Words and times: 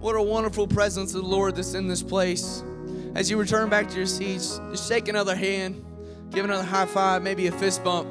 What 0.00 0.14
a 0.14 0.22
wonderful 0.22 0.68
presence 0.68 1.12
of 1.14 1.22
the 1.22 1.28
Lord 1.28 1.56
that's 1.56 1.74
in 1.74 1.88
this 1.88 2.04
place. 2.04 2.62
As 3.16 3.28
you 3.28 3.36
return 3.36 3.68
back 3.68 3.88
to 3.88 3.96
your 3.96 4.06
seats, 4.06 4.60
just 4.70 4.88
shake 4.88 5.08
another 5.08 5.34
hand, 5.34 5.84
give 6.30 6.44
another 6.44 6.62
high 6.62 6.86
five, 6.86 7.20
maybe 7.20 7.48
a 7.48 7.52
fist 7.52 7.82
bump. 7.82 8.08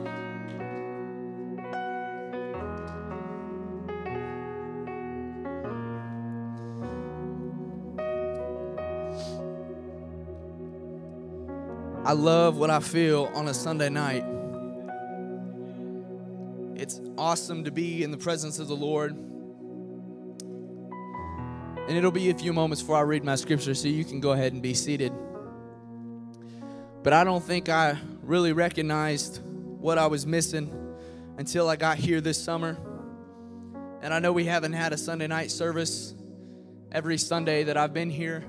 I 12.03 12.11
love 12.11 12.57
what 12.57 12.69
I 12.69 12.81
feel 12.81 13.31
on 13.33 13.47
a 13.47 13.53
Sunday 13.53 13.89
night. 13.89 14.25
It's 16.75 16.99
awesome 17.17 17.63
to 17.63 17.71
be 17.71 18.03
in 18.03 18.11
the 18.11 18.17
presence 18.17 18.59
of 18.59 18.67
the 18.67 18.75
Lord. 18.75 19.15
And 21.87 21.95
it'll 21.95 22.11
be 22.11 22.29
a 22.29 22.33
few 22.33 22.51
moments 22.51 22.81
before 22.81 22.97
I 22.97 23.01
read 23.01 23.23
my 23.23 23.35
scripture, 23.35 23.73
so 23.73 23.87
you 23.87 24.03
can 24.03 24.19
go 24.19 24.33
ahead 24.33 24.51
and 24.51 24.61
be 24.61 24.73
seated. 24.73 25.13
But 27.01 27.13
I 27.13 27.23
don't 27.23 27.43
think 27.43 27.69
I 27.69 27.97
really 28.23 28.51
recognized 28.51 29.41
what 29.41 29.97
I 29.97 30.07
was 30.07 30.27
missing 30.27 30.69
until 31.37 31.69
I 31.69 31.77
got 31.77 31.97
here 31.97 32.19
this 32.19 32.43
summer. 32.43 32.77
And 34.01 34.13
I 34.13 34.19
know 34.19 34.33
we 34.33 34.43
haven't 34.43 34.73
had 34.73 34.91
a 34.91 34.97
Sunday 34.97 35.27
night 35.27 35.49
service 35.49 36.13
every 36.91 37.17
Sunday 37.17 37.63
that 37.63 37.77
I've 37.77 37.93
been 37.93 38.09
here. 38.09 38.43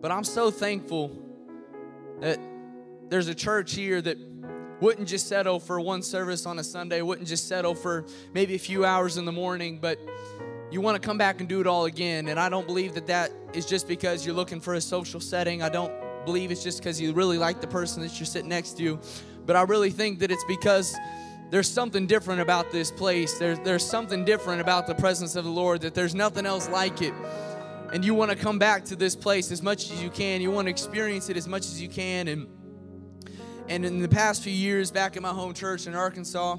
But 0.00 0.12
I'm 0.12 0.22
so 0.22 0.52
thankful 0.52 1.10
that 2.20 2.38
there's 3.08 3.26
a 3.26 3.34
church 3.34 3.74
here 3.74 4.00
that 4.00 4.18
wouldn't 4.80 5.08
just 5.08 5.26
settle 5.26 5.58
for 5.58 5.80
one 5.80 6.02
service 6.02 6.46
on 6.46 6.58
a 6.60 6.64
Sunday, 6.64 7.02
wouldn't 7.02 7.26
just 7.26 7.48
settle 7.48 7.74
for 7.74 8.04
maybe 8.34 8.54
a 8.54 8.58
few 8.58 8.84
hours 8.84 9.16
in 9.16 9.24
the 9.24 9.32
morning, 9.32 9.78
but 9.80 9.98
you 10.70 10.80
want 10.80 11.00
to 11.00 11.06
come 11.06 11.18
back 11.18 11.40
and 11.40 11.48
do 11.48 11.60
it 11.60 11.66
all 11.66 11.84
again. 11.84 12.28
And 12.28 12.40
I 12.40 12.48
don't 12.48 12.66
believe 12.66 12.94
that 12.94 13.06
that 13.06 13.30
is 13.54 13.66
just 13.66 13.86
because 13.86 14.26
you're 14.26 14.34
looking 14.34 14.60
for 14.60 14.74
a 14.74 14.80
social 14.80 15.20
setting. 15.20 15.62
I 15.62 15.68
don't 15.68 15.92
believe 16.24 16.50
it's 16.50 16.62
just 16.62 16.78
because 16.78 17.00
you 17.00 17.12
really 17.12 17.38
like 17.38 17.60
the 17.60 17.66
person 17.66 18.02
that 18.02 18.18
you're 18.18 18.26
sitting 18.26 18.48
next 18.48 18.76
to. 18.78 18.98
But 19.44 19.56
I 19.56 19.62
really 19.62 19.90
think 19.90 20.18
that 20.18 20.30
it's 20.30 20.44
because 20.44 20.96
there's 21.50 21.70
something 21.70 22.06
different 22.06 22.40
about 22.40 22.72
this 22.72 22.90
place. 22.90 23.38
There's, 23.38 23.60
there's 23.60 23.84
something 23.84 24.24
different 24.24 24.60
about 24.60 24.88
the 24.88 24.94
presence 24.94 25.36
of 25.36 25.44
the 25.44 25.50
Lord, 25.50 25.82
that 25.82 25.94
there's 25.94 26.14
nothing 26.14 26.44
else 26.44 26.68
like 26.68 27.00
it. 27.00 27.14
And 27.92 28.04
you 28.04 28.14
want 28.14 28.32
to 28.32 28.36
come 28.36 28.58
back 28.58 28.84
to 28.86 28.96
this 28.96 29.14
place 29.14 29.52
as 29.52 29.62
much 29.62 29.92
as 29.92 30.02
you 30.02 30.10
can. 30.10 30.40
You 30.40 30.50
want 30.50 30.66
to 30.66 30.70
experience 30.70 31.30
it 31.30 31.36
as 31.36 31.46
much 31.46 31.62
as 31.66 31.80
you 31.80 31.88
can. 31.88 32.26
And 32.28 32.48
and 33.68 33.84
in 33.84 34.00
the 34.00 34.08
past 34.08 34.44
few 34.44 34.52
years, 34.52 34.92
back 34.92 35.16
in 35.16 35.22
my 35.22 35.30
home 35.30 35.52
church 35.52 35.86
in 35.86 35.94
Arkansas, 35.94 36.56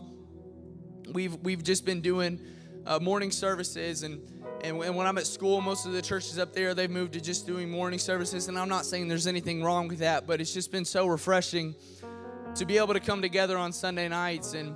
we've 1.12 1.36
we've 1.36 1.64
just 1.64 1.86
been 1.86 2.02
doing 2.02 2.40
uh, 2.88 3.00
morning 3.00 3.32
services 3.32 4.04
and, 4.04 4.22
and 4.64 4.78
when 4.78 5.06
I'm 5.06 5.18
at 5.18 5.28
school, 5.28 5.62
most 5.62 5.86
of 5.86 5.92
the 5.92 6.02
churches 6.02 6.40
up 6.40 6.54
there 6.54 6.74
they've 6.74 6.90
moved 6.90 7.14
to 7.14 7.22
just 7.22 7.46
doing 7.46 7.70
morning 7.70 8.00
services. 8.00 8.48
And 8.48 8.58
I'm 8.58 8.70
not 8.70 8.86
saying 8.86 9.08
there's 9.08 9.28
anything 9.28 9.64
wrong 9.64 9.88
with 9.88 10.00
that, 10.00 10.26
but 10.26 10.42
it's 10.42 10.54
just 10.54 10.72
been 10.72 10.86
so 10.86 11.06
refreshing 11.06 11.76
to 12.56 12.66
be 12.66 12.78
able 12.78 12.94
to 12.94 13.00
come 13.00 13.22
together 13.22 13.58
on 13.58 13.72
Sunday 13.72 14.08
nights 14.08 14.54
and 14.54 14.76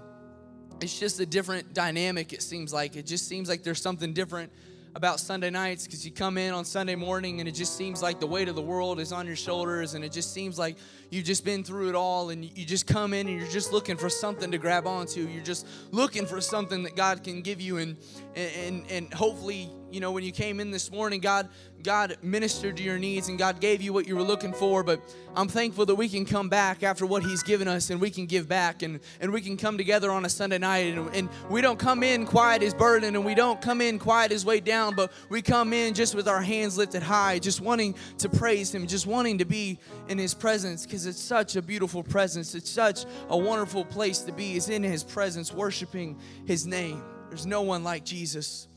it's 0.81 1.00
just 1.00 1.19
a 1.19 1.25
different 1.25 1.74
dynamic. 1.74 2.34
It 2.34 2.41
seems 2.41 2.74
like 2.74 2.96
it 2.96 3.06
just 3.06 3.28
seems 3.28 3.50
like 3.50 3.63
there's 3.63 3.81
something 3.81 4.14
different 4.14 4.52
about 4.96 5.19
Sunday 5.19 5.50
nights 5.50 5.85
because 5.85 6.06
you 6.06 6.12
come 6.12 6.38
in 6.38 6.53
on 6.53 6.66
Sunday 6.66 6.96
morning 6.96 7.40
and 7.40 7.47
it 7.47 7.53
just 7.53 7.78
seems 7.78 8.02
like 8.02 8.19
the 8.19 8.28
weight 8.28 8.50
of 8.50 8.56
the 8.56 8.62
world 8.62 9.00
is 9.00 9.13
on 9.13 9.25
your 9.25 9.35
shoulders 9.35 9.94
and 9.94 10.03
it 10.03 10.12
just 10.12 10.34
seems 10.34 10.59
like 10.59 10.75
you've 11.09 11.24
just 11.24 11.46
been 11.46 11.63
through 11.63 11.90
it 11.90 11.96
all 11.96 12.29
and 12.29 12.44
you 12.44 12.66
just 12.66 12.88
come 12.88 13.13
in 13.13 13.28
and 13.28 13.40
you're 13.40 13.50
just 13.50 13.72
looking 13.72 13.96
for 13.96 14.09
something 14.09 14.52
to 14.52 14.57
grab 14.57 14.85
onto. 14.85 15.22
You're 15.22 15.44
just 15.44 15.66
looking 15.91 16.25
for 16.25 16.41
something 16.41 16.84
that 16.84 16.96
God 16.96 17.24
can 17.24 17.41
give 17.41 17.62
you 17.62 17.78
and 17.78 17.97
and 18.35 18.90
and 18.91 19.13
hopefully, 19.13 19.69
you 19.90 20.00
know, 20.00 20.12
when 20.12 20.24
you 20.24 20.31
came 20.31 20.59
in 20.59 20.72
this 20.72 20.91
morning, 20.91 21.22
God 21.22 21.47
God 21.84 22.18
ministered 22.22 22.78
to 22.78 22.84
your 22.84 22.97
needs 22.97 23.28
and 23.28 23.38
God 23.38 23.59
gave 23.59 23.81
you 23.81 23.94
what 23.94 24.08
you 24.08 24.16
were 24.16 24.24
looking 24.24 24.53
for, 24.53 24.84
but 24.84 25.02
I'm 25.36 25.47
thankful 25.47 25.86
that 25.86 25.96
we 25.96 26.09
can 26.09 26.25
come 26.25 26.50
back 26.50 26.84
after 26.84 27.06
what 27.06 27.24
He's 27.24 27.44
given 27.44 27.68
us 27.68 27.90
and 27.90 28.00
we 28.00 28.09
can 28.09 28.25
give 28.25 28.47
back 28.47 28.84
and, 28.84 29.00
and 29.19 29.31
we 29.31 29.42
can 29.42 29.58
come 29.58 29.78
together 29.78 30.12
on 30.12 30.25
a 30.25 30.30
Sunday 30.30 30.58
night 30.58 30.96
and, 30.96 31.16
and 31.16 31.30
we 31.50 31.62
don't 31.62 31.80
come 31.80 32.03
in 32.03 32.25
quiet 32.25 32.64
as 32.64 32.74
burden 32.74 33.16
and 33.16 33.25
we 33.25 33.36
don't 33.36 33.62
come 33.62 33.81
in 33.81 34.00
quiet 34.00 34.31
as 34.31 34.46
weighed 34.46 34.64
down, 34.64 34.96
but 34.96 35.12
we 35.30 35.41
come 35.41 35.74
in 35.74 35.94
just 35.94 36.16
with 36.16 36.28
our 36.28 36.41
hands 36.41 36.78
lifted 36.78 37.03
high, 37.03 37.40
just 37.40 37.62
wanting 37.62 37.96
to 38.20 38.30
praise 38.30 38.74
Him, 38.74 38.88
just 38.88 39.08
wanting 39.08 39.38
to 39.38 39.46
be 39.46 39.80
in 40.09 40.18
His 40.18 40.34
presence 40.34 40.86
because 40.86 41.06
it's 41.06 41.22
such 41.22 41.56
a 41.56 41.62
beautiful 41.62 42.03
presence. 42.03 42.56
It's 42.56 42.70
such 42.70 43.06
a 43.30 43.38
wonderful 43.38 43.86
place 43.86 44.20
to 44.22 44.31
be, 44.31 44.56
is 44.56 44.70
in 44.70 44.84
His 44.84 45.03
presence, 45.03 45.53
worshiping 45.53 46.20
His 46.46 46.66
name. 46.68 47.03
There's 47.30 47.46
no 47.46 47.62
one 47.62 47.84
like 47.84 48.03
Jesus. 48.03 48.68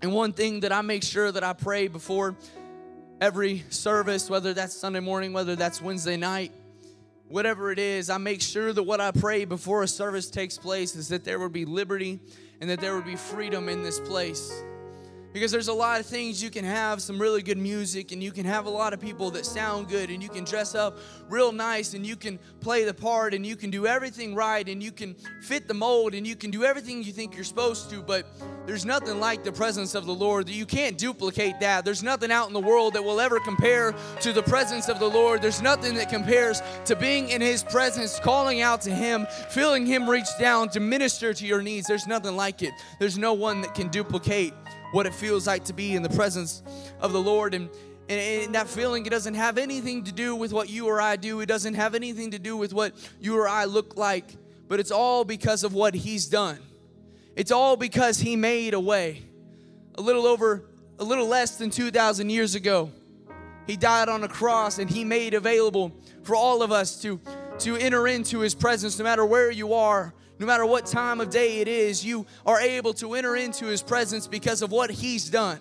And 0.00 0.12
one 0.12 0.32
thing 0.32 0.60
that 0.60 0.72
I 0.72 0.80
make 0.82 1.02
sure 1.02 1.32
that 1.32 1.42
I 1.42 1.52
pray 1.52 1.88
before 1.88 2.36
every 3.20 3.64
service, 3.68 4.30
whether 4.30 4.54
that's 4.54 4.74
Sunday 4.74 5.00
morning, 5.00 5.32
whether 5.32 5.56
that's 5.56 5.82
Wednesday 5.82 6.16
night, 6.16 6.52
whatever 7.28 7.72
it 7.72 7.78
is, 7.78 8.08
I 8.08 8.18
make 8.18 8.40
sure 8.40 8.72
that 8.72 8.82
what 8.82 9.00
I 9.00 9.10
pray 9.10 9.44
before 9.44 9.82
a 9.82 9.88
service 9.88 10.30
takes 10.30 10.56
place 10.56 10.94
is 10.94 11.08
that 11.08 11.24
there 11.24 11.38
would 11.40 11.52
be 11.52 11.64
liberty 11.64 12.20
and 12.60 12.70
that 12.70 12.80
there 12.80 12.94
would 12.94 13.04
be 13.04 13.16
freedom 13.16 13.68
in 13.68 13.82
this 13.82 13.98
place. 14.00 14.62
Because 15.38 15.52
there's 15.52 15.68
a 15.68 15.72
lot 15.72 16.00
of 16.00 16.06
things 16.06 16.42
you 16.42 16.50
can 16.50 16.64
have 16.64 17.00
some 17.00 17.16
really 17.16 17.42
good 17.42 17.58
music, 17.58 18.10
and 18.10 18.20
you 18.20 18.32
can 18.32 18.44
have 18.44 18.66
a 18.66 18.70
lot 18.70 18.92
of 18.92 18.98
people 18.98 19.30
that 19.30 19.46
sound 19.46 19.88
good, 19.88 20.10
and 20.10 20.20
you 20.20 20.28
can 20.28 20.42
dress 20.42 20.74
up 20.74 20.98
real 21.28 21.52
nice, 21.52 21.94
and 21.94 22.04
you 22.04 22.16
can 22.16 22.40
play 22.58 22.82
the 22.82 22.92
part, 22.92 23.32
and 23.34 23.46
you 23.46 23.54
can 23.54 23.70
do 23.70 23.86
everything 23.86 24.34
right, 24.34 24.68
and 24.68 24.82
you 24.82 24.90
can 24.90 25.14
fit 25.42 25.68
the 25.68 25.74
mold, 25.74 26.14
and 26.14 26.26
you 26.26 26.34
can 26.34 26.50
do 26.50 26.64
everything 26.64 27.04
you 27.04 27.12
think 27.12 27.36
you're 27.36 27.44
supposed 27.44 27.88
to. 27.88 28.02
But 28.02 28.26
there's 28.66 28.84
nothing 28.84 29.20
like 29.20 29.44
the 29.44 29.52
presence 29.52 29.94
of 29.94 30.06
the 30.06 30.12
Lord. 30.12 30.48
You 30.48 30.66
can't 30.66 30.98
duplicate 30.98 31.60
that. 31.60 31.84
There's 31.84 32.02
nothing 32.02 32.32
out 32.32 32.48
in 32.48 32.52
the 32.52 32.58
world 32.58 32.94
that 32.94 33.04
will 33.04 33.20
ever 33.20 33.38
compare 33.38 33.94
to 34.22 34.32
the 34.32 34.42
presence 34.42 34.88
of 34.88 34.98
the 34.98 35.08
Lord. 35.08 35.40
There's 35.40 35.62
nothing 35.62 35.94
that 35.94 36.08
compares 36.08 36.62
to 36.86 36.96
being 36.96 37.28
in 37.28 37.40
His 37.40 37.62
presence, 37.62 38.18
calling 38.18 38.60
out 38.60 38.80
to 38.82 38.90
Him, 38.90 39.24
feeling 39.50 39.86
Him 39.86 40.10
reach 40.10 40.26
down 40.40 40.68
to 40.70 40.80
minister 40.80 41.32
to 41.32 41.46
your 41.46 41.62
needs. 41.62 41.86
There's 41.86 42.08
nothing 42.08 42.34
like 42.34 42.60
it. 42.62 42.74
There's 42.98 43.16
no 43.16 43.34
one 43.34 43.60
that 43.60 43.76
can 43.76 43.86
duplicate 43.86 44.52
what 44.92 45.06
it 45.06 45.14
feels 45.14 45.46
like 45.46 45.64
to 45.64 45.72
be 45.72 45.94
in 45.94 46.02
the 46.02 46.08
presence 46.10 46.62
of 47.00 47.12
the 47.12 47.20
Lord. 47.20 47.54
And, 47.54 47.68
and, 48.08 48.20
and, 48.20 48.54
that 48.54 48.68
feeling, 48.68 49.04
it 49.04 49.10
doesn't 49.10 49.34
have 49.34 49.58
anything 49.58 50.04
to 50.04 50.12
do 50.12 50.34
with 50.34 50.52
what 50.52 50.68
you 50.68 50.86
or 50.86 51.00
I 51.00 51.16
do. 51.16 51.40
It 51.40 51.46
doesn't 51.46 51.74
have 51.74 51.94
anything 51.94 52.30
to 52.30 52.38
do 52.38 52.56
with 52.56 52.72
what 52.72 52.92
you 53.20 53.36
or 53.38 53.48
I 53.48 53.64
look 53.66 53.96
like, 53.96 54.36
but 54.66 54.80
it's 54.80 54.90
all 54.90 55.24
because 55.24 55.64
of 55.64 55.74
what 55.74 55.94
He's 55.94 56.26
done. 56.26 56.58
It's 57.36 57.52
all 57.52 57.76
because 57.76 58.18
He 58.18 58.36
made 58.36 58.74
a 58.74 58.80
way. 58.80 59.22
A 59.96 60.00
little 60.00 60.26
over, 60.26 60.64
a 60.98 61.04
little 61.04 61.26
less 61.26 61.56
than 61.56 61.70
2,000 61.70 62.30
years 62.30 62.54
ago, 62.54 62.90
He 63.66 63.76
died 63.76 64.08
on 64.08 64.24
a 64.24 64.28
cross 64.28 64.78
and 64.78 64.88
He 64.88 65.04
made 65.04 65.34
available 65.34 65.92
for 66.22 66.34
all 66.34 66.62
of 66.62 66.72
us 66.72 67.02
to, 67.02 67.20
to 67.60 67.76
enter 67.76 68.08
into 68.08 68.40
His 68.40 68.54
presence 68.54 68.98
no 68.98 69.04
matter 69.04 69.26
where 69.26 69.50
you 69.50 69.74
are, 69.74 70.14
no 70.38 70.46
matter 70.46 70.64
what 70.64 70.86
time 70.86 71.20
of 71.20 71.30
day 71.30 71.58
it 71.58 71.68
is, 71.68 72.04
you 72.04 72.26
are 72.46 72.60
able 72.60 72.94
to 72.94 73.14
enter 73.14 73.36
into 73.36 73.66
His 73.66 73.82
presence 73.82 74.26
because 74.26 74.62
of 74.62 74.70
what 74.70 74.90
He's 74.90 75.28
done. 75.28 75.58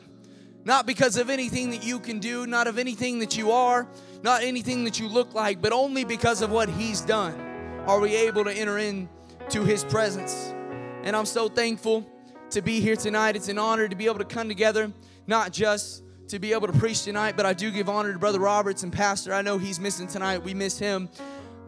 Not 0.65 0.85
because 0.85 1.18
of 1.18 1.29
anything 1.29 1.71
that 1.71 1.83
you 1.83 2.00
can 2.00 2.19
do, 2.19 2.45
not 2.45 2.68
of 2.68 2.77
anything 2.77 3.19
that 3.19 3.38
you 3.38 3.51
are, 3.51 3.88
not 4.21 4.44
anything 4.44 4.83
that 4.83 5.00
you 5.00 5.07
look 5.07 5.33
like, 5.33 5.62
but 5.62 5.71
only 5.71 6.03
because 6.03 6.41
of 6.41 6.51
what 6.51 6.69
He's 6.69 7.01
done 7.01 7.39
are 7.88 8.00
we 8.00 8.15
able 8.15 8.44
to 8.44 8.51
enter 8.51 8.77
into 8.77 9.63
His 9.63 9.83
presence. 9.83 10.53
And 11.03 11.15
I'm 11.15 11.25
so 11.25 11.47
thankful 11.47 12.06
to 12.51 12.62
be 12.62 12.79
here 12.79 12.95
tonight. 12.95 13.35
It's 13.35 13.50
an 13.50 13.57
honor 13.57 13.88
to 13.88 13.95
be 13.95 14.06
able 14.06 14.19
to 14.19 14.25
come 14.25 14.47
together, 14.47 14.91
not 15.25 15.51
just 15.51 16.03
to 16.27 16.39
be 16.39 16.53
able 16.53 16.68
to 16.68 16.74
preach 16.74 17.03
tonight, 17.03 17.38
but 17.38 17.45
I 17.45 17.53
do 17.53 17.71
give 17.71 17.89
honor 17.89 18.12
to 18.12 18.19
Brother 18.19 18.39
Roberts 18.39 18.83
and 18.83 18.91
Pastor. 18.91 19.33
I 19.33 19.41
know 19.41 19.57
he's 19.57 19.79
missing 19.79 20.07
tonight. 20.07 20.44
We 20.44 20.53
miss 20.53 20.77
him. 20.77 21.09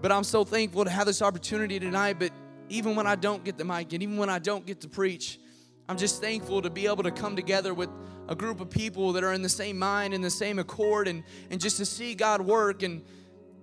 But 0.02 0.12
I'm 0.12 0.24
so 0.24 0.44
thankful 0.44 0.86
to 0.86 0.90
have 0.90 1.06
this 1.06 1.22
opportunity 1.22 1.80
tonight. 1.80 2.18
But 2.20 2.32
even 2.70 2.96
when 2.96 3.08
I 3.08 3.16
don't 3.16 3.44
get 3.44 3.58
the 3.58 3.66
mic 3.66 3.94
and 3.94 4.04
even 4.04 4.18
when 4.18 4.30
I 4.30 4.40
don't 4.40 4.66
get 4.66 4.82
to 4.82 4.88
preach, 4.88 5.40
I'm 5.88 5.98
just 5.98 6.22
thankful 6.22 6.62
to 6.62 6.70
be 6.70 6.86
able 6.86 7.04
to 7.04 7.12
come 7.12 7.36
together 7.36 7.74
with 7.74 7.90
a 8.28 8.36
group 8.36 8.62
of 8.62 8.70
people 8.70 9.14
that 9.14 9.24
are 9.24 9.34
in 9.34 9.42
the 9.42 9.50
same 9.50 9.80
mind 9.80 10.14
and 10.14 10.24
the 10.24 10.30
same 10.30 10.60
accord 10.60 11.08
and, 11.08 11.24
and 11.50 11.60
just 11.60 11.78
to 11.78 11.86
see 11.86 12.14
God 12.14 12.42
work. 12.42 12.84
And 12.84 13.04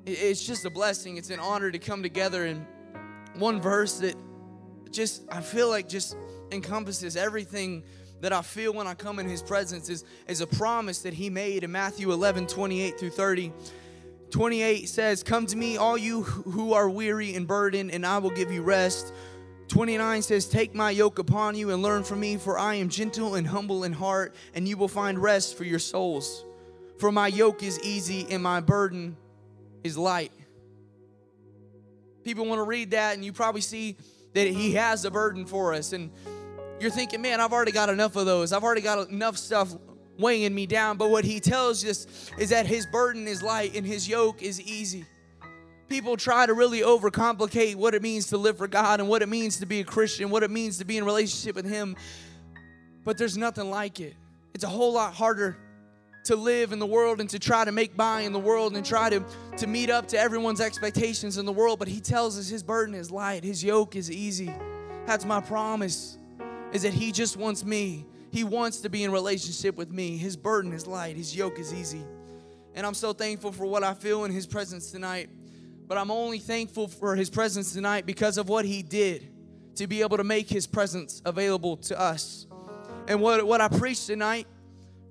it's 0.04 0.44
just 0.44 0.64
a 0.64 0.70
blessing. 0.70 1.18
It's 1.18 1.30
an 1.30 1.38
honor 1.38 1.70
to 1.70 1.78
come 1.78 2.02
together. 2.02 2.44
And 2.44 2.66
one 3.36 3.60
verse 3.60 3.98
that 3.98 4.16
just, 4.90 5.22
I 5.30 5.40
feel 5.40 5.68
like 5.68 5.88
just 5.88 6.16
encompasses 6.50 7.16
everything 7.16 7.84
that 8.22 8.32
I 8.32 8.42
feel 8.42 8.72
when 8.72 8.88
I 8.88 8.94
come 8.94 9.18
in 9.18 9.28
his 9.28 9.42
presence 9.42 9.88
is, 9.88 10.04
is 10.26 10.40
a 10.40 10.46
promise 10.46 11.00
that 11.02 11.14
he 11.14 11.30
made 11.30 11.62
in 11.62 11.70
Matthew 11.70 12.10
11, 12.10 12.48
28 12.48 12.98
through 12.98 13.10
30. 13.10 13.52
28 14.30 14.88
says, 14.88 15.22
Come 15.22 15.46
to 15.46 15.56
me, 15.56 15.76
all 15.76 15.96
you 15.96 16.22
who 16.22 16.72
are 16.72 16.88
weary 16.88 17.34
and 17.34 17.46
burdened, 17.46 17.90
and 17.90 18.04
I 18.04 18.18
will 18.18 18.30
give 18.30 18.50
you 18.50 18.62
rest. 18.62 19.12
29 19.68 20.22
says, 20.22 20.46
Take 20.46 20.74
my 20.74 20.90
yoke 20.90 21.18
upon 21.18 21.56
you 21.56 21.70
and 21.70 21.82
learn 21.82 22.04
from 22.04 22.20
me, 22.20 22.36
for 22.36 22.58
I 22.58 22.74
am 22.74 22.88
gentle 22.88 23.34
and 23.34 23.46
humble 23.46 23.84
in 23.84 23.92
heart, 23.92 24.34
and 24.54 24.68
you 24.68 24.76
will 24.76 24.88
find 24.88 25.18
rest 25.18 25.56
for 25.56 25.64
your 25.64 25.78
souls. 25.78 26.44
For 26.98 27.12
my 27.12 27.28
yoke 27.28 27.62
is 27.62 27.78
easy 27.80 28.26
and 28.30 28.42
my 28.42 28.60
burden 28.60 29.16
is 29.84 29.98
light. 29.98 30.32
People 32.24 32.46
want 32.46 32.58
to 32.58 32.64
read 32.64 32.92
that, 32.92 33.14
and 33.14 33.24
you 33.24 33.32
probably 33.32 33.60
see 33.60 33.96
that 34.34 34.48
He 34.48 34.72
has 34.74 35.04
a 35.04 35.10
burden 35.10 35.46
for 35.46 35.74
us. 35.74 35.92
And 35.92 36.10
you're 36.80 36.90
thinking, 36.90 37.22
man, 37.22 37.40
I've 37.40 37.52
already 37.52 37.72
got 37.72 37.88
enough 37.88 38.16
of 38.16 38.26
those. 38.26 38.52
I've 38.52 38.64
already 38.64 38.80
got 38.80 39.08
enough 39.10 39.36
stuff 39.36 39.74
weighing 40.18 40.54
me 40.54 40.66
down. 40.66 40.96
But 40.96 41.10
what 41.10 41.24
He 41.24 41.40
tells 41.40 41.84
us 41.84 42.06
is 42.38 42.50
that 42.50 42.66
His 42.66 42.86
burden 42.86 43.26
is 43.26 43.42
light 43.42 43.74
and 43.74 43.86
His 43.86 44.08
yoke 44.08 44.42
is 44.42 44.60
easy. 44.60 45.04
People 45.88 46.16
try 46.16 46.46
to 46.46 46.54
really 46.54 46.80
overcomplicate 46.80 47.76
what 47.76 47.94
it 47.94 48.02
means 48.02 48.28
to 48.28 48.36
live 48.36 48.58
for 48.58 48.66
God 48.66 48.98
and 48.98 49.08
what 49.08 49.22
it 49.22 49.28
means 49.28 49.58
to 49.58 49.66
be 49.66 49.80
a 49.80 49.84
Christian, 49.84 50.30
what 50.30 50.42
it 50.42 50.50
means 50.50 50.78
to 50.78 50.84
be 50.84 50.96
in 50.98 51.04
relationship 51.04 51.54
with 51.54 51.66
Him. 51.66 51.96
But 53.04 53.18
there's 53.18 53.36
nothing 53.36 53.70
like 53.70 54.00
it. 54.00 54.14
It's 54.52 54.64
a 54.64 54.68
whole 54.68 54.92
lot 54.92 55.14
harder 55.14 55.56
to 56.26 56.34
live 56.34 56.72
in 56.72 56.80
the 56.80 56.86
world 56.86 57.20
and 57.20 57.30
to 57.30 57.38
try 57.38 57.64
to 57.64 57.70
make 57.70 57.96
by 57.96 58.22
in 58.22 58.32
the 58.32 58.38
world 58.38 58.76
and 58.76 58.84
try 58.84 59.08
to, 59.08 59.24
to 59.56 59.66
meet 59.68 59.90
up 59.90 60.08
to 60.08 60.18
everyone's 60.18 60.60
expectations 60.60 61.38
in 61.38 61.46
the 61.46 61.52
world. 61.52 61.78
But 61.78 61.88
he 61.88 62.00
tells 62.00 62.38
us 62.38 62.48
his 62.48 62.64
burden 62.64 62.94
is 62.94 63.10
light, 63.10 63.44
his 63.44 63.62
yoke 63.62 63.94
is 63.94 64.10
easy. 64.10 64.52
That's 65.06 65.24
my 65.24 65.40
promise, 65.40 66.18
is 66.72 66.82
that 66.82 66.92
he 66.92 67.12
just 67.12 67.36
wants 67.36 67.64
me. 67.64 68.06
He 68.36 68.44
wants 68.44 68.82
to 68.82 68.90
be 68.90 69.02
in 69.02 69.12
relationship 69.12 69.78
with 69.78 69.90
me. 69.90 70.18
His 70.18 70.36
burden 70.36 70.74
is 70.74 70.86
light, 70.86 71.16
his 71.16 71.34
yoke 71.34 71.58
is 71.58 71.72
easy. 71.72 72.02
And 72.74 72.84
I'm 72.84 72.92
so 72.92 73.14
thankful 73.14 73.50
for 73.50 73.64
what 73.64 73.82
I 73.82 73.94
feel 73.94 74.26
in 74.26 74.30
his 74.30 74.46
presence 74.46 74.90
tonight. 74.90 75.30
But 75.88 75.96
I'm 75.96 76.10
only 76.10 76.38
thankful 76.38 76.88
for 76.88 77.16
his 77.16 77.30
presence 77.30 77.72
tonight 77.72 78.04
because 78.04 78.36
of 78.36 78.50
what 78.50 78.66
he 78.66 78.82
did 78.82 79.26
to 79.76 79.86
be 79.86 80.02
able 80.02 80.18
to 80.18 80.24
make 80.24 80.50
his 80.50 80.66
presence 80.66 81.22
available 81.24 81.78
to 81.78 81.98
us. 81.98 82.46
And 83.08 83.22
what, 83.22 83.46
what 83.46 83.62
I 83.62 83.68
preach 83.68 84.04
tonight 84.04 84.46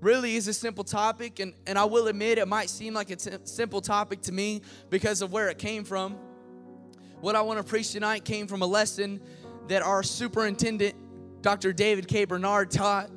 really 0.01 0.35
is 0.35 0.47
a 0.47 0.53
simple 0.53 0.83
topic, 0.83 1.39
and, 1.39 1.55
and 1.65 1.79
I 1.79 1.85
will 1.85 2.07
admit 2.07 2.37
it 2.37 2.47
might 2.47 2.69
seem 2.69 2.93
like 2.93 3.09
a 3.09 3.47
simple 3.47 3.81
topic 3.81 4.21
to 4.21 4.31
me 4.33 4.61
because 4.91 5.23
of 5.23 5.31
where 5.31 5.49
it 5.49 5.57
came 5.57 5.83
from. 5.83 6.15
What 7.21 7.35
I 7.35 7.41
want 7.41 7.57
to 7.57 7.63
preach 7.63 7.91
tonight 7.91 8.23
came 8.23 8.45
from 8.45 8.61
a 8.61 8.67
lesson 8.67 9.19
that 9.67 9.81
our 9.81 10.03
superintendent, 10.03 10.93
Dr. 11.41 11.73
David 11.73 12.07
K. 12.07 12.25
Bernard, 12.25 12.69
taught, 12.69 13.09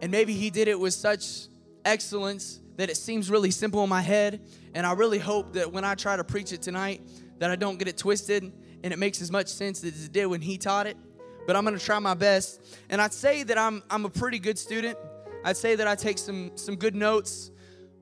and 0.00 0.10
maybe 0.10 0.34
he 0.34 0.50
did 0.50 0.68
it 0.68 0.78
with 0.78 0.94
such 0.94 1.48
excellence 1.84 2.60
that 2.76 2.90
it 2.90 2.96
seems 2.96 3.30
really 3.30 3.50
simple 3.50 3.82
in 3.84 3.90
my 3.90 4.00
head. 4.00 4.40
And 4.74 4.86
I 4.86 4.92
really 4.92 5.18
hope 5.18 5.54
that 5.54 5.72
when 5.72 5.84
I 5.84 5.94
try 5.94 6.16
to 6.16 6.24
preach 6.24 6.52
it 6.52 6.62
tonight, 6.62 7.02
that 7.38 7.50
I 7.50 7.56
don't 7.56 7.78
get 7.78 7.88
it 7.88 7.98
twisted 7.98 8.52
and 8.82 8.92
it 8.92 8.98
makes 8.98 9.20
as 9.20 9.30
much 9.30 9.48
sense 9.48 9.84
as 9.84 10.06
it 10.06 10.12
did 10.12 10.26
when 10.26 10.40
he 10.40 10.56
taught 10.56 10.86
it. 10.86 10.96
But 11.46 11.56
I'm 11.56 11.66
to 11.66 11.78
try 11.78 11.98
my 11.98 12.14
best. 12.14 12.62
And 12.88 13.00
I'd 13.00 13.12
say 13.12 13.42
that 13.42 13.58
I'm, 13.58 13.82
I'm 13.90 14.04
a 14.04 14.10
pretty 14.10 14.38
good 14.38 14.58
student. 14.58 14.96
I'd 15.44 15.56
say 15.56 15.74
that 15.74 15.86
I 15.86 15.94
take 15.94 16.18
some 16.18 16.52
some 16.54 16.76
good 16.76 16.94
notes, 16.94 17.50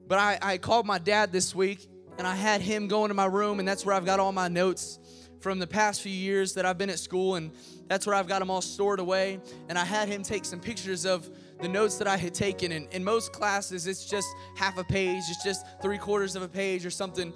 but 0.09 0.19
I, 0.19 0.39
I 0.43 0.59
called 0.59 0.87
my 0.87 0.99
dad 0.99 1.31
this 1.31 1.55
week 1.55 1.89
and 2.19 2.27
I 2.27 2.35
had 2.35 2.61
him 2.61 2.89
go 2.89 3.05
into 3.05 3.15
my 3.15 3.27
room, 3.27 3.61
and 3.61 3.69
that's 3.69 3.87
where 3.87 3.95
I've 3.95 4.05
got 4.05 4.19
all 4.19 4.33
my 4.33 4.49
notes 4.49 4.99
from 5.39 5.61
the 5.61 5.69
past 5.69 6.03
few 6.03 6.13
years 6.13 6.55
that 6.55 6.67
I've 6.67 6.77
been 6.77 6.91
at 6.91 6.99
school, 6.99 7.37
and 7.37 7.53
that's 7.87 8.09
where 8.09 8.17
I've 8.17 8.27
got 8.27 8.41
them 8.41 8.51
all 8.51 8.61
stored 8.61 8.99
away. 8.99 9.41
And 9.69 9.79
I 9.79 9.85
had 9.85 10.09
him 10.09 10.25
take 10.25 10.45
some 10.45 10.59
pictures 10.59 11.07
of 11.07 11.31
the 11.61 11.69
notes 11.69 11.97
that 11.99 12.09
I 12.09 12.17
had 12.17 12.35
taken. 12.35 12.73
And 12.73 12.89
in 12.93 13.03
most 13.05 13.33
classes, 13.33 13.87
it's 13.87 14.05
just 14.05 14.29
half 14.57 14.79
a 14.79 14.85
page, 14.85 15.25
it's 15.29 15.43
just 15.43 15.67
three 15.83 15.99
quarters 15.99 16.37
of 16.37 16.43
a 16.43 16.49
page 16.49 16.87
or 16.87 16.91
something. 16.91 17.33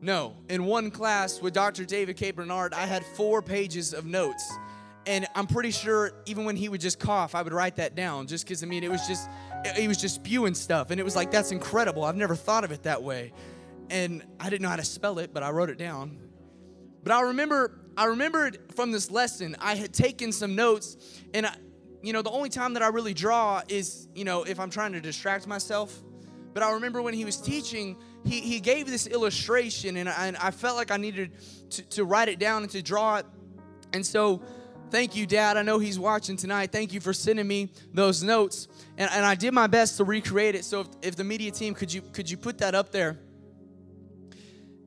No, 0.00 0.36
in 0.48 0.64
one 0.64 0.90
class 0.90 1.40
with 1.40 1.54
Dr. 1.54 1.84
David 1.84 2.16
K. 2.16 2.30
Bernard, 2.30 2.74
I 2.74 2.86
had 2.86 3.04
four 3.04 3.42
pages 3.42 3.94
of 3.94 4.04
notes 4.04 4.52
and 5.06 5.26
I'm 5.34 5.46
pretty 5.46 5.70
sure 5.70 6.12
even 6.26 6.44
when 6.44 6.56
he 6.56 6.68
would 6.68 6.80
just 6.80 6.98
cough, 6.98 7.34
I 7.34 7.42
would 7.42 7.52
write 7.52 7.76
that 7.76 7.94
down 7.94 8.26
just 8.26 8.44
because 8.44 8.62
I 8.62 8.66
mean 8.66 8.82
it 8.82 8.90
was 8.90 9.06
just 9.06 9.28
he 9.76 9.88
was 9.88 9.96
just 9.96 10.16
spewing 10.16 10.54
stuff, 10.54 10.90
and 10.90 11.00
it 11.00 11.04
was 11.04 11.16
like 11.16 11.30
that's 11.30 11.52
incredible. 11.52 12.04
I've 12.04 12.16
never 12.16 12.34
thought 12.34 12.64
of 12.64 12.72
it 12.72 12.82
that 12.82 13.02
way, 13.02 13.32
and 13.88 14.22
I 14.40 14.50
didn't 14.50 14.62
know 14.62 14.68
how 14.68 14.76
to 14.76 14.84
spell 14.84 15.18
it, 15.20 15.32
but 15.32 15.42
I 15.42 15.50
wrote 15.50 15.70
it 15.70 15.78
down. 15.78 16.18
But 17.02 17.12
I 17.12 17.20
remember 17.22 17.80
I 17.96 18.06
remembered 18.06 18.58
from 18.74 18.90
this 18.90 19.10
lesson 19.10 19.56
I 19.60 19.76
had 19.76 19.94
taken 19.94 20.32
some 20.32 20.56
notes, 20.56 20.96
and 21.32 21.46
I, 21.46 21.54
you 22.06 22.12
know 22.12 22.22
the 22.22 22.30
only 22.30 22.48
time 22.48 22.74
that 22.74 22.82
I 22.82 22.88
really 22.88 23.14
draw 23.14 23.62
is 23.68 24.08
you 24.14 24.24
know 24.24 24.44
if 24.44 24.60
I'm 24.60 24.70
trying 24.70 24.92
to 24.92 25.00
distract 25.00 25.46
myself. 25.46 26.02
But 26.54 26.62
I 26.62 26.72
remember 26.72 27.02
when 27.02 27.12
he 27.12 27.26
was 27.26 27.36
teaching, 27.36 27.98
he, 28.24 28.40
he 28.40 28.60
gave 28.60 28.86
this 28.86 29.06
illustration, 29.06 29.98
and 29.98 30.08
I, 30.08 30.28
and 30.28 30.38
I 30.38 30.50
felt 30.50 30.78
like 30.78 30.90
I 30.90 30.96
needed 30.96 31.32
to, 31.68 31.82
to 31.82 32.04
write 32.04 32.30
it 32.30 32.38
down 32.38 32.62
and 32.62 32.72
to 32.72 32.80
draw 32.80 33.16
it. 33.16 33.26
And 33.92 34.06
so 34.06 34.40
Thank 34.88 35.16
you, 35.16 35.26
Dad. 35.26 35.56
I 35.56 35.62
know 35.62 35.80
he's 35.80 35.98
watching 35.98 36.36
tonight. 36.36 36.70
Thank 36.70 36.92
you 36.92 37.00
for 37.00 37.12
sending 37.12 37.46
me 37.46 37.72
those 37.92 38.22
notes. 38.22 38.68
And, 38.96 39.10
and 39.10 39.26
I 39.26 39.34
did 39.34 39.52
my 39.52 39.66
best 39.66 39.96
to 39.96 40.04
recreate 40.04 40.54
it. 40.54 40.64
So 40.64 40.82
if, 40.82 40.88
if 41.02 41.16
the 41.16 41.24
media 41.24 41.50
team, 41.50 41.74
could 41.74 41.92
you 41.92 42.02
could 42.02 42.30
you 42.30 42.36
put 42.36 42.58
that 42.58 42.74
up 42.74 42.92
there? 42.92 43.18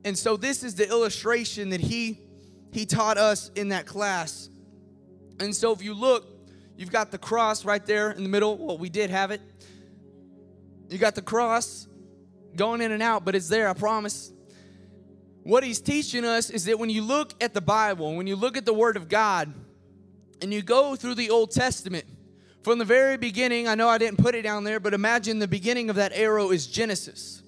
And 0.06 0.18
so 0.18 0.38
this 0.38 0.64
is 0.64 0.76
the 0.76 0.88
illustration 0.88 1.70
that 1.70 1.82
he 1.82 2.20
he 2.72 2.86
taught 2.86 3.18
us 3.18 3.52
in 3.56 3.70
that 3.70 3.86
class. 3.86 4.50
And 5.42 5.54
so 5.54 5.74
if 5.74 5.84
you 5.84 5.94
look, 5.94 6.39
you've 6.80 6.92
got 6.92 7.12
the 7.12 7.18
cross 7.18 7.66
right 7.66 7.86
there 7.86 8.12
in 8.12 8.24
the 8.24 8.30
middle. 8.30 8.58
Well, 8.58 8.78
we 8.78 8.88
did 8.88 9.10
have 9.10 9.32
it. 9.32 9.42
You 10.88 10.98
got 10.98 11.14
the 11.14 11.22
cross 11.22 11.88
going 12.56 12.80
in 12.80 12.94
and 12.94 13.04
out, 13.04 13.26
but 13.26 13.36
it's 13.36 13.50
there, 13.50 13.68
I 13.68 13.74
promise. 13.74 14.32
What 15.44 15.66
he's 15.66 15.82
teaching 15.82 16.24
us 16.24 16.50
is 16.50 16.64
that 16.66 16.80
when 16.80 16.90
you 16.90 17.02
look 17.02 17.34
at 17.44 17.54
the 17.54 17.60
Bible, 17.60 18.16
when 18.16 18.28
you 18.28 18.38
look 18.38 18.56
at 18.56 18.66
the 18.66 18.74
Word 18.74 18.96
of 18.96 19.10
God, 19.10 19.54
and 20.42 20.54
you 20.54 20.62
go 20.62 20.96
through 20.96 21.16
the 21.16 21.30
Old 21.30 21.52
Testament, 21.52 22.06
from 22.64 22.80
the 22.80 22.86
very 22.86 23.18
beginning, 23.18 23.68
I 23.68 23.76
know 23.76 23.90
I 23.90 23.98
didn't 23.98 24.20
put 24.20 24.34
it 24.34 24.44
down 24.44 24.64
there, 24.64 24.80
but 24.80 24.94
imagine 24.94 25.40
the 25.40 25.50
beginning 25.50 25.90
of 25.90 25.98
that 25.98 26.14
arrow 26.14 26.52
is 26.52 26.66
Genesis. 26.66 27.44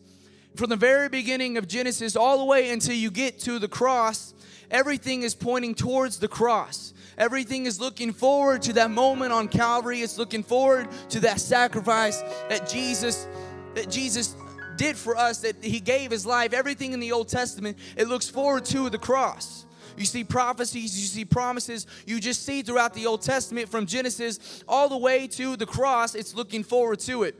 From 0.57 0.69
the 0.69 0.75
very 0.75 1.07
beginning 1.07 1.57
of 1.57 1.69
Genesis 1.69 2.17
all 2.17 2.37
the 2.37 2.45
way 2.45 2.69
until 2.71 2.95
you 2.95 3.09
get 3.09 3.39
to 3.41 3.59
the 3.59 3.69
cross, 3.69 4.33
everything 4.69 5.23
is 5.23 5.35
pointing 5.35 5.73
towards 5.73 6.19
the 6.19 6.27
cross. 6.27 6.93
Everything 7.21 7.67
is 7.67 7.79
looking 7.79 8.13
forward 8.13 8.63
to 8.63 8.73
that 8.73 8.89
moment 8.89 9.31
on 9.31 9.47
Calvary. 9.47 10.01
It's 10.01 10.17
looking 10.17 10.41
forward 10.41 10.87
to 11.09 11.19
that 11.19 11.39
sacrifice 11.39 12.19
that 12.49 12.67
Jesus 12.67 13.27
that 13.75 13.91
Jesus 13.91 14.35
did 14.75 14.97
for 14.97 15.15
us 15.15 15.41
that 15.41 15.63
he 15.63 15.79
gave 15.79 16.09
his 16.09 16.25
life. 16.25 16.51
Everything 16.51 16.93
in 16.93 16.99
the 16.99 17.11
Old 17.11 17.27
Testament, 17.27 17.77
it 17.95 18.07
looks 18.07 18.27
forward 18.27 18.65
to 18.65 18.89
the 18.89 18.97
cross. 18.97 19.67
You 19.95 20.05
see 20.05 20.23
prophecies, 20.23 20.99
you 20.99 21.05
see 21.05 21.23
promises. 21.23 21.85
You 22.07 22.19
just 22.19 22.43
see 22.43 22.63
throughout 22.63 22.95
the 22.95 23.05
Old 23.05 23.21
Testament 23.21 23.69
from 23.69 23.85
Genesis 23.85 24.63
all 24.67 24.89
the 24.89 24.97
way 24.97 25.27
to 25.27 25.55
the 25.55 25.67
cross, 25.67 26.15
it's 26.15 26.33
looking 26.33 26.63
forward 26.63 27.01
to 27.01 27.21
it. 27.21 27.35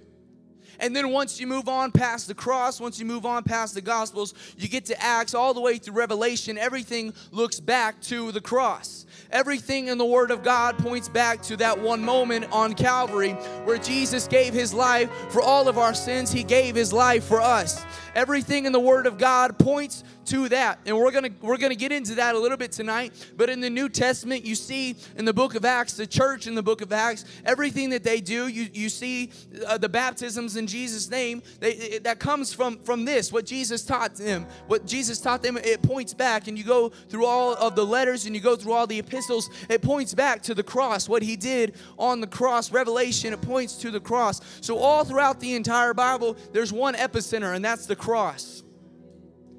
And 0.81 0.95
then 0.95 1.11
once 1.11 1.39
you 1.39 1.45
move 1.45 1.69
on 1.69 1.91
past 1.91 2.27
the 2.27 2.33
cross, 2.33 2.79
once 2.79 2.99
you 2.99 3.05
move 3.05 3.25
on 3.25 3.43
past 3.43 3.75
the 3.75 3.81
Gospels, 3.81 4.33
you 4.57 4.67
get 4.67 4.85
to 4.85 5.01
Acts 5.01 5.35
all 5.35 5.53
the 5.53 5.61
way 5.61 5.77
through 5.77 5.93
Revelation. 5.93 6.57
Everything 6.57 7.13
looks 7.31 7.59
back 7.59 8.01
to 8.01 8.31
the 8.31 8.41
cross. 8.41 9.05
Everything 9.31 9.87
in 9.87 9.97
the 9.97 10.05
Word 10.05 10.29
of 10.29 10.43
God 10.43 10.77
points 10.77 11.07
back 11.07 11.41
to 11.43 11.57
that 11.57 11.79
one 11.79 12.03
moment 12.03 12.47
on 12.51 12.73
Calvary 12.73 13.31
where 13.63 13.77
Jesus 13.77 14.27
gave 14.27 14.53
His 14.53 14.73
life 14.73 15.09
for 15.29 15.41
all 15.41 15.67
of 15.67 15.77
our 15.77 15.93
sins. 15.93 16.31
He 16.31 16.43
gave 16.43 16.75
His 16.75 16.91
life 16.91 17.23
for 17.23 17.39
us. 17.39 17.85
Everything 18.15 18.65
in 18.65 18.73
the 18.73 18.79
Word 18.79 19.07
of 19.07 19.17
God 19.17 19.57
points 19.57 20.03
to 20.25 20.49
that. 20.49 20.79
And 20.85 20.97
we're 20.97 21.11
going 21.11 21.25
to 21.25 21.31
we're 21.41 21.57
going 21.57 21.71
to 21.71 21.77
get 21.77 21.91
into 21.91 22.15
that 22.15 22.35
a 22.35 22.39
little 22.39 22.57
bit 22.57 22.71
tonight. 22.71 23.13
But 23.37 23.49
in 23.49 23.59
the 23.59 23.69
New 23.69 23.89
Testament, 23.89 24.45
you 24.45 24.55
see 24.55 24.95
in 25.17 25.25
the 25.25 25.33
book 25.33 25.55
of 25.55 25.65
Acts, 25.65 25.93
the 25.93 26.07
church 26.07 26.47
in 26.47 26.55
the 26.55 26.63
book 26.63 26.81
of 26.81 26.91
Acts, 26.91 27.25
everything 27.45 27.89
that 27.91 28.03
they 28.03 28.21
do, 28.21 28.47
you 28.47 28.67
you 28.73 28.89
see 28.89 29.31
uh, 29.65 29.77
the 29.77 29.89
baptisms 29.89 30.55
in 30.55 30.67
Jesus 30.67 31.09
name, 31.09 31.41
they, 31.59 31.73
it, 31.73 32.03
that 32.03 32.19
comes 32.19 32.53
from 32.53 32.79
from 32.79 33.05
this, 33.05 33.31
what 33.31 33.45
Jesus 33.45 33.83
taught 33.83 34.15
them. 34.15 34.45
What 34.67 34.85
Jesus 34.85 35.19
taught 35.19 35.41
them, 35.41 35.57
it 35.57 35.81
points 35.81 36.13
back 36.13 36.47
and 36.47 36.57
you 36.57 36.63
go 36.63 36.89
through 36.89 37.25
all 37.25 37.53
of 37.55 37.75
the 37.75 37.85
letters 37.85 38.25
and 38.25 38.35
you 38.35 38.41
go 38.41 38.55
through 38.55 38.73
all 38.73 38.87
the 38.87 38.99
epistles, 38.99 39.49
it 39.69 39.81
points 39.81 40.13
back 40.13 40.41
to 40.43 40.53
the 40.53 40.63
cross, 40.63 41.09
what 41.09 41.23
he 41.23 41.35
did 41.35 41.75
on 41.97 42.21
the 42.21 42.27
cross. 42.27 42.71
Revelation, 42.71 43.33
it 43.33 43.41
points 43.41 43.75
to 43.77 43.91
the 43.91 43.99
cross. 43.99 44.41
So 44.61 44.77
all 44.77 45.03
throughout 45.03 45.39
the 45.39 45.55
entire 45.55 45.93
Bible, 45.93 46.37
there's 46.51 46.71
one 46.71 46.93
epicenter 46.95 47.55
and 47.55 47.63
that's 47.63 47.85
the 47.85 47.95
cross. 48.01 48.63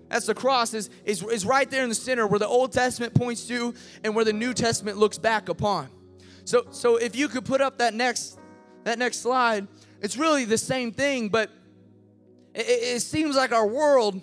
That's 0.08 0.26
the 0.26 0.34
cross 0.34 0.74
is, 0.74 0.90
is, 1.06 1.22
is 1.22 1.46
right 1.46 1.70
there 1.70 1.82
in 1.82 1.88
the 1.88 1.94
center 1.94 2.26
where 2.26 2.38
the 2.38 2.46
Old 2.46 2.72
Testament 2.72 3.14
points 3.14 3.46
to 3.48 3.72
and 4.04 4.14
where 4.14 4.26
the 4.26 4.32
New 4.34 4.52
Testament 4.52 4.98
looks 4.98 5.16
back 5.16 5.48
upon. 5.48 5.88
So, 6.44 6.66
so 6.70 6.96
if 6.96 7.16
you 7.16 7.28
could 7.28 7.46
put 7.46 7.60
up 7.60 7.78
that 7.78 7.94
next 7.94 8.38
that 8.84 8.98
next 8.98 9.20
slide, 9.20 9.68
it's 10.00 10.16
really 10.16 10.44
the 10.44 10.58
same 10.58 10.90
thing, 10.92 11.28
but 11.28 11.50
it, 12.52 12.66
it 12.66 13.00
seems 13.00 13.36
like 13.36 13.52
our 13.52 13.66
world 13.66 14.20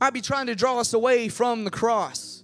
might 0.00 0.14
be 0.14 0.22
trying 0.22 0.46
to 0.46 0.54
draw 0.54 0.80
us 0.80 0.94
away 0.94 1.28
from 1.28 1.64
the 1.64 1.70
cross. 1.70 2.42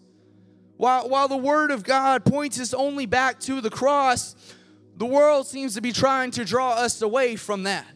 While, 0.77 1.09
while 1.09 1.29
the 1.29 1.37
Word 1.37 1.71
of 1.71 1.83
God 1.83 2.27
points 2.27 2.61
us 2.61 2.75
only 2.75 3.07
back 3.07 3.41
to 3.41 3.63
the 3.63 3.71
cross, 3.71 4.37
the 4.97 5.07
world 5.07 5.47
seems 5.47 5.75
to 5.75 5.81
be 5.81 5.93
trying 5.93 6.31
to 6.33 6.45
draw 6.45 6.73
us 6.73 7.01
away 7.01 7.37
from 7.37 7.63
that. 7.63 7.87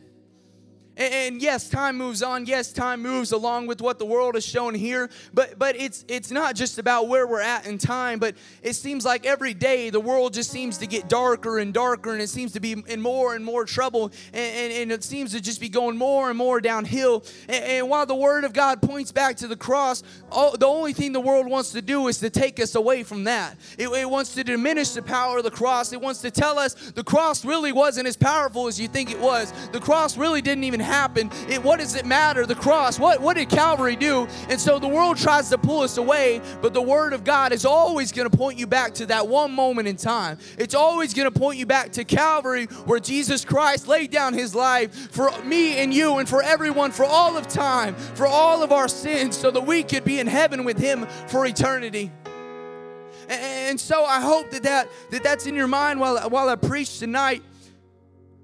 And, 1.01 1.41
yes, 1.41 1.71
time 1.71 1.97
moves 1.97 2.23
on. 2.23 2.45
Yes, 2.45 2.73
time 2.75 3.01
moves 3.01 3.33
along 3.33 3.67
with 3.67 3.81
what 3.81 3.99
the 3.99 4.05
world 4.05 4.35
has 4.35 4.45
shown 4.45 4.75
here. 4.75 5.09
But 5.33 5.59
but 5.59 5.75
it's 5.77 6.05
it's 6.09 6.31
not 6.31 6.55
just 6.55 6.79
about 6.79 7.09
where 7.09 7.27
we're 7.27 7.41
at 7.41 7.67
in 7.67 7.79
time. 7.79 8.19
But 8.19 8.35
it 8.63 8.75
seems 8.75 9.03
like 9.03 9.25
every 9.25 9.55
day 9.55 9.89
the 9.89 9.99
world 10.01 10.35
just 10.35 10.51
seems 10.51 10.77
to 10.77 10.87
get 10.87 11.09
darker 11.09 11.59
and 11.59 11.73
darker, 11.73 12.13
and 12.13 12.21
it 12.21 12.29
seems 12.29 12.53
to 12.53 12.61
be 12.61 12.73
in 12.87 13.01
more 13.01 13.35
and 13.35 13.43
more 13.43 13.65
trouble, 13.65 14.13
and, 14.35 14.55
and, 14.57 14.73
and 14.75 14.93
it 14.93 15.03
seems 15.03 15.33
to 15.33 15.41
just 15.41 15.59
be 15.59 15.71
going 15.71 15.97
more 15.97 16.29
and 16.29 16.37
more 16.37 16.61
downhill. 16.61 17.25
And, 17.49 17.65
and 17.65 17.89
while 17.89 18.05
the 18.05 18.15
Word 18.15 18.45
of 18.45 18.53
God 18.53 18.83
points 18.83 19.11
back 19.11 19.37
to 19.37 19.49
the 19.49 19.57
cross, 19.57 20.03
all, 20.31 20.55
the 20.55 20.67
only 20.67 20.93
thing 20.93 21.13
the 21.13 21.21
world 21.21 21.47
wants 21.47 21.73
to 21.73 21.81
do 21.81 22.09
is 22.09 22.19
to 22.19 22.29
take 22.29 22.61
us 22.61 22.75
away 22.75 23.05
from 23.05 23.25
that. 23.25 23.57
It, 23.79 23.89
it 23.89 24.11
wants 24.11 24.35
to 24.35 24.45
diminish 24.45 24.91
the 24.91 25.03
power 25.03 25.39
of 25.39 25.45
the 25.45 25.51
cross. 25.51 25.95
It 25.95 26.01
wants 26.03 26.21
to 26.21 26.31
tell 26.31 26.59
us 26.59 26.75
the 26.91 27.05
cross 27.05 27.43
really 27.43 27.73
wasn't 27.73 28.07
as 28.07 28.19
powerful 28.19 28.67
as 28.67 28.79
you 28.79 28.87
think 28.87 29.11
it 29.11 29.19
was. 29.19 29.51
The 29.73 29.81
cross 29.81 30.19
really 30.19 30.43
didn't 30.43 30.65
even 30.65 30.90
happen. 30.91 31.31
It, 31.49 31.63
what 31.63 31.79
does 31.79 31.95
it 31.95 32.05
matter? 32.05 32.45
The 32.45 32.55
cross. 32.55 32.99
What, 32.99 33.21
what 33.21 33.37
did 33.37 33.49
Calvary 33.49 33.97
do? 33.97 34.27
And 34.49 34.61
so 34.61 34.79
the 34.79 34.89
world 34.89 35.17
tries 35.17 35.49
to 35.51 35.59
pull 35.59 35.81
us 35.81 35.97
away, 35.97 36.41
but 36.61 36.75
the 36.75 36.83
Word 36.83 37.13
of 37.13 37.25
God 37.25 37.53
is 37.53 37.65
always 37.65 38.13
going 38.13 38.29
to 38.29 38.37
point 38.37 38.59
you 38.59 38.67
back 38.67 38.95
to 38.95 39.07
that 39.07 39.29
one 39.29 39.53
moment 39.53 39.89
in 39.89 39.97
time. 39.97 40.39
It's 40.59 40.75
always 40.75 41.15
going 41.15 41.31
to 41.31 41.39
point 41.39 41.59
you 41.59 41.67
back 41.67 41.93
to 41.93 42.05
Calvary 42.05 42.67
where 42.85 43.01
Jesus 43.01 43.45
Christ 43.45 43.89
laid 43.89 44.11
down 44.11 44.35
his 44.35 44.55
life 44.55 44.93
for 45.13 45.31
me 45.43 45.79
and 45.79 45.95
you 45.95 46.19
and 46.19 46.29
for 46.29 46.43
everyone 46.43 46.91
for 46.91 47.05
all 47.05 47.37
of 47.37 47.49
time, 47.49 47.95
for 47.95 48.27
all 48.27 48.63
of 48.63 48.73
our 48.73 48.89
sins, 48.89 49.37
so 49.37 49.51
that 49.51 49.67
we 49.67 49.83
could 49.83 50.05
be 50.05 50.19
in 50.19 50.27
heaven 50.27 50.65
with 50.65 50.79
him 50.79 51.07
for 51.29 51.47
eternity. 51.47 52.11
And 53.29 53.79
so 53.79 54.05
I 54.05 54.21
hope 54.21 54.51
that, 54.51 54.65
that, 54.65 54.89
that 55.11 55.23
that's 55.23 55.47
in 55.47 55.55
your 55.55 55.69
mind 55.69 56.01
while, 56.01 56.19
while 56.29 56.49
I 56.49 56.57
preach 56.57 56.99
tonight. 56.99 57.43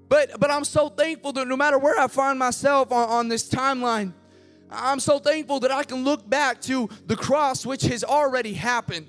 But 0.09 0.39
but 0.39 0.49
I'm 0.51 0.63
so 0.63 0.89
thankful 0.89 1.33
that 1.33 1.47
no 1.47 1.57
matter 1.57 1.77
where 1.77 1.99
I 1.99 2.07
find 2.07 2.39
myself 2.39 2.91
on, 2.91 3.09
on 3.09 3.27
this 3.27 3.49
timeline, 3.49 4.13
I'm 4.69 4.99
so 4.99 5.19
thankful 5.19 5.59
that 5.61 5.71
I 5.71 5.83
can 5.83 6.03
look 6.03 6.27
back 6.29 6.61
to 6.61 6.89
the 7.05 7.15
cross 7.15 7.65
which 7.65 7.83
has 7.83 8.03
already 8.03 8.53
happened 8.53 9.07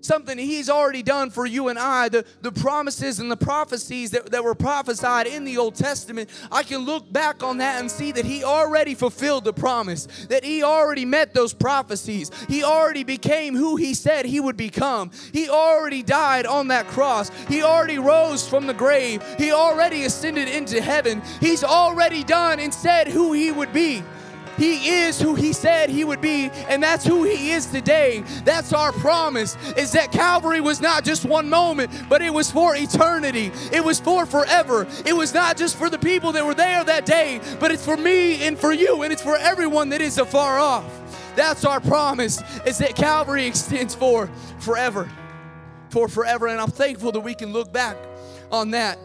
something 0.00 0.38
he's 0.38 0.70
already 0.70 1.02
done 1.02 1.30
for 1.30 1.46
you 1.46 1.68
and 1.68 1.78
I, 1.78 2.08
the, 2.08 2.24
the 2.40 2.52
promises 2.52 3.20
and 3.20 3.30
the 3.30 3.36
prophecies 3.36 4.10
that, 4.12 4.30
that 4.30 4.44
were 4.44 4.54
prophesied 4.54 5.26
in 5.26 5.44
the 5.44 5.58
Old 5.58 5.74
Testament, 5.74 6.30
I 6.50 6.62
can 6.62 6.80
look 6.80 7.12
back 7.12 7.42
on 7.42 7.58
that 7.58 7.80
and 7.80 7.90
see 7.90 8.12
that 8.12 8.24
he 8.24 8.44
already 8.44 8.94
fulfilled 8.94 9.44
the 9.44 9.52
promise, 9.52 10.06
that 10.28 10.44
he 10.44 10.62
already 10.62 11.04
met 11.04 11.34
those 11.34 11.52
prophecies. 11.52 12.30
He 12.48 12.62
already 12.62 13.04
became 13.04 13.54
who 13.54 13.76
he 13.76 13.94
said 13.94 14.24
he 14.24 14.40
would 14.40 14.56
become. 14.56 15.10
He 15.32 15.48
already 15.48 16.02
died 16.02 16.46
on 16.46 16.68
that 16.68 16.86
cross. 16.88 17.30
He 17.48 17.62
already 17.62 17.98
rose 17.98 18.48
from 18.48 18.66
the 18.66 18.74
grave. 18.74 19.22
He 19.38 19.52
already 19.52 20.04
ascended 20.04 20.48
into 20.48 20.80
heaven. 20.80 21.22
He's 21.40 21.64
already 21.64 22.24
done 22.24 22.60
and 22.60 22.72
said 22.72 23.08
who 23.08 23.32
he 23.32 23.52
would 23.52 23.72
be. 23.72 24.02
He 24.58 24.88
is 24.88 25.20
who 25.20 25.34
he 25.34 25.52
said 25.52 25.88
he 25.88 26.04
would 26.04 26.20
be, 26.20 26.50
and 26.68 26.82
that's 26.82 27.04
who 27.04 27.24
he 27.24 27.52
is 27.52 27.66
today. 27.66 28.24
That's 28.44 28.72
our 28.72 28.92
promise 28.92 29.56
is 29.76 29.92
that 29.92 30.12
Calvary 30.12 30.60
was 30.60 30.80
not 30.80 31.04
just 31.04 31.24
one 31.24 31.48
moment, 31.48 31.90
but 32.08 32.20
it 32.22 32.34
was 32.34 32.50
for 32.50 32.74
eternity. 32.76 33.52
It 33.72 33.84
was 33.84 34.00
for 34.00 34.26
forever. 34.26 34.86
It 35.06 35.14
was 35.14 35.32
not 35.32 35.56
just 35.56 35.76
for 35.76 35.88
the 35.88 35.98
people 35.98 36.32
that 36.32 36.44
were 36.44 36.54
there 36.54 36.82
that 36.84 37.06
day, 37.06 37.40
but 37.60 37.70
it's 37.70 37.84
for 37.84 37.96
me 37.96 38.46
and 38.46 38.58
for 38.58 38.72
you, 38.72 39.02
and 39.02 39.12
it's 39.12 39.22
for 39.22 39.36
everyone 39.36 39.90
that 39.90 40.00
is 40.00 40.18
afar 40.18 40.58
off. 40.58 40.84
That's 41.36 41.64
our 41.64 41.80
promise 41.80 42.42
is 42.66 42.78
that 42.78 42.96
Calvary 42.96 43.46
extends 43.46 43.94
for 43.94 44.28
forever. 44.58 45.08
For 45.90 46.08
forever. 46.08 46.48
And 46.48 46.60
I'm 46.60 46.70
thankful 46.70 47.12
that 47.12 47.20
we 47.20 47.34
can 47.34 47.52
look 47.52 47.72
back 47.72 47.96
on 48.50 48.72
that. 48.72 48.98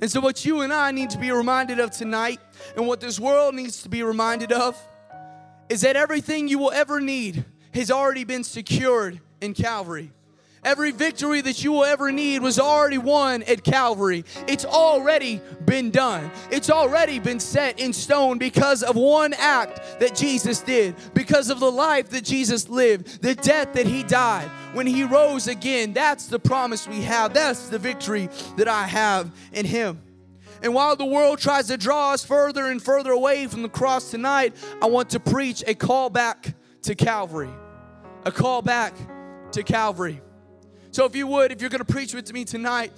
And 0.00 0.10
so, 0.10 0.20
what 0.20 0.44
you 0.44 0.60
and 0.60 0.72
I 0.72 0.90
need 0.90 1.10
to 1.10 1.18
be 1.18 1.30
reminded 1.30 1.80
of 1.80 1.90
tonight 1.90 2.40
and 2.76 2.86
what 2.86 3.00
this 3.00 3.18
world 3.18 3.54
needs 3.54 3.82
to 3.82 3.88
be 3.88 4.02
reminded 4.02 4.52
of 4.52 4.76
is 5.68 5.80
that 5.80 5.96
everything 5.96 6.48
you 6.48 6.58
will 6.58 6.72
ever 6.72 7.00
need 7.00 7.44
has 7.74 7.90
already 7.90 8.24
been 8.24 8.44
secured 8.44 9.20
in 9.40 9.54
Calvary. 9.54 10.12
Every 10.66 10.90
victory 10.90 11.40
that 11.42 11.62
you 11.62 11.70
will 11.70 11.84
ever 11.84 12.10
need 12.10 12.42
was 12.42 12.58
already 12.58 12.98
won 12.98 13.44
at 13.44 13.62
Calvary. 13.62 14.24
It's 14.48 14.64
already 14.64 15.40
been 15.64 15.92
done. 15.92 16.28
It's 16.50 16.70
already 16.70 17.20
been 17.20 17.38
set 17.38 17.78
in 17.78 17.92
stone 17.92 18.38
because 18.38 18.82
of 18.82 18.96
one 18.96 19.32
act 19.34 20.00
that 20.00 20.16
Jesus 20.16 20.60
did, 20.60 20.96
because 21.14 21.50
of 21.50 21.60
the 21.60 21.70
life 21.70 22.08
that 22.10 22.24
Jesus 22.24 22.68
lived, 22.68 23.22
the 23.22 23.36
death 23.36 23.74
that 23.74 23.86
he 23.86 24.02
died. 24.02 24.48
When 24.72 24.88
he 24.88 25.04
rose 25.04 25.46
again, 25.46 25.92
that's 25.92 26.26
the 26.26 26.40
promise 26.40 26.88
we 26.88 27.02
have. 27.02 27.32
That's 27.32 27.68
the 27.68 27.78
victory 27.78 28.28
that 28.56 28.66
I 28.66 28.88
have 28.88 29.30
in 29.52 29.66
him. 29.66 30.02
And 30.64 30.74
while 30.74 30.96
the 30.96 31.06
world 31.06 31.38
tries 31.38 31.68
to 31.68 31.76
draw 31.76 32.10
us 32.10 32.24
further 32.24 32.66
and 32.66 32.82
further 32.82 33.12
away 33.12 33.46
from 33.46 33.62
the 33.62 33.68
cross 33.68 34.10
tonight, 34.10 34.56
I 34.82 34.86
want 34.86 35.10
to 35.10 35.20
preach 35.20 35.62
a 35.64 35.76
call 35.76 36.10
back 36.10 36.56
to 36.82 36.96
Calvary. 36.96 37.54
A 38.24 38.32
call 38.32 38.62
back 38.62 38.96
to 39.52 39.62
Calvary. 39.62 40.22
So, 40.96 41.04
if 41.04 41.14
you 41.14 41.26
would, 41.26 41.52
if 41.52 41.60
you're 41.60 41.68
going 41.68 41.84
to 41.84 41.92
preach 41.92 42.14
with 42.14 42.32
me 42.32 42.46
tonight, 42.46 42.90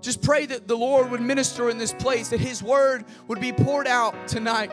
just 0.00 0.22
pray 0.22 0.46
that 0.46 0.66
the 0.66 0.74
Lord 0.74 1.10
would 1.10 1.20
minister 1.20 1.68
in 1.68 1.76
this 1.76 1.92
place, 1.92 2.30
that 2.30 2.40
His 2.40 2.62
word 2.62 3.04
would 3.28 3.42
be 3.42 3.52
poured 3.52 3.86
out 3.86 4.26
tonight. 4.26 4.72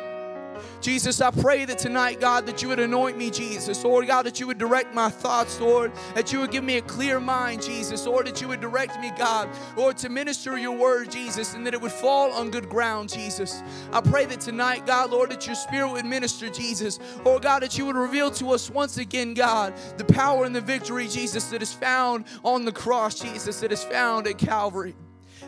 Jesus, 0.82 1.22
I 1.22 1.32
pray 1.32 1.66
that 1.66 1.78
tonight, 1.78 2.20
God, 2.20 2.46
that 2.46 2.62
you 2.62 2.70
would 2.70 2.80
anoint 2.80 3.18
me, 3.18 3.30
Jesus. 3.30 3.84
Lord 3.84 4.08
God, 4.08 4.24
that 4.24 4.40
you 4.40 4.48
would 4.48 4.58
direct 4.58 4.94
my 4.94 5.10
thoughts, 5.10 5.60
Lord. 5.60 5.92
That 6.16 6.32
you 6.32 6.40
would 6.40 6.52
give 6.52 6.64
me 6.64 6.78
a 6.78 6.82
clear 6.82 7.20
mind, 7.20 7.62
Jesus. 7.62 8.06
Lord, 8.06 8.28
that 8.28 8.42
you 8.42 8.48
would 8.48 8.62
direct 8.62 9.00
me, 9.00 9.12
God, 9.18 9.50
Lord, 9.76 9.98
to 9.98 10.10
minister 10.10 10.58
your 10.58 10.76
word, 10.76 11.12
Jesus, 11.12 11.54
and 11.54 11.66
that 11.66 11.74
it 11.74 11.82
would 11.82 11.92
fall 11.92 12.32
on 12.32 12.52
good 12.52 12.70
ground, 12.70 13.10
Jesus. 13.10 13.62
I 13.92 14.02
pray 14.02 14.26
that 14.26 14.42
tonight, 14.42 14.86
God, 14.86 15.12
Lord, 15.12 15.32
that 15.32 15.46
your 15.46 15.56
spirit 15.56 15.92
would 15.92 16.06
minister, 16.06 16.50
Jesus. 16.50 17.00
Lord 17.24 17.44
God, 17.44 17.64
that 17.64 17.78
you 17.78 17.86
would 17.86 17.96
reveal 17.96 18.32
to 18.32 18.52
us 18.52 18.70
once 18.70 18.98
again, 18.98 19.34
God, 19.34 19.74
the 19.98 20.06
power 20.06 20.46
and 20.46 20.56
the 20.56 20.62
victory, 20.62 21.08
Jesus, 21.08 21.46
that 21.50 21.62
is 21.62 21.74
found 21.74 22.26
on 22.44 22.66
the 22.66 22.72
cross, 22.72 23.20
Jesus, 23.20 23.60
that 23.62 23.72
is 23.72 23.84
found 23.84 24.28
at 24.28 24.38
Calvary. 24.38 24.96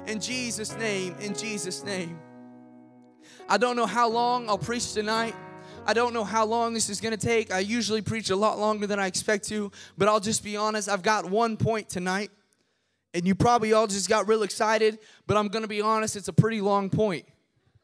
In 0.08 0.20
Jesus' 0.20 0.76
name, 0.78 1.16
in 1.20 1.34
Jesus' 1.34 1.84
name. 1.84 2.20
I 3.50 3.58
don't 3.58 3.76
know 3.76 3.86
how 3.86 4.10
long 4.10 4.48
I'll 4.50 4.58
preach 4.58 4.94
tonight. 4.94 5.36
I 5.86 5.94
don't 5.94 6.14
know 6.14 6.24
how 6.24 6.46
long 6.46 6.74
this 6.74 6.90
is 6.90 7.02
going 7.02 7.18
to 7.18 7.26
take. 7.26 7.52
I 7.52 7.60
usually 7.60 8.02
preach 8.02 8.30
a 8.30 8.36
lot 8.36 8.60
longer 8.60 8.88
than 8.88 9.00
I 9.00 9.08
expect 9.08 9.48
to, 9.50 9.72
but 9.98 10.08
I'll 10.08 10.20
just 10.20 10.44
be 10.44 10.56
honest. 10.56 10.88
I've 10.88 11.02
got 11.02 11.30
one 11.30 11.58
point 11.58 11.90
tonight, 11.90 12.32
and 13.14 13.28
you 13.28 13.36
probably 13.36 13.74
all 13.74 13.88
just 13.88 14.08
got 14.08 14.28
real 14.28 14.44
excited, 14.44 15.00
but 15.28 15.38
I'm 15.38 15.48
going 15.48 15.64
to 15.64 15.68
be 15.68 15.82
honest, 15.82 16.16
it's 16.16 16.28
a 16.28 16.34
pretty 16.34 16.62
long 16.62 16.90
point. 16.90 17.26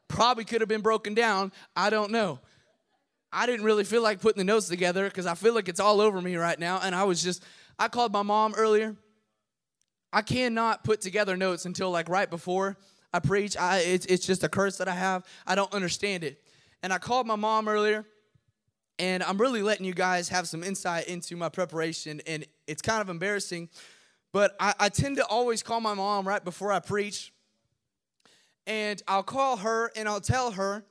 Probably 0.08 0.46
could 0.46 0.62
have 0.62 0.70
been 0.70 0.82
broken 0.82 1.14
down. 1.14 1.52
I 1.76 1.90
don't 1.90 2.12
know. 2.12 2.40
I 3.34 3.46
didn't 3.46 3.66
really 3.66 3.84
feel 3.84 4.02
like 4.02 4.22
putting 4.22 4.40
the 4.40 4.46
notes 4.46 4.70
together 4.70 5.06
because 5.06 5.26
I 5.26 5.36
feel 5.36 5.54
like 5.54 5.68
it's 5.68 5.80
all 5.80 6.00
over 6.00 6.22
me 6.22 6.38
right 6.38 6.58
now. 6.58 6.80
And 6.82 6.96
I 6.96 7.04
was 7.04 7.22
just, 7.22 7.44
I 7.78 7.88
called 7.90 8.14
my 8.14 8.22
mom 8.22 8.54
earlier. 8.56 8.96
I 10.14 10.22
cannot 10.22 10.86
put 10.86 11.02
together 11.02 11.36
notes 11.36 11.66
until 11.66 11.92
like 11.92 12.08
right 12.08 12.30
before 12.30 12.78
I 13.18 13.20
preach. 13.20 13.58
I, 13.58 13.80
it's, 13.80 14.06
it's 14.06 14.28
just 14.28 14.44
a 14.44 14.50
curse 14.50 14.78
that 14.78 14.88
I 14.88 14.94
have. 14.94 15.26
I 15.48 15.56
don't 15.56 15.74
understand 15.74 16.24
it. 16.24 16.40
And 16.84 16.94
I 16.94 17.00
called 17.00 17.26
my 17.26 17.36
mom 17.36 17.68
earlier, 17.68 18.06
and 19.00 19.24
I'm 19.24 19.40
really 19.40 19.64
letting 19.64 19.88
you 19.88 19.94
guys 19.96 20.30
have 20.30 20.48
some 20.48 20.64
insight 20.64 21.08
into 21.08 21.36
my 21.36 21.50
preparation. 21.50 22.22
And 22.28 22.46
it's 22.68 22.84
kind 22.84 23.02
of 23.02 23.10
embarrassing, 23.10 23.70
but 24.34 24.56
I, 24.60 24.76
I 24.80 24.90
tend 24.90 25.18
to 25.18 25.26
always 25.26 25.64
call 25.64 25.82
my 25.82 25.96
mom 25.96 26.28
right 26.28 26.44
before 26.44 26.72
I 26.72 26.80
preach. 26.80 27.34
And 28.68 29.02
I'll 29.08 29.24
call 29.24 29.58
her 29.58 29.92
and 29.96 30.08
I'll 30.08 30.22
tell 30.22 30.52
her, 30.52 30.86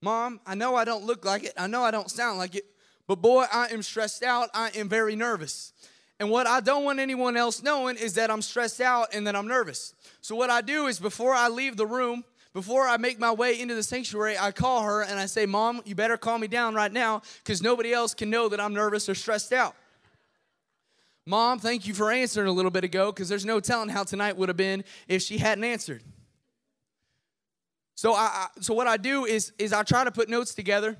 Mom, 0.00 0.40
I 0.46 0.54
know 0.54 0.74
I 0.74 0.84
don't 0.84 1.04
look 1.04 1.26
like 1.26 1.44
it. 1.44 1.52
I 1.58 1.66
know 1.66 1.82
I 1.82 1.90
don't 1.90 2.10
sound 2.10 2.38
like 2.38 2.54
it, 2.54 2.64
but 3.06 3.16
boy, 3.16 3.44
I 3.52 3.66
am 3.66 3.82
stressed 3.82 4.22
out. 4.22 4.48
I 4.54 4.70
am 4.70 4.88
very 4.88 5.16
nervous. 5.16 5.74
And 6.22 6.30
what 6.30 6.46
I 6.46 6.60
don't 6.60 6.84
want 6.84 7.00
anyone 7.00 7.36
else 7.36 7.64
knowing 7.64 7.96
is 7.96 8.14
that 8.14 8.30
I'm 8.30 8.42
stressed 8.42 8.80
out 8.80 9.08
and 9.12 9.26
that 9.26 9.34
I'm 9.34 9.48
nervous. 9.48 9.92
So, 10.20 10.36
what 10.36 10.50
I 10.50 10.60
do 10.60 10.86
is 10.86 11.00
before 11.00 11.34
I 11.34 11.48
leave 11.48 11.76
the 11.76 11.84
room, 11.84 12.22
before 12.52 12.86
I 12.86 12.96
make 12.96 13.18
my 13.18 13.32
way 13.32 13.60
into 13.60 13.74
the 13.74 13.82
sanctuary, 13.82 14.38
I 14.38 14.52
call 14.52 14.84
her 14.84 15.02
and 15.02 15.18
I 15.18 15.26
say, 15.26 15.46
Mom, 15.46 15.82
you 15.84 15.96
better 15.96 16.16
calm 16.16 16.42
me 16.42 16.46
down 16.46 16.76
right 16.76 16.92
now 16.92 17.22
because 17.42 17.60
nobody 17.60 17.92
else 17.92 18.14
can 18.14 18.30
know 18.30 18.48
that 18.50 18.60
I'm 18.60 18.72
nervous 18.72 19.08
or 19.08 19.16
stressed 19.16 19.52
out. 19.52 19.74
Mom, 21.26 21.58
thank 21.58 21.88
you 21.88 21.92
for 21.92 22.12
answering 22.12 22.46
a 22.46 22.52
little 22.52 22.70
bit 22.70 22.84
ago 22.84 23.10
because 23.10 23.28
there's 23.28 23.44
no 23.44 23.58
telling 23.58 23.88
how 23.88 24.04
tonight 24.04 24.36
would 24.36 24.48
have 24.48 24.56
been 24.56 24.84
if 25.08 25.22
she 25.22 25.38
hadn't 25.38 25.64
answered. 25.64 26.04
So, 27.96 28.14
I, 28.14 28.46
so 28.60 28.74
what 28.74 28.86
I 28.86 28.96
do 28.96 29.24
is, 29.24 29.52
is 29.58 29.72
I 29.72 29.82
try 29.82 30.04
to 30.04 30.12
put 30.12 30.28
notes 30.28 30.54
together 30.54 30.96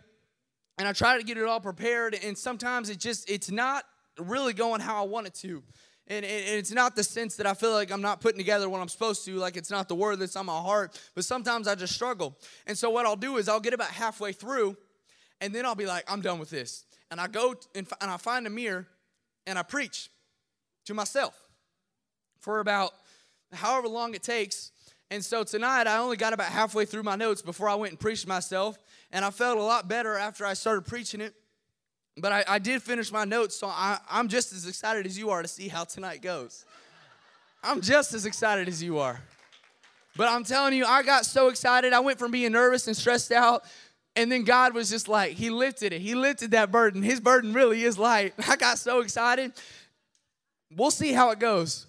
and 0.78 0.88
I 0.88 0.92
try 0.92 1.16
to 1.16 1.22
get 1.22 1.38
it 1.38 1.44
all 1.44 1.60
prepared. 1.60 2.18
And 2.24 2.36
sometimes 2.36 2.90
it 2.90 2.98
just, 2.98 3.30
it's 3.30 3.52
not 3.52 3.84
really 4.18 4.52
going 4.52 4.80
how 4.80 5.02
I 5.02 5.06
want 5.06 5.26
it 5.26 5.34
to. 5.36 5.62
And, 6.08 6.24
it's 6.26 6.72
not 6.72 6.96
the 6.96 7.04
sense 7.04 7.36
that 7.36 7.46
I 7.46 7.54
feel 7.54 7.72
like 7.72 7.90
I'm 7.90 8.02
not 8.02 8.20
putting 8.20 8.38
together 8.38 8.68
what 8.68 8.80
I'm 8.80 8.88
supposed 8.88 9.24
to, 9.24 9.36
like 9.36 9.56
it's 9.56 9.70
not 9.70 9.88
the 9.88 9.94
word 9.94 10.18
that's 10.18 10.36
on 10.36 10.46
my 10.46 10.58
heart, 10.58 11.00
but 11.14 11.24
sometimes 11.24 11.68
I 11.68 11.74
just 11.74 11.94
struggle. 11.94 12.36
And 12.66 12.76
so 12.76 12.90
what 12.90 13.06
I'll 13.06 13.16
do 13.16 13.36
is 13.36 13.48
I'll 13.48 13.60
get 13.60 13.72
about 13.72 13.88
halfway 13.88 14.32
through, 14.32 14.76
and 15.40 15.54
then 15.54 15.64
I'll 15.64 15.74
be 15.74 15.86
like, 15.86 16.04
I'm 16.10 16.20
done 16.20 16.38
with 16.38 16.50
this. 16.50 16.84
And 17.10 17.20
I 17.20 17.28
go 17.28 17.54
and, 17.74 17.86
and 18.00 18.10
I 18.10 18.16
find 18.16 18.46
a 18.46 18.50
mirror 18.50 18.86
and 19.46 19.58
I 19.58 19.62
preach 19.62 20.10
to 20.86 20.94
myself 20.94 21.38
for 22.40 22.60
about 22.60 22.92
however 23.52 23.88
long 23.88 24.14
it 24.14 24.22
takes. 24.22 24.70
And 25.10 25.24
so 25.24 25.44
tonight, 25.44 25.86
I 25.86 25.98
only 25.98 26.16
got 26.16 26.32
about 26.32 26.46
halfway 26.46 26.84
through 26.86 27.02
my 27.02 27.16
notes 27.16 27.42
before 27.42 27.68
I 27.68 27.74
went 27.74 27.92
and 27.92 28.00
preached 28.00 28.26
myself. 28.26 28.78
And 29.12 29.24
I 29.24 29.30
felt 29.30 29.58
a 29.58 29.62
lot 29.62 29.88
better 29.88 30.16
after 30.16 30.46
I 30.46 30.54
started 30.54 30.86
preaching 30.86 31.20
it. 31.20 31.34
But 32.18 32.32
I, 32.32 32.44
I 32.46 32.58
did 32.58 32.82
finish 32.82 33.10
my 33.10 33.24
notes, 33.24 33.56
so 33.56 33.68
I, 33.68 33.98
I'm 34.10 34.28
just 34.28 34.52
as 34.52 34.66
excited 34.66 35.06
as 35.06 35.18
you 35.18 35.30
are 35.30 35.42
to 35.42 35.48
see 35.48 35.68
how 35.68 35.84
tonight 35.84 36.20
goes. 36.20 36.64
I'm 37.64 37.80
just 37.80 38.12
as 38.12 38.26
excited 38.26 38.68
as 38.68 38.82
you 38.82 38.98
are. 38.98 39.20
But 40.16 40.28
I'm 40.28 40.44
telling 40.44 40.74
you, 40.74 40.84
I 40.84 41.02
got 41.02 41.24
so 41.24 41.48
excited. 41.48 41.92
I 41.92 42.00
went 42.00 42.18
from 42.18 42.30
being 42.30 42.52
nervous 42.52 42.86
and 42.86 42.96
stressed 42.96 43.32
out, 43.32 43.64
and 44.14 44.30
then 44.30 44.44
God 44.44 44.74
was 44.74 44.90
just 44.90 45.08
like, 45.08 45.32
He 45.32 45.48
lifted 45.48 45.92
it. 45.94 46.02
He 46.02 46.14
lifted 46.14 46.50
that 46.50 46.70
burden. 46.70 47.02
His 47.02 47.18
burden 47.18 47.54
really 47.54 47.82
is 47.82 47.98
light. 47.98 48.34
I 48.48 48.56
got 48.56 48.78
so 48.78 49.00
excited. 49.00 49.52
We'll 50.74 50.90
see 50.90 51.12
how 51.12 51.30
it 51.30 51.38
goes. 51.38 51.86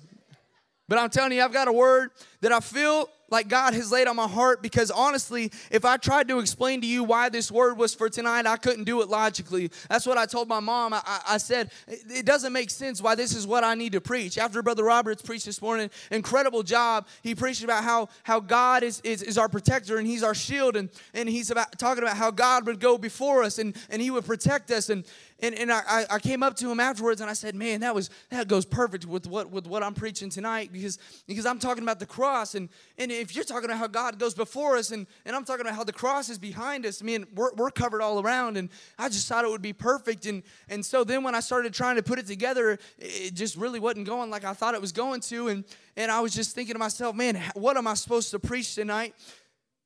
But 0.88 1.00
I'm 1.00 1.10
telling 1.10 1.34
you, 1.34 1.42
I've 1.42 1.54
got 1.54 1.68
a 1.68 1.74
word 1.74 2.12
that 2.42 2.52
I 2.52 2.60
feel 2.60 3.10
like 3.34 3.48
God 3.48 3.74
has 3.74 3.92
laid 3.92 4.08
on 4.08 4.16
my 4.16 4.28
heart 4.28 4.62
because 4.62 4.92
honestly, 4.92 5.52
if 5.72 5.86
I 5.86 5.98
tried 5.98 6.28
to 6.28 6.38
explain 6.38 6.82
to 6.82 6.88
you 6.88 7.04
why 7.04 7.30
this 7.30 7.52
word 7.52 7.78
was 7.80 7.96
for 7.96 8.08
tonight, 8.08 8.46
I 8.46 8.58
couldn't 8.58 8.84
do 8.84 9.02
it 9.02 9.10
logically. 9.10 9.72
That's 9.90 10.06
what 10.06 10.20
I 10.20 10.28
told 10.28 10.48
my 10.48 10.60
mom. 10.60 10.94
I, 10.94 11.22
I 11.28 11.38
said, 11.38 11.72
it 11.88 12.28
doesn't 12.28 12.54
make 12.54 12.70
sense 12.70 13.02
why 13.02 13.16
this 13.16 13.36
is 13.36 13.48
what 13.48 13.64
I 13.64 13.74
need 13.74 13.94
to 13.94 14.02
preach. 14.02 14.38
After 14.38 14.62
Brother 14.62 14.84
Roberts 14.84 15.24
preached 15.24 15.48
this 15.48 15.64
morning, 15.64 15.90
incredible 16.12 16.62
job. 16.62 17.08
He 17.24 17.34
preached 17.34 17.64
about 17.64 17.84
how, 17.84 18.10
how 18.22 18.40
God 18.40 18.84
is, 18.84 19.02
is, 19.02 19.24
is 19.24 19.40
our 19.40 19.50
protector 19.50 19.98
and 19.98 20.06
He's 20.06 20.22
our 20.22 20.36
shield, 20.36 20.76
and, 20.76 20.90
and 21.16 21.28
He's 21.28 21.50
about 21.50 21.80
talking 21.80 22.04
about 22.04 22.18
how 22.18 22.30
God 22.30 22.68
would 22.68 22.80
go 22.80 23.00
before 23.00 23.42
us 23.42 23.58
and, 23.58 23.76
and 23.90 24.00
He 24.00 24.12
would 24.12 24.26
protect 24.26 24.70
us. 24.70 24.92
And, 24.92 25.06
and, 25.44 25.56
and 25.56 25.72
I, 25.74 26.06
I 26.10 26.20
came 26.20 26.42
up 26.42 26.56
to 26.56 26.72
him 26.72 26.80
afterwards 26.80 27.20
and 27.20 27.30
I 27.30 27.34
said, 27.34 27.54
man, 27.54 27.82
that 27.82 27.94
was 27.94 28.10
that 28.30 28.48
goes 28.48 28.66
perfect 28.66 29.06
with 29.06 29.28
what 29.28 29.52
with 29.52 29.68
what 29.68 29.84
I'm 29.84 29.94
preaching 29.94 30.30
tonight 30.30 30.72
because 30.72 30.98
because 31.28 31.46
I'm 31.46 31.60
talking 31.60 31.84
about 31.84 32.00
the 32.00 32.06
cross 32.06 32.56
and 32.56 32.70
and 32.98 33.12
if 33.12 33.36
you're 33.36 33.44
talking 33.44 33.66
about 33.66 33.78
how 33.78 33.88
God 33.88 34.18
goes 34.20 34.34
before 34.34 34.78
us 34.78 34.92
and, 34.92 35.06
and 35.26 35.36
I'm 35.36 35.44
talking 35.44 35.66
about 35.66 35.76
how 35.76 35.84
the 35.84 35.92
cross 35.92 36.30
is 36.30 36.40
behind 36.40 36.86
us, 36.86 37.02
I 37.02 37.06
mean, 37.06 37.26
we're, 37.36 37.54
we're 37.56 37.72
covered 37.72 38.02
all 38.02 38.22
around 38.22 38.56
and 38.56 38.70
I 38.98 39.10
just 39.10 39.28
thought 39.28 39.44
it 39.44 39.52
would 39.52 39.62
be 39.62 39.74
perfect 39.74 40.26
and 40.26 40.44
and 40.70 40.86
so 40.86 41.04
then 41.04 41.24
when 41.24 41.36
I 41.36 41.42
started 41.42 41.74
trying 41.74 41.98
to 41.98 42.04
put 42.04 42.20
it 42.20 42.26
together, 42.26 42.80
it 42.98 43.34
just 43.34 43.58
really 43.58 43.82
wasn't 43.82 44.08
going 44.08 44.30
like 44.30 44.46
I 44.46 44.54
thought 44.54 44.76
it 44.76 44.82
was 44.82 44.94
going 44.94 45.20
to 45.22 45.50
and 45.50 45.66
and 45.98 46.10
I 46.10 46.22
was 46.22 46.34
just 46.34 46.56
thinking 46.56 46.76
to 46.76 46.80
myself, 46.80 47.18
man, 47.18 47.42
what 47.54 47.76
am 47.76 47.86
I 47.86 47.96
supposed 47.96 48.32
to 48.32 48.40
preach 48.40 48.76
tonight? 48.76 49.14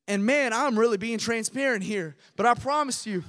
And 0.08 0.24
man, 0.24 0.54
I'm 0.54 0.78
really 0.78 0.98
being 0.98 1.18
transparent 1.18 1.84
here, 1.84 2.16
but 2.36 2.46
I 2.46 2.54
promise 2.54 3.08
you 3.08 3.24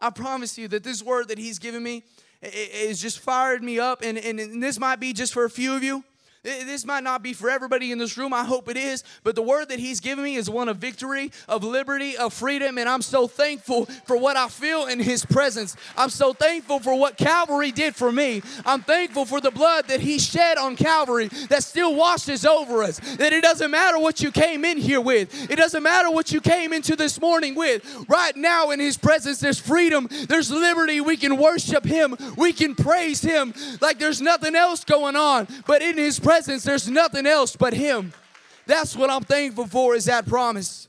I 0.00 0.10
promise 0.10 0.56
you 0.58 0.68
that 0.68 0.82
this 0.82 1.02
word 1.02 1.28
that 1.28 1.38
he's 1.38 1.58
given 1.58 1.82
me 1.82 2.04
is 2.42 3.00
just 3.00 3.18
fired 3.18 3.62
me 3.62 3.78
up. 3.78 4.02
And, 4.02 4.18
and, 4.18 4.40
and 4.40 4.62
this 4.62 4.78
might 4.78 5.00
be 5.00 5.12
just 5.12 5.32
for 5.32 5.44
a 5.44 5.50
few 5.50 5.74
of 5.74 5.82
you. 5.82 6.04
This 6.42 6.86
might 6.86 7.04
not 7.04 7.22
be 7.22 7.34
for 7.34 7.50
everybody 7.50 7.92
in 7.92 7.98
this 7.98 8.16
room. 8.16 8.32
I 8.32 8.44
hope 8.44 8.70
it 8.70 8.78
is. 8.78 9.04
But 9.24 9.34
the 9.34 9.42
word 9.42 9.68
that 9.68 9.78
He's 9.78 10.00
given 10.00 10.24
me 10.24 10.36
is 10.36 10.48
one 10.48 10.70
of 10.70 10.78
victory, 10.78 11.32
of 11.46 11.62
liberty, 11.62 12.16
of 12.16 12.32
freedom. 12.32 12.78
And 12.78 12.88
I'm 12.88 13.02
so 13.02 13.26
thankful 13.26 13.84
for 14.06 14.16
what 14.16 14.38
I 14.38 14.48
feel 14.48 14.86
in 14.86 15.00
His 15.00 15.22
presence. 15.22 15.76
I'm 15.98 16.08
so 16.08 16.32
thankful 16.32 16.80
for 16.80 16.98
what 16.98 17.18
Calvary 17.18 17.72
did 17.72 17.94
for 17.94 18.10
me. 18.10 18.40
I'm 18.64 18.80
thankful 18.80 19.26
for 19.26 19.42
the 19.42 19.50
blood 19.50 19.88
that 19.88 20.00
He 20.00 20.18
shed 20.18 20.56
on 20.56 20.76
Calvary 20.76 21.28
that 21.50 21.62
still 21.62 21.94
washes 21.94 22.46
over 22.46 22.82
us. 22.84 23.00
That 23.16 23.34
it 23.34 23.42
doesn't 23.42 23.70
matter 23.70 23.98
what 23.98 24.22
you 24.22 24.32
came 24.32 24.64
in 24.64 24.78
here 24.78 25.00
with, 25.02 25.50
it 25.50 25.56
doesn't 25.56 25.82
matter 25.82 26.10
what 26.10 26.32
you 26.32 26.40
came 26.40 26.72
into 26.72 26.96
this 26.96 27.20
morning 27.20 27.54
with. 27.54 27.84
Right 28.08 28.34
now 28.34 28.70
in 28.70 28.80
His 28.80 28.96
presence, 28.96 29.40
there's 29.40 29.58
freedom, 29.58 30.08
there's 30.28 30.50
liberty. 30.50 31.02
We 31.02 31.18
can 31.18 31.36
worship 31.36 31.84
Him, 31.84 32.16
we 32.38 32.54
can 32.54 32.74
praise 32.74 33.20
Him 33.20 33.52
like 33.82 33.98
there's 33.98 34.22
nothing 34.22 34.54
else 34.54 34.84
going 34.84 35.16
on. 35.16 35.46
But 35.66 35.82
in 35.82 35.98
His 35.98 36.18
presence, 36.18 36.29
presence, 36.30 36.62
there's 36.62 36.88
nothing 36.88 37.26
else 37.26 37.56
but 37.56 37.74
Him. 37.74 38.12
That's 38.64 38.94
what 38.94 39.10
I'm 39.10 39.24
thankful 39.24 39.66
for, 39.66 39.96
is 39.96 40.04
that 40.04 40.28
promise. 40.28 40.86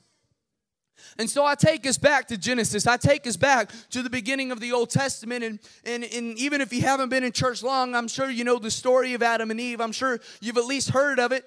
And 1.17 1.27
so 1.27 1.43
I 1.43 1.55
take 1.55 1.87
us 1.87 1.97
back 1.97 2.27
to 2.27 2.37
Genesis. 2.37 2.85
I 2.85 2.95
take 2.95 3.25
us 3.25 3.37
back 3.37 3.71
to 3.89 4.03
the 4.03 4.09
beginning 4.09 4.51
of 4.51 4.59
the 4.59 4.71
Old 4.71 4.91
Testament. 4.91 5.43
And, 5.43 5.57
and, 5.83 6.03
and 6.03 6.37
even 6.37 6.61
if 6.61 6.71
you 6.71 6.83
haven't 6.83 7.09
been 7.09 7.23
in 7.23 7.31
church 7.31 7.63
long, 7.63 7.95
I'm 7.95 8.07
sure 8.07 8.29
you 8.29 8.43
know 8.43 8.59
the 8.59 8.69
story 8.69 9.15
of 9.15 9.23
Adam 9.23 9.49
and 9.49 9.59
Eve. 9.59 9.81
I'm 9.81 9.91
sure 9.91 10.19
you've 10.41 10.57
at 10.57 10.65
least 10.65 10.91
heard 10.91 11.19
of 11.19 11.31
it. 11.31 11.43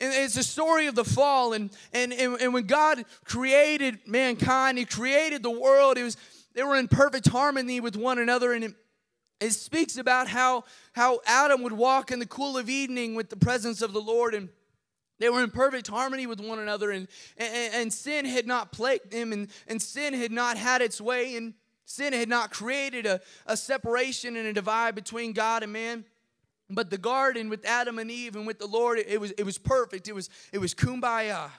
And 0.00 0.12
it's 0.12 0.34
the 0.34 0.42
story 0.42 0.88
of 0.88 0.96
the 0.96 1.04
fall. 1.04 1.52
And, 1.52 1.70
and, 1.92 2.12
and, 2.12 2.40
and 2.40 2.52
when 2.52 2.66
God 2.66 3.04
created 3.24 4.00
mankind, 4.08 4.76
He 4.76 4.86
created 4.86 5.44
the 5.44 5.52
world, 5.52 5.98
it 5.98 6.02
was, 6.02 6.16
they 6.52 6.64
were 6.64 6.74
in 6.74 6.88
perfect 6.88 7.28
harmony 7.28 7.78
with 7.78 7.94
one 7.94 8.18
another. 8.18 8.52
And 8.52 8.64
it, 8.64 8.74
it 9.44 9.52
speaks 9.52 9.96
about 9.96 10.28
how, 10.28 10.64
how 10.92 11.20
Adam 11.26 11.62
would 11.62 11.72
walk 11.72 12.10
in 12.10 12.18
the 12.18 12.26
cool 12.26 12.56
of 12.56 12.68
evening 12.68 13.14
with 13.14 13.30
the 13.30 13.36
presence 13.36 13.82
of 13.82 13.92
the 13.92 14.00
Lord 14.00 14.34
and 14.34 14.48
they 15.20 15.28
were 15.28 15.42
in 15.42 15.50
perfect 15.50 15.86
harmony 15.86 16.26
with 16.26 16.40
one 16.40 16.58
another 16.58 16.90
and, 16.90 17.06
and, 17.36 17.74
and 17.74 17.92
sin 17.92 18.24
had 18.24 18.46
not 18.46 18.72
plagued 18.72 19.12
them 19.12 19.32
and, 19.32 19.48
and 19.68 19.80
sin 19.80 20.14
had 20.14 20.32
not 20.32 20.56
had 20.56 20.82
its 20.82 21.00
way 21.00 21.36
and 21.36 21.54
sin 21.84 22.12
had 22.12 22.28
not 22.28 22.50
created 22.50 23.06
a, 23.06 23.20
a 23.46 23.56
separation 23.56 24.36
and 24.36 24.46
a 24.46 24.52
divide 24.52 24.94
between 24.94 25.32
God 25.32 25.62
and 25.62 25.72
man. 25.72 26.04
But 26.70 26.90
the 26.90 26.98
garden 26.98 27.48
with 27.50 27.64
Adam 27.66 27.98
and 27.98 28.10
Eve 28.10 28.36
and 28.36 28.46
with 28.46 28.58
the 28.58 28.66
Lord, 28.66 28.98
it, 28.98 29.06
it 29.08 29.20
was, 29.20 29.30
it 29.32 29.44
was 29.44 29.58
perfect. 29.58 30.08
It 30.08 30.14
was, 30.14 30.30
it 30.52 30.58
was 30.58 30.74
kumbaya. 30.74 31.50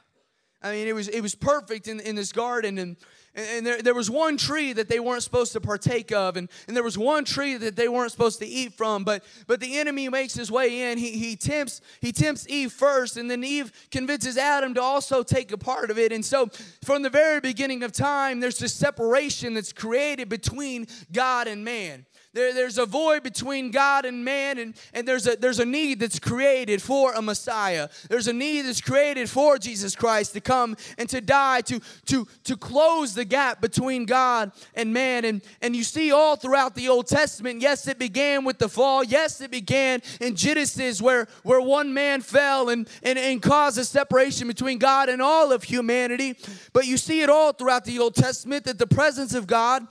I 0.61 0.71
mean, 0.71 0.87
it 0.87 0.95
was, 0.95 1.07
it 1.07 1.21
was 1.21 1.35
perfect 1.35 1.87
in, 1.87 1.99
in 1.99 2.15
this 2.15 2.31
garden. 2.31 2.77
And, 2.77 2.97
and 3.35 3.65
there, 3.65 3.81
there 3.81 3.93
was 3.93 4.09
one 4.09 4.37
tree 4.37 4.71
that 4.73 4.87
they 4.87 4.99
weren't 4.99 5.21
supposed 5.21 5.51
to 5.53 5.61
partake 5.61 6.11
of, 6.11 6.37
and, 6.37 6.49
and 6.67 6.75
there 6.75 6.83
was 6.83 6.97
one 6.97 7.25
tree 7.25 7.55
that 7.57 7.75
they 7.75 7.89
weren't 7.89 8.11
supposed 8.11 8.39
to 8.39 8.45
eat 8.45 8.73
from. 8.73 9.03
But, 9.03 9.23
but 9.45 9.59
the 9.59 9.77
enemy 9.77 10.07
makes 10.09 10.33
his 10.33 10.49
way 10.49 10.91
in. 10.91 10.97
He, 10.97 11.11
he, 11.11 11.35
tempts, 11.35 11.81
he 11.99 12.11
tempts 12.11 12.47
Eve 12.47 12.71
first, 12.71 13.17
and 13.17 13.29
then 13.29 13.43
Eve 13.43 13.71
convinces 13.91 14.37
Adam 14.37 14.73
to 14.75 14.81
also 14.81 15.21
take 15.21 15.51
a 15.51 15.57
part 15.57 15.91
of 15.91 15.99
it. 15.99 16.11
And 16.11 16.23
so, 16.23 16.47
from 16.83 17.01
the 17.01 17.09
very 17.09 17.41
beginning 17.41 17.83
of 17.83 17.91
time, 17.91 18.39
there's 18.39 18.59
this 18.59 18.73
separation 18.73 19.53
that's 19.53 19.73
created 19.73 20.29
between 20.29 20.87
God 21.11 21.47
and 21.47 21.65
man. 21.65 22.05
There, 22.35 22.53
there's 22.53 22.77
a 22.77 22.85
void 22.85 23.23
between 23.23 23.71
God 23.71 24.03
and 24.03 24.25
man, 24.25 24.57
and, 24.57 24.73
and 24.93 25.07
there's, 25.07 25.25
a, 25.25 25.37
there's 25.37 25.59
a 25.59 25.65
need 25.65 26.01
that's 26.01 26.19
created 26.19 26.81
for 26.81 27.13
a 27.13 27.21
Messiah. 27.21 27.87
There's 28.09 28.27
a 28.27 28.33
need 28.33 28.63
that's 28.63 28.81
created 28.81 29.29
for 29.29 29.57
Jesus 29.57 29.95
Christ 29.95 30.33
to 30.33 30.41
come 30.41 30.75
and 30.97 31.07
to 31.07 31.21
die, 31.21 31.61
to, 31.61 31.79
to, 32.07 32.27
to 32.43 32.57
close 32.57 33.13
the 33.13 33.23
gap 33.23 33.61
between 33.61 34.03
God 34.03 34.51
and 34.73 34.93
man. 34.93 35.23
And, 35.23 35.41
and 35.61 35.73
you 35.73 35.85
see 35.85 36.11
all 36.11 36.35
throughout 36.35 36.75
the 36.75 36.89
Old 36.89 37.07
Testament, 37.07 37.61
yes, 37.61 37.87
it 37.87 37.97
began 37.97 38.43
with 38.43 38.59
the 38.59 38.67
fall. 38.67 39.01
Yes, 39.01 39.39
it 39.39 39.49
began 39.49 40.01
in 40.19 40.35
Genesis 40.35 41.01
where, 41.01 41.29
where 41.43 41.61
one 41.61 41.93
man 41.93 42.19
fell 42.19 42.67
and, 42.67 42.89
and, 43.01 43.17
and 43.17 43.41
caused 43.41 43.77
a 43.77 43.85
separation 43.85 44.49
between 44.49 44.77
God 44.77 45.07
and 45.07 45.21
all 45.21 45.53
of 45.53 45.63
humanity. 45.63 46.35
But 46.73 46.85
you 46.85 46.97
see 46.97 47.21
it 47.21 47.29
all 47.29 47.53
throughout 47.53 47.85
the 47.85 47.97
Old 47.99 48.13
Testament 48.13 48.65
that 48.65 48.77
the 48.77 48.87
presence 48.87 49.33
of 49.33 49.47
God 49.47 49.87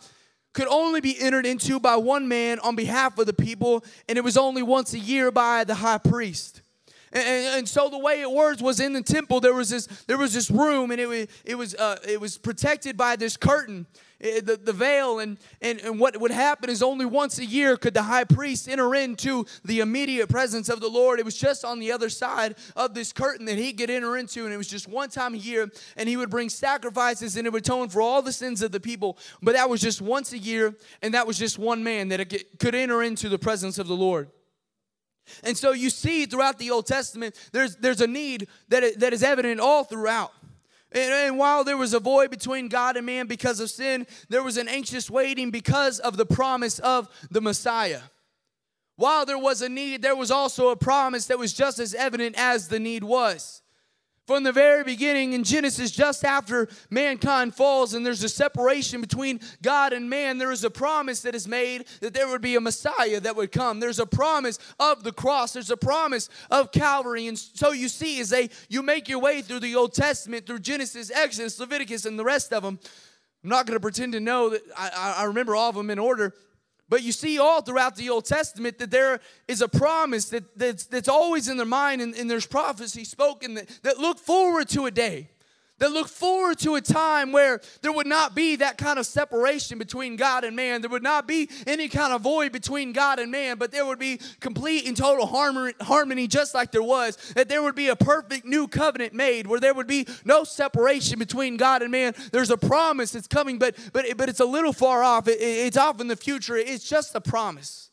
could 0.55 0.69
only 0.69 1.01
be 1.01 1.21
entered 1.21 1.45
into 1.45 1.79
by 1.79 1.97
one 1.97 2.27
man 2.27 2.59
on 2.61 2.75
behalf 2.77 3.19
of 3.19 3.27
the 3.27 3.35
people, 3.35 3.85
and 4.09 4.17
it 4.17 4.25
was 4.25 4.39
only 4.39 4.63
once 4.63 4.95
a 4.95 4.99
year 4.99 5.31
by 5.31 5.65
the 5.65 5.75
high 5.75 5.99
priest. 5.99 6.63
And, 7.13 7.59
and, 7.59 7.69
so 7.69 7.89
the 7.89 7.99
way 7.99 8.23
it 8.23 8.31
works 8.31 8.61
was 8.61 8.81
in 8.81 8.93
the 8.93 9.03
temple 9.03 9.39
there 9.39 9.55
was 9.55 9.71
this 9.71 9.87
there 10.09 10.19
was 10.19 10.35
this 10.35 10.51
room 10.51 10.91
and 10.91 11.01
it 11.01 11.07
was 11.07 11.29
it 11.45 11.55
was 11.55 11.73
uh, 11.77 11.97
it 12.09 12.21
was 12.21 12.37
protected 12.39 12.97
by 12.97 13.15
this 13.15 13.37
curtain 13.37 13.87
Eh, 14.25 14.41
the, 14.41 14.57
the 14.57 14.73
veil. 14.73 15.19
And, 15.19 15.39
and, 15.61 15.79
and 15.81 16.01
what 16.01 16.19
would 16.19 16.31
happen 16.31 16.71
is 16.71 16.83
only 16.83 17.05
once 17.05 17.39
a 17.39 17.45
year 17.45 17.77
could 17.77 17.95
the 17.95 18.03
high 18.03 18.25
priest 18.25 18.69
enter 18.69 18.95
into 18.95 19.45
the 19.65 19.81
immediate 19.81 20.29
presence 20.29 20.69
of 20.69 20.81
the 20.81 20.89
Lord. 20.89 21.21
It 21.21 21.25
was 21.25 21.37
just 21.37 21.65
on 21.65 21.79
the 21.79 21.93
other 21.93 22.09
side 22.09 22.57
of 22.75 22.95
this 22.95 23.13
curtain 23.13 23.45
that 23.47 23.59
he 23.59 23.73
could 23.75 23.91
enter 23.91 24.17
into. 24.17 24.45
And 24.45 24.55
it 24.55 24.57
was 24.57 24.69
just 24.69 24.89
one 24.89 25.11
time 25.11 25.35
a 25.35 25.39
year. 25.39 25.71
And 25.97 26.09
he 26.09 26.17
would 26.17 26.31
bring 26.31 26.49
sacrifices 26.49 27.37
and 27.37 27.47
it 27.47 27.53
would 27.53 27.63
atone 27.63 27.91
for 27.91 28.01
all 28.01 28.23
the 28.23 28.33
sins 28.33 28.63
of 28.63 28.73
the 28.73 28.81
people. 28.81 29.19
But 29.43 29.55
that 29.55 29.69
was 29.69 29.81
just 29.81 30.01
once 30.01 30.33
a 30.33 30.39
year. 30.39 30.75
And 31.03 31.13
that 31.13 31.27
was 31.27 31.39
just 31.39 31.59
one 31.59 31.85
man 31.85 32.09
that 32.09 32.33
could 32.59 32.75
enter 32.75 33.03
into 33.03 33.29
the 33.29 33.39
presence 33.39 33.79
of 33.79 33.87
the 33.87 33.97
Lord. 33.97 34.31
And 35.43 35.57
so 35.57 35.73
you 35.73 35.91
see 35.91 36.27
throughout 36.27 36.59
the 36.59 36.71
Old 36.71 36.87
Testament, 36.87 37.35
there's, 37.53 37.77
there's 37.77 38.01
a 38.01 38.07
need 38.07 38.49
that, 38.69 39.01
that 39.01 39.13
is 39.13 39.23
evident 39.23 39.61
all 39.61 39.85
throughout. 39.85 40.33
And, 40.95 41.13
and, 41.13 41.39
while 41.39 41.65
there 41.65 41.77
was 41.77 41.93
a 41.93 41.99
void 41.99 42.31
between 42.31 42.69
God 42.69 42.97
and 42.97 43.05
man 43.05 43.27
because 43.27 43.59
of 43.59 43.69
sin, 43.69 44.07
there 44.29 44.45
was 44.45 44.57
an 44.57 44.69
anxious 44.69 45.11
waiting 45.11 45.51
because 45.51 45.99
of 45.99 46.17
the 46.17 46.25
promise 46.25 46.79
of 46.79 47.09
the 47.33 47.41
Messiah. 47.41 48.03
While 48.97 49.27
there 49.27 49.39
was 49.39 49.61
a 49.61 49.69
need, 49.69 50.03
there 50.03 50.15
was 50.15 50.31
also 50.31 50.69
a 50.69 50.77
promise 50.77 51.27
that 51.27 51.39
was 51.39 51.53
just 51.53 51.81
as 51.81 51.95
evident 51.95 52.37
as 52.39 52.69
the 52.69 52.79
need 52.79 53.03
was. 53.03 53.64
From 54.27 54.43
the 54.43 54.53
very 54.53 54.85
beginning 54.85 55.35
in 55.35 55.45
Genesis, 55.45 55.91
just 55.91 56.25
after 56.25 56.69
mankind 56.89 57.55
falls 57.55 57.93
and 57.93 58.07
there's 58.07 58.25
a 58.25 58.29
separation 58.29 59.03
between 59.03 59.39
God 59.61 59.93
and 59.93 60.09
man, 60.09 60.39
there 60.39 60.51
is 60.51 60.65
a 60.65 60.71
promise 60.71 61.21
that 61.23 61.35
is 61.35 61.47
made 61.47 61.85
that 62.01 62.15
there 62.15 62.27
would 62.29 62.41
be 62.41 62.57
a 62.57 62.61
Messiah 62.61 63.21
that 63.21 63.37
would 63.37 63.53
come. 63.53 63.81
There's 63.81 63.99
a 63.99 64.07
promise 64.07 64.59
of 64.81 65.05
the 65.05 65.13
cross, 65.13 65.53
there's 65.53 65.71
a 65.71 65.77
promise 65.77 66.31
of 66.51 66.73
Calvary. 66.73 67.27
And 67.27 67.39
so 67.39 67.73
you 67.73 67.89
see, 67.89 68.19
as 68.21 68.31
they 68.31 68.49
you 68.71 68.83
make 68.83 69.11
your 69.11 69.19
way 69.19 69.43
through 69.43 69.61
the 69.61 69.77
Old 69.77 69.93
Testament, 69.93 70.47
through 70.47 70.61
Genesis, 70.61 71.11
Exodus, 71.11 71.61
Leviticus, 71.61 72.07
and 72.07 72.19
the 72.19 72.25
rest 72.25 72.51
of 72.55 72.63
them, 72.63 72.79
I'm 73.43 73.51
not 73.51 73.67
going 73.67 73.77
to 73.77 73.81
pretend 73.81 74.15
to 74.15 74.21
know 74.21 74.49
that 74.49 74.63
I, 74.75 75.17
I 75.19 75.25
remember 75.25 75.55
all 75.55 75.69
of 75.69 75.77
them 75.77 75.91
in 75.91 75.99
order. 75.99 76.33
But 76.89 77.03
you 77.03 77.13
see 77.13 77.39
all 77.39 77.63
throughout 77.63 77.97
the 77.97 78.11
Old 78.11 78.27
Testament 78.27 78.79
that 78.79 78.91
there 78.91 79.21
is 79.49 79.63
a 79.63 79.69
promise 79.69 80.27
that, 80.27 80.57
that's, 80.57 80.85
that's 80.87 81.09
always 81.09 81.49
in 81.49 81.57
their 81.57 81.67
mind, 81.67 82.03
and, 82.03 82.15
and 82.15 82.31
there's 82.31 82.47
prophecy 82.47 83.05
spoken 83.05 83.55
that, 83.55 83.69
that 83.83 83.99
look 83.99 84.19
forward 84.19 84.69
to 84.71 84.87
a 84.87 84.91
day 84.91 85.31
that 85.79 85.91
look 85.91 86.09
forward 86.09 86.59
to 86.61 86.77
a 86.77 86.81
time 86.81 87.33
where 87.33 87.61
there 87.83 87.93
would 87.93 88.07
not 88.07 88.35
be 88.35 88.57
that 88.57 88.79
kind 88.79 88.99
of 88.99 89.07
separation 89.07 89.79
between 89.79 90.17
God 90.17 90.45
and 90.45 90.55
man. 90.55 90.81
There 90.81 90.91
would 90.91 91.03
not 91.03 91.27
be 91.27 91.49
any 91.67 91.89
kind 91.89 92.13
of 92.13 92.23
void 92.23 92.53
between 92.53 92.93
God 92.93 93.19
and 93.19 93.31
man, 93.31 93.59
but 93.59 93.73
there 93.73 93.85
would 93.85 93.99
be 93.99 94.21
complete 94.41 94.87
and 94.87 94.97
total 94.97 95.27
harmony, 95.27 96.27
just 96.29 96.55
like 96.55 96.71
there 96.71 96.83
was. 96.83 97.17
That 97.35 97.49
there 97.49 97.63
would 97.63 97.75
be 97.75 97.89
a 97.89 97.97
perfect 97.97 98.45
new 98.45 98.69
covenant 98.69 99.15
made 99.15 99.47
where 99.47 99.61
there 99.61 99.75
would 99.75 99.87
be 99.89 100.07
no 100.25 100.45
separation 100.45 101.19
between 101.19 101.57
God 101.57 101.83
and 101.83 101.91
man. 101.91 102.15
There's 102.31 102.51
a 102.51 102.57
promise 102.57 103.13
that's 103.13 103.27
coming, 103.27 103.59
but 103.59 103.77
but 103.93 104.07
but 104.17 104.29
it's 104.29 104.41
a 104.41 104.45
little 104.45 104.73
far 104.73 105.03
off. 105.03 105.29
It, 105.29 105.41
it's 105.41 105.77
off 105.77 106.01
in 106.01 106.07
the 106.07 106.17
future. 106.17 106.57
It's 106.57 106.89
just 106.89 107.15
a 107.15 107.21
promise. 107.21 107.91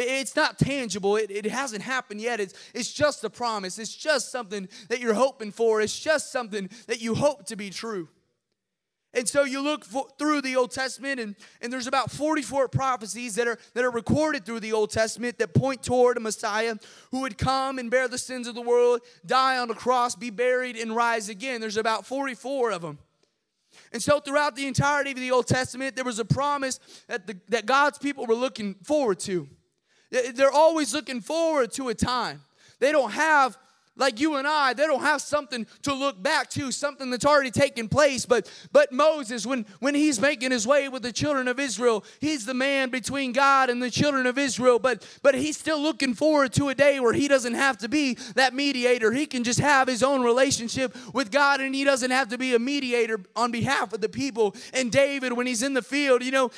It's 0.00 0.36
not 0.36 0.58
tangible. 0.58 1.16
It, 1.16 1.30
it 1.30 1.46
hasn't 1.46 1.82
happened 1.82 2.20
yet. 2.20 2.38
It's, 2.38 2.54
it's 2.72 2.92
just 2.92 3.24
a 3.24 3.30
promise. 3.30 3.80
It's 3.80 3.94
just 3.94 4.30
something 4.30 4.68
that 4.88 5.00
you're 5.00 5.14
hoping 5.14 5.50
for. 5.50 5.80
It's 5.80 5.98
just 5.98 6.30
something 6.30 6.70
that 6.86 7.00
you 7.00 7.16
hope 7.16 7.46
to 7.46 7.56
be 7.56 7.70
true. 7.70 8.08
And 9.12 9.28
so 9.28 9.42
you 9.42 9.60
look 9.60 9.84
for, 9.84 10.06
through 10.16 10.42
the 10.42 10.54
Old 10.54 10.70
Testament, 10.70 11.18
and, 11.18 11.34
and 11.60 11.72
there's 11.72 11.88
about 11.88 12.12
44 12.12 12.68
prophecies 12.68 13.34
that 13.34 13.48
are, 13.48 13.58
that 13.74 13.84
are 13.84 13.90
recorded 13.90 14.44
through 14.46 14.60
the 14.60 14.72
Old 14.72 14.90
Testament 14.90 15.38
that 15.38 15.52
point 15.52 15.82
toward 15.82 16.16
a 16.16 16.20
Messiah 16.20 16.76
who 17.10 17.22
would 17.22 17.36
come 17.36 17.78
and 17.78 17.90
bear 17.90 18.06
the 18.06 18.18
sins 18.18 18.46
of 18.46 18.54
the 18.54 18.62
world, 18.62 19.00
die 19.26 19.58
on 19.58 19.70
a 19.70 19.74
cross, 19.74 20.14
be 20.14 20.30
buried, 20.30 20.76
and 20.76 20.94
rise 20.94 21.28
again. 21.28 21.60
There's 21.60 21.78
about 21.78 22.06
44 22.06 22.70
of 22.70 22.82
them. 22.82 22.98
And 23.92 24.02
so, 24.02 24.20
throughout 24.20 24.54
the 24.54 24.66
entirety 24.66 25.10
of 25.12 25.16
the 25.16 25.30
Old 25.30 25.46
Testament, 25.46 25.96
there 25.96 26.04
was 26.04 26.18
a 26.18 26.24
promise 26.24 26.78
that, 27.08 27.26
the, 27.26 27.36
that 27.48 27.66
God's 27.66 27.98
people 27.98 28.26
were 28.26 28.34
looking 28.34 28.74
forward 28.84 29.18
to. 29.20 29.48
They're 30.10 30.50
always 30.50 30.94
looking 30.94 31.20
forward 31.20 31.72
to 31.72 31.88
a 31.88 31.94
time. 31.94 32.40
They 32.80 32.92
don't 32.92 33.12
have 33.12 33.56
like 33.98 34.20
you 34.20 34.36
and 34.36 34.46
I, 34.46 34.72
they 34.72 34.86
don't 34.86 35.02
have 35.02 35.20
something 35.20 35.66
to 35.82 35.92
look 35.92 36.22
back 36.22 36.48
to, 36.50 36.72
something 36.72 37.10
that's 37.10 37.26
already 37.26 37.50
taken 37.50 37.88
place. 37.88 38.24
But 38.24 38.50
but 38.72 38.92
Moses, 38.92 39.44
when, 39.44 39.66
when 39.80 39.94
he's 39.94 40.20
making 40.20 40.52
his 40.52 40.66
way 40.66 40.88
with 40.88 41.02
the 41.02 41.12
children 41.12 41.48
of 41.48 41.60
Israel, 41.60 42.04
he's 42.20 42.46
the 42.46 42.54
man 42.54 42.90
between 42.90 43.32
God 43.32 43.68
and 43.68 43.82
the 43.82 43.90
children 43.90 44.26
of 44.26 44.38
Israel. 44.38 44.78
But 44.78 45.06
but 45.22 45.34
he's 45.34 45.58
still 45.58 45.80
looking 45.80 46.14
forward 46.14 46.52
to 46.54 46.68
a 46.68 46.74
day 46.74 47.00
where 47.00 47.12
he 47.12 47.28
doesn't 47.28 47.54
have 47.54 47.78
to 47.78 47.88
be 47.88 48.14
that 48.36 48.54
mediator. 48.54 49.12
He 49.12 49.26
can 49.26 49.44
just 49.44 49.60
have 49.60 49.88
his 49.88 50.02
own 50.02 50.22
relationship 50.22 50.96
with 51.12 51.30
God, 51.30 51.60
and 51.60 51.74
he 51.74 51.84
doesn't 51.84 52.10
have 52.10 52.28
to 52.28 52.38
be 52.38 52.54
a 52.54 52.58
mediator 52.58 53.20
on 53.34 53.50
behalf 53.50 53.92
of 53.92 54.00
the 54.00 54.08
people. 54.08 54.54
And 54.72 54.92
David, 54.92 55.32
when 55.32 55.46
he's 55.46 55.62
in 55.62 55.74
the 55.74 55.82
field, 55.82 56.22
you 56.22 56.30
know, 56.30 56.50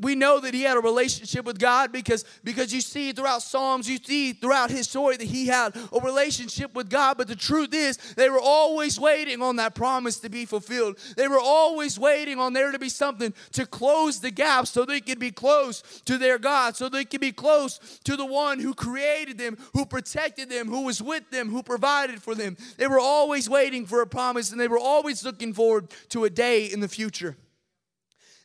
we 0.00 0.16
know 0.16 0.40
that 0.40 0.54
he 0.54 0.62
had 0.62 0.76
a 0.76 0.80
relationship 0.80 1.44
with 1.44 1.58
God 1.58 1.92
because 1.92 2.24
because 2.42 2.74
you 2.74 2.80
see 2.80 3.12
throughout 3.12 3.42
Psalms, 3.42 3.88
you 3.88 3.98
see 3.98 4.32
throughout 4.32 4.70
his 4.70 4.88
story 4.88 5.16
that 5.16 5.28
he 5.28 5.46
had 5.46 5.76
a 5.92 6.00
relationship 6.00 6.74
with 6.74 6.79
with 6.80 6.88
God, 6.88 7.18
but 7.18 7.28
the 7.28 7.36
truth 7.36 7.74
is, 7.74 7.98
they 8.14 8.30
were 8.30 8.40
always 8.40 8.98
waiting 8.98 9.42
on 9.42 9.56
that 9.56 9.74
promise 9.74 10.18
to 10.20 10.30
be 10.30 10.46
fulfilled. 10.46 10.98
They 11.14 11.28
were 11.28 11.38
always 11.38 11.98
waiting 11.98 12.38
on 12.38 12.54
there 12.54 12.72
to 12.72 12.78
be 12.78 12.88
something 12.88 13.34
to 13.52 13.66
close 13.66 14.20
the 14.20 14.30
gap 14.30 14.66
so 14.66 14.86
they 14.86 15.00
could 15.00 15.18
be 15.18 15.30
close 15.30 15.82
to 16.06 16.16
their 16.16 16.38
God, 16.38 16.76
so 16.76 16.88
they 16.88 17.04
could 17.04 17.20
be 17.20 17.32
close 17.32 17.78
to 18.04 18.16
the 18.16 18.24
one 18.24 18.60
who 18.60 18.72
created 18.72 19.36
them, 19.36 19.58
who 19.74 19.84
protected 19.84 20.48
them, 20.48 20.68
who 20.68 20.86
was 20.86 21.02
with 21.02 21.30
them, 21.30 21.50
who 21.50 21.62
provided 21.62 22.22
for 22.22 22.34
them. 22.34 22.56
They 22.78 22.86
were 22.86 22.98
always 22.98 23.48
waiting 23.50 23.84
for 23.84 24.00
a 24.00 24.06
promise 24.06 24.50
and 24.50 24.60
they 24.60 24.68
were 24.68 24.78
always 24.78 25.22
looking 25.22 25.52
forward 25.52 25.90
to 26.08 26.24
a 26.24 26.30
day 26.30 26.64
in 26.64 26.80
the 26.80 26.88
future. 26.88 27.36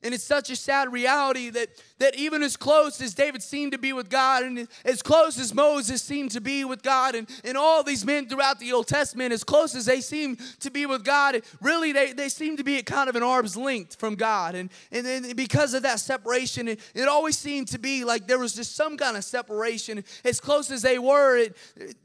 And 0.06 0.14
it's 0.14 0.24
such 0.24 0.52
a 0.52 0.56
sad 0.56 0.94
reality 0.94 1.50
that, 1.50 1.70
that 1.98 2.16
even 2.16 2.44
as 2.44 2.56
close 2.56 3.02
as 3.02 3.16
David 3.16 3.42
seemed 3.42 3.72
to 3.72 3.80
be 3.80 3.92
with 3.92 4.08
God, 4.08 4.44
and 4.44 4.68
as 4.86 5.02
close 5.02 5.40
as 5.40 5.52
Moses 5.52 6.00
seemed 6.04 6.30
to 6.32 6.42
be 6.42 6.64
with 6.64 6.84
God, 6.84 7.16
and, 7.16 7.28
and 7.44 7.58
all 7.58 7.82
these 7.82 8.06
men 8.06 8.30
throughout 8.30 8.60
the 8.60 8.72
Old 8.72 8.88
Testament, 8.88 9.34
as 9.34 9.44
close 9.44 9.74
as 9.74 9.88
they 9.88 10.02
seem 10.02 10.38
to 10.60 10.70
be 10.70 10.86
with 10.86 11.04
God, 11.04 11.42
really 11.60 11.92
they, 11.92 12.14
they 12.14 12.30
seem 12.30 12.56
to 12.58 12.64
be 12.64 12.78
at 12.78 12.86
kind 12.86 13.10
of 13.10 13.16
an 13.16 13.24
arm's 13.24 13.58
length 13.58 13.96
from 13.96 14.14
God. 14.14 14.54
And, 14.54 14.70
and 14.92 15.36
because 15.36 15.74
of 15.74 15.82
that 15.82 16.00
separation, 16.00 16.68
it, 16.68 16.82
it 16.94 17.08
always 17.08 17.36
seemed 17.36 17.70
to 17.70 17.80
be 17.80 18.04
like 18.04 18.28
there 18.28 18.38
was 18.38 18.54
just 18.54 18.76
some 18.76 18.98
kind 18.98 19.18
of 19.18 19.24
separation. 19.24 20.04
As 20.24 20.40
close 20.40 20.70
as 20.70 20.84
they 20.84 21.00
were, 21.00 21.38
it, 21.38 21.58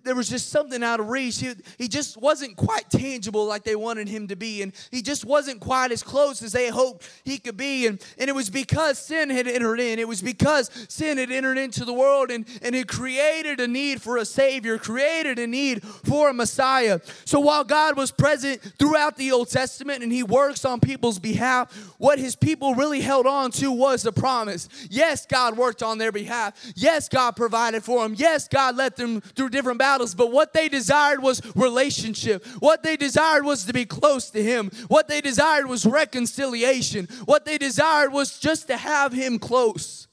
there 0.05 0.15
was 0.15 0.31
just 0.31 0.49
something 0.49 0.83
out 0.83 1.01
of 1.01 1.11
reach. 1.11 1.39
He, 1.39 1.53
he 1.77 1.87
just 1.87 2.17
wasn't 2.17 2.57
quite 2.57 2.89
tangible 2.89 3.45
like 3.45 3.63
they 3.63 3.77
wanted 3.77 4.09
him 4.09 4.27
to 4.29 4.37
be, 4.37 4.63
and 4.63 4.73
he 4.91 5.03
just 5.03 5.27
wasn't 5.27 5.61
quite 5.61 5.93
as 5.93 6.03
close 6.03 6.43
as 6.43 6.53
they 6.53 6.71
hoped 6.71 7.07
he 7.25 7.37
could 7.37 7.59
be. 7.59 7.89
And 8.18 8.29
it 8.29 8.35
was 8.35 8.50
because 8.50 8.98
sin 8.98 9.31
had 9.31 9.46
entered 9.46 9.81
in. 9.81 9.98
It 9.98 10.09
was 10.09 10.22
because 10.22 10.70
sin 10.88 11.18
had 11.18 11.31
entered 11.31 11.59
into 11.59 11.85
the 11.85 11.92
world 11.92 12.31
and, 12.31 12.44
and 12.62 12.74
it 12.74 12.88
created 12.88 13.61
a 13.61 13.66
need 13.66 14.03
for 14.03 14.16
a 14.16 14.24
Savior, 14.24 14.79
created 14.79 15.38
a 15.38 15.46
need 15.46 15.83
for 15.83 16.31
a 16.31 16.35
Messiah. 16.35 17.00
So 17.24 17.40
while 17.40 17.64
God 17.64 17.96
was 17.96 18.11
present 18.11 18.61
throughout 18.79 19.16
the 19.16 19.33
Old 19.33 19.48
Testament 19.50 20.03
and 20.03 20.12
He 20.12 20.22
works 20.22 20.64
on 20.64 20.81
people's 20.81 21.18
behalf, 21.18 21.74
what 21.98 22.18
His 22.18 22.37
people 22.37 22.74
really 22.74 23.00
held 23.00 23.26
on 23.26 23.50
to 23.53 23.72
was 23.72 24.03
the 24.03 24.12
promise. 24.12 24.68
Yes, 24.90 25.26
God 25.26 25.57
worked 25.57 25.83
on 25.83 25.98
their 25.98 26.12
behalf. 26.12 26.55
Yes, 26.76 27.09
God 27.09 27.37
provided 27.37 27.83
for 27.83 28.03
them. 28.03 28.14
Yes, 28.16 28.48
God 28.48 28.76
led 28.76 28.96
them 28.96 29.20
through 29.20 29.50
different 29.50 29.79
battles. 29.79 30.14
But 30.14 30.33
what 30.33 30.53
they 30.53 30.68
desired 30.68 31.22
was 31.22 31.42
relationship. 31.57 32.46
What 32.59 32.83
they 32.83 32.96
desired 32.96 33.44
was 33.44 33.64
to 33.64 33.72
be 33.72 33.85
close 33.85 34.31
to 34.31 34.42
Him. 34.42 34.70
What 34.88 35.09
they 35.09 35.20
desired 35.20 35.66
was 35.66 35.87
reconciliation. 35.87 37.07
What 37.24 37.44
they 37.44 37.59
desired 37.59 37.80
desired 37.81 38.12
was 38.12 38.38
just 38.38 38.66
to 38.66 38.77
have 38.77 39.11
him 39.11 39.38
close. 39.38 40.07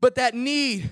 But 0.00 0.14
that 0.14 0.34
need, 0.34 0.88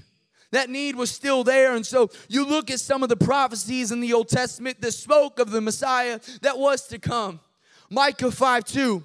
that 0.51 0.69
need 0.69 0.97
was 0.97 1.11
still 1.11 1.45
there. 1.45 1.75
And 1.75 1.87
so 1.87 2.11
you 2.29 2.47
look 2.47 2.71
at 2.71 2.79
some 2.79 3.03
of 3.03 3.09
the 3.09 3.17
prophecies 3.17 3.91
in 3.91 4.01
the 4.01 4.13
Old 4.13 4.29
Testament 4.29 4.83
that 4.83 4.93
spoke 4.93 5.39
of 5.39 5.51
the 5.51 5.63
Messiah 5.63 6.21
that 6.43 6.59
was 6.59 6.87
to 6.89 6.99
come. 6.99 7.41
Micah 7.89 8.31
5 8.31 8.65
2, 8.65 9.03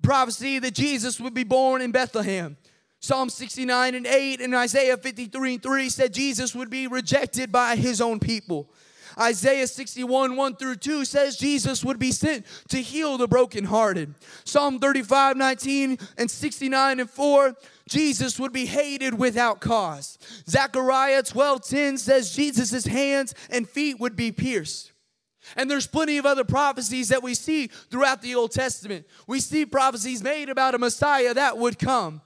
prophecy 0.00 0.58
that 0.58 0.74
Jesus 0.74 1.20
would 1.20 1.34
be 1.34 1.44
born 1.44 1.82
in 1.82 1.92
Bethlehem. 1.92 2.56
Psalm 3.00 3.28
69 3.28 3.94
and 3.94 4.06
8 4.06 4.40
and 4.40 4.54
Isaiah 4.54 4.96
53 4.96 5.54
and 5.54 5.62
3 5.62 5.88
said 5.90 6.14
Jesus 6.14 6.54
would 6.54 6.70
be 6.70 6.86
rejected 6.86 7.52
by 7.52 7.76
his 7.76 8.00
own 8.00 8.20
people. 8.20 8.70
Isaiah 9.18 9.66
61, 9.66 10.36
1 10.36 10.56
through 10.56 10.76
2 10.76 11.04
says 11.04 11.36
Jesus 11.36 11.84
would 11.84 11.98
be 11.98 12.12
sent 12.12 12.46
to 12.68 12.78
heal 12.78 13.18
the 13.18 13.26
brokenhearted. 13.28 14.14
Psalm 14.44 14.78
35, 14.78 15.36
19 15.36 15.98
and 16.16 16.30
69 16.30 17.00
and 17.00 17.10
4 17.10 17.56
Jesus 17.88 18.38
would 18.38 18.52
be 18.52 18.66
hated 18.66 19.18
without 19.18 19.60
cause. 19.60 20.18
Zechariah 20.48 21.22
12:10 21.22 21.98
says 21.98 22.34
Jesus' 22.34 22.84
hands 22.84 23.34
and 23.50 23.68
feet 23.68 23.98
would 23.98 24.14
be 24.14 24.30
pierced. 24.30 24.92
And 25.56 25.70
there's 25.70 25.86
plenty 25.86 26.18
of 26.18 26.26
other 26.26 26.44
prophecies 26.44 27.08
that 27.08 27.22
we 27.22 27.34
see 27.34 27.68
throughout 27.90 28.20
the 28.20 28.34
Old 28.34 28.52
Testament. 28.52 29.06
We 29.26 29.40
see 29.40 29.64
prophecies 29.64 30.22
made 30.22 30.50
about 30.50 30.74
a 30.74 30.78
Messiah 30.78 31.32
that 31.34 31.56
would 31.56 31.78
come. 31.78 32.20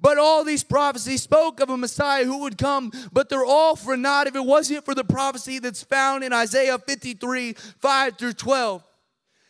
But 0.00 0.18
all 0.18 0.44
these 0.44 0.62
prophecies 0.62 1.22
spoke 1.22 1.60
of 1.60 1.70
a 1.70 1.76
Messiah 1.76 2.24
who 2.24 2.38
would 2.38 2.56
come, 2.56 2.92
but 3.12 3.28
they're 3.28 3.44
all 3.44 3.74
for 3.74 3.96
naught 3.96 4.26
if 4.26 4.36
it 4.36 4.44
wasn't 4.44 4.84
for 4.84 4.94
the 4.94 5.04
prophecy 5.04 5.58
that's 5.58 5.82
found 5.82 6.22
in 6.22 6.32
Isaiah 6.32 6.78
53 6.78 7.54
5 7.54 8.18
through 8.18 8.32
12. 8.34 8.84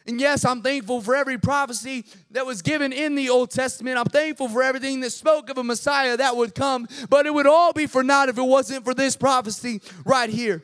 And 0.06 0.18
yes, 0.18 0.46
I'm 0.46 0.62
thankful 0.62 1.02
for 1.02 1.14
every 1.14 1.36
prophecy 1.36 2.06
that 2.30 2.46
was 2.46 2.62
given 2.62 2.94
in 2.94 3.14
the 3.14 3.28
Old 3.28 3.50
Testament. 3.50 3.98
I'm 3.98 4.06
thankful 4.06 4.48
for 4.48 4.62
everything 4.62 5.00
that 5.00 5.10
spoke 5.10 5.50
of 5.50 5.58
a 5.58 5.64
Messiah 5.64 6.16
that 6.16 6.34
would 6.34 6.54
come, 6.54 6.88
but 7.10 7.26
it 7.26 7.34
would 7.34 7.46
all 7.46 7.74
be 7.74 7.86
for 7.86 8.02
naught 8.02 8.30
if 8.30 8.38
it 8.38 8.42
wasn't 8.42 8.86
for 8.86 8.94
this 8.94 9.16
prophecy 9.16 9.82
right 10.06 10.30
here. 10.30 10.62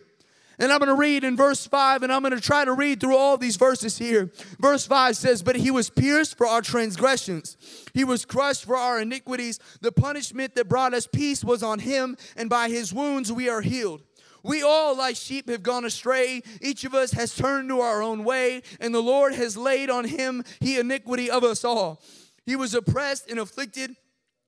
And 0.58 0.72
I'm 0.72 0.78
going 0.78 0.88
to 0.88 0.94
read 0.94 1.24
in 1.24 1.36
verse 1.36 1.66
5, 1.66 2.02
and 2.02 2.12
I'm 2.12 2.22
going 2.22 2.34
to 2.34 2.40
try 2.40 2.64
to 2.64 2.72
read 2.72 3.00
through 3.00 3.16
all 3.16 3.36
these 3.36 3.56
verses 3.56 3.98
here. 3.98 4.30
Verse 4.60 4.86
5 4.86 5.16
says, 5.16 5.42
But 5.42 5.56
he 5.56 5.70
was 5.70 5.90
pierced 5.90 6.38
for 6.38 6.46
our 6.46 6.62
transgressions, 6.62 7.56
he 7.92 8.04
was 8.04 8.24
crushed 8.24 8.64
for 8.64 8.76
our 8.76 9.00
iniquities. 9.00 9.58
The 9.80 9.92
punishment 9.92 10.54
that 10.54 10.68
brought 10.68 10.94
us 10.94 11.06
peace 11.06 11.44
was 11.44 11.62
on 11.62 11.80
him, 11.80 12.16
and 12.36 12.48
by 12.48 12.68
his 12.68 12.92
wounds 12.92 13.32
we 13.32 13.48
are 13.48 13.60
healed. 13.60 14.02
We 14.42 14.62
all, 14.62 14.94
like 14.96 15.16
sheep, 15.16 15.48
have 15.48 15.62
gone 15.62 15.86
astray. 15.86 16.42
Each 16.60 16.84
of 16.84 16.94
us 16.94 17.12
has 17.12 17.34
turned 17.34 17.70
to 17.70 17.80
our 17.80 18.02
own 18.02 18.24
way, 18.24 18.62
and 18.78 18.94
the 18.94 19.00
Lord 19.00 19.34
has 19.34 19.56
laid 19.56 19.88
on 19.88 20.04
him 20.04 20.44
the 20.60 20.76
iniquity 20.78 21.30
of 21.30 21.42
us 21.42 21.64
all. 21.64 22.02
He 22.44 22.54
was 22.54 22.74
oppressed 22.74 23.30
and 23.30 23.38
afflicted 23.38 23.96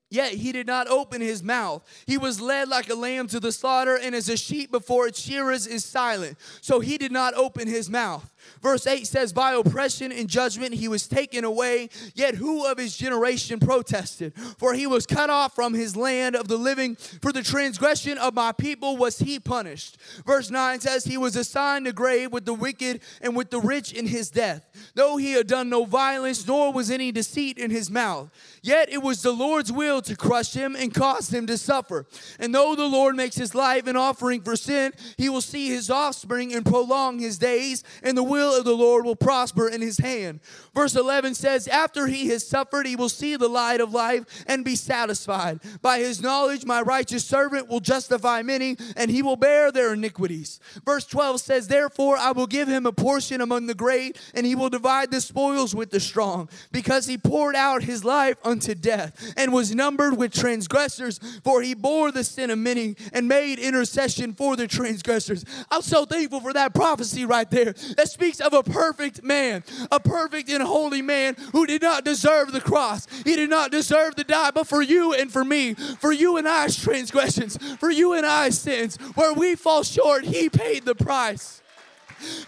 Yet 0.09 0.35
he 0.35 0.53
did 0.53 0.69
not 0.69 0.87
open 0.87 1.21
his 1.21 1.43
mouth. 1.43 1.83
He 2.07 2.17
was 2.17 2.41
led 2.41 2.69
like 2.69 2.89
a 2.89 2.95
lamb 2.95 3.27
to 3.29 3.41
the 3.41 3.51
slaughter, 3.51 3.97
and 3.97 4.15
as 4.15 4.29
a 4.29 4.37
sheep 4.37 4.71
before 4.71 5.09
its 5.09 5.21
shearers 5.21 5.67
is 5.67 5.85
silent. 5.85 6.39
So 6.61 6.79
he 6.79 6.97
did 6.97 7.11
not 7.11 7.35
open 7.35 7.67
his 7.67 7.91
mouth. 7.91 8.33
Verse 8.63 8.87
8 8.87 9.05
says, 9.05 9.33
By 9.33 9.53
oppression 9.53 10.13
and 10.13 10.29
judgment 10.29 10.75
he 10.75 10.87
was 10.87 11.09
taken 11.09 11.45
away, 11.45 11.89
yet 12.15 12.37
who 12.37 12.67
of 12.71 12.79
his 12.79 12.97
generation 12.97 13.59
protested? 13.59 14.33
For 14.59 14.75
he 14.75 14.87
was 14.87 15.07
cut 15.07 15.29
off 15.31 15.55
from 15.55 15.75
his 15.75 15.97
land 15.97 16.37
of 16.37 16.47
the 16.47 16.57
living. 16.57 16.95
For 16.95 17.33
the 17.33 17.43
transgression 17.43 18.17
of 18.19 18.35
my 18.35 18.53
people 18.53 18.97
was 18.97 19.19
he 19.19 19.41
punished. 19.41 19.99
Verse 20.25 20.51
9 20.51 20.81
says, 20.81 21.05
He 21.05 21.19
was 21.19 21.35
assigned 21.35 21.89
a 21.89 21.93
grave 21.93 22.33
with 22.33 22.45
the 22.45 22.55
wicked 22.55 23.01
and 23.21 23.35
with 23.35 23.51
the 23.51 23.61
rich 23.61 23.93
in 23.93 24.07
his 24.07 24.31
death, 24.31 24.65
though 24.95 25.17
he 25.17 25.33
had 25.33 25.49
done 25.49 25.69
no 25.69 25.85
violence, 25.85 26.47
nor 26.47 26.73
was 26.73 26.91
any 26.91 27.11
deceit 27.11 27.59
in 27.59 27.71
his 27.71 27.91
mouth. 27.91 28.31
Yet 28.63 28.89
it 28.93 29.03
was 29.03 29.23
the 29.23 29.33
Lord's 29.33 29.73
will 29.73 29.96
to 30.03 30.17
crush 30.17 30.53
him 30.53 30.77
and 30.77 30.93
cause 30.93 31.33
him 31.33 31.47
to 31.47 31.59
suffer. 31.59 32.07
And 32.39 32.55
though 32.55 32.75
the 32.75 32.87
Lord 32.87 33.17
makes 33.17 33.37
his 33.37 33.55
life 33.55 33.87
an 33.87 33.97
offering 33.97 34.43
for 34.43 34.57
sin, 34.57 34.93
he 35.17 35.29
will 35.29 35.41
see 35.41 35.69
his 35.69 35.91
offspring 35.91 36.55
and 36.55 36.65
prolong 36.65 37.19
his 37.19 37.39
days, 37.39 37.85
and 38.03 38.17
the 38.17 38.23
will 38.23 38.57
of 38.57 38.65
the 38.65 38.77
Lord 38.77 39.05
will 39.05 39.17
prosper 39.17 39.69
in 39.69 39.81
his 39.81 39.99
hand. 39.99 40.41
Verse 40.75 40.95
11 40.95 41.35
says, 41.35 41.69
After 41.69 42.07
he 42.07 42.29
has 42.29 42.47
suffered, 42.47 42.87
he 42.87 42.97
will 42.97 43.09
see 43.09 43.37
the 43.37 43.49
light 43.49 43.81
of 43.81 43.93
life 43.93 44.45
and 44.47 44.65
be 44.65 44.77
satisfied. 44.77 45.61
By 45.83 45.99
his 45.99 46.23
knowledge, 46.23 46.65
my 46.65 46.83
righteous 46.83 47.25
servant 47.25 47.69
will 47.69 47.81
justify 47.81 48.43
many, 48.43 48.77
and 48.97 49.11
he 49.11 49.23
will 49.23 49.37
bear 49.37 49.73
their 49.73 49.95
iniquities. 49.95 50.61
Verse 50.85 51.07
12 51.07 51.41
says, 51.41 51.69
Therefore 51.69 52.17
I 52.17 52.33
will 52.33 52.47
give 52.47 52.69
him 52.69 52.87
a 52.87 52.93
portion 52.93 53.41
among 53.41 53.67
the 53.67 53.75
great, 53.75 54.21
and 54.35 54.47
he 54.47 54.55
will 54.55 54.71
divide 54.71 55.11
the 55.11 55.21
spoils 55.21 55.75
with 55.75 55.91
the 55.91 56.01
strong, 56.01 56.49
because 56.73 57.07
he 57.07 57.19
poured 57.19 57.57
out 57.57 57.83
his 57.83 58.05
life 58.05 58.37
unto 58.45 58.75
death, 58.75 59.35
and 59.37 59.53
was 59.53 59.75
numbered 59.87 60.19
with 60.19 60.33
transgressors, 60.33 61.21
for 61.45 61.63
he 61.63 61.73
bore 61.73 62.11
the 62.11 62.25
sin 62.25 62.51
of 62.51 62.59
many, 62.59 62.97
and 63.13 63.29
made 63.29 63.61
intercession 63.61 64.33
for 64.33 64.57
the 64.57 64.67
transgressors. 64.67 65.45
I'm 65.71 65.83
so 65.83 66.05
thankful 66.05 66.41
for 66.41 66.53
that 66.53 66.75
prophecy 66.75 67.25
right 67.25 67.49
there 67.49 67.73
that 67.97 68.09
speaks 68.09 68.41
of 68.41 68.53
a 68.53 68.65
perfect 68.65 69.23
man, 69.23 69.63
a 69.93 70.01
perfect 70.01 70.51
and 70.51 70.61
holy 70.61 71.03
man 71.03 71.37
who 71.53 71.67
did 71.67 71.83
not 71.83 72.05
deserve 72.05 72.51
the 72.51 72.61
cross. 72.61 73.07
He 73.23 73.37
did 73.37 73.49
not 73.49 73.71
deserve 73.71 74.17
to 74.17 74.25
die, 74.25 74.51
but 74.51 74.67
for 74.67 74.83
you 74.83 75.15
and 75.15 75.31
for 75.31 75.45
me, 75.45 75.75
for 75.75 76.11
you 76.11 76.37
and 76.37 76.49
I's 76.49 76.77
transgressions, 76.77 77.57
for 77.79 77.91
you 77.91 78.15
and 78.15 78.27
I's 78.27 78.59
sins, 78.59 78.97
where 79.15 79.33
we 79.33 79.55
fall 79.55 79.85
short, 79.85 80.25
he 80.25 80.49
paid 80.49 80.85
the 80.85 80.97
price. 80.97 81.63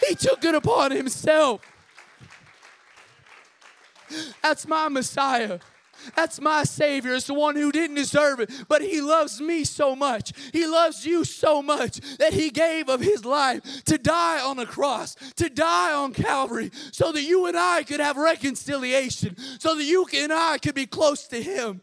He 0.08 0.16
took 0.16 0.44
it 0.44 0.56
upon 0.56 0.90
himself. 0.90 1.60
That's 4.42 4.66
my 4.66 4.88
Messiah. 4.88 5.60
That's 6.16 6.40
my 6.40 6.64
Savior. 6.64 7.14
It's 7.14 7.26
the 7.26 7.34
one 7.34 7.56
who 7.56 7.72
didn't 7.72 7.96
deserve 7.96 8.40
it, 8.40 8.50
but 8.68 8.82
He 8.82 9.00
loves 9.00 9.40
me 9.40 9.64
so 9.64 9.94
much. 9.96 10.32
He 10.52 10.66
loves 10.66 11.04
you 11.06 11.24
so 11.24 11.62
much 11.62 12.00
that 12.18 12.32
He 12.32 12.50
gave 12.50 12.88
of 12.88 13.00
His 13.00 13.24
life 13.24 13.84
to 13.84 13.98
die 13.98 14.40
on 14.40 14.58
a 14.58 14.66
cross, 14.66 15.16
to 15.36 15.48
die 15.48 15.92
on 15.92 16.12
Calvary, 16.12 16.70
so 16.92 17.12
that 17.12 17.22
you 17.22 17.46
and 17.46 17.56
I 17.56 17.82
could 17.82 18.00
have 18.00 18.16
reconciliation, 18.16 19.36
so 19.58 19.74
that 19.74 19.84
you 19.84 20.06
and 20.14 20.32
I 20.32 20.58
could 20.58 20.74
be 20.74 20.86
close 20.86 21.26
to 21.28 21.42
Him 21.42 21.80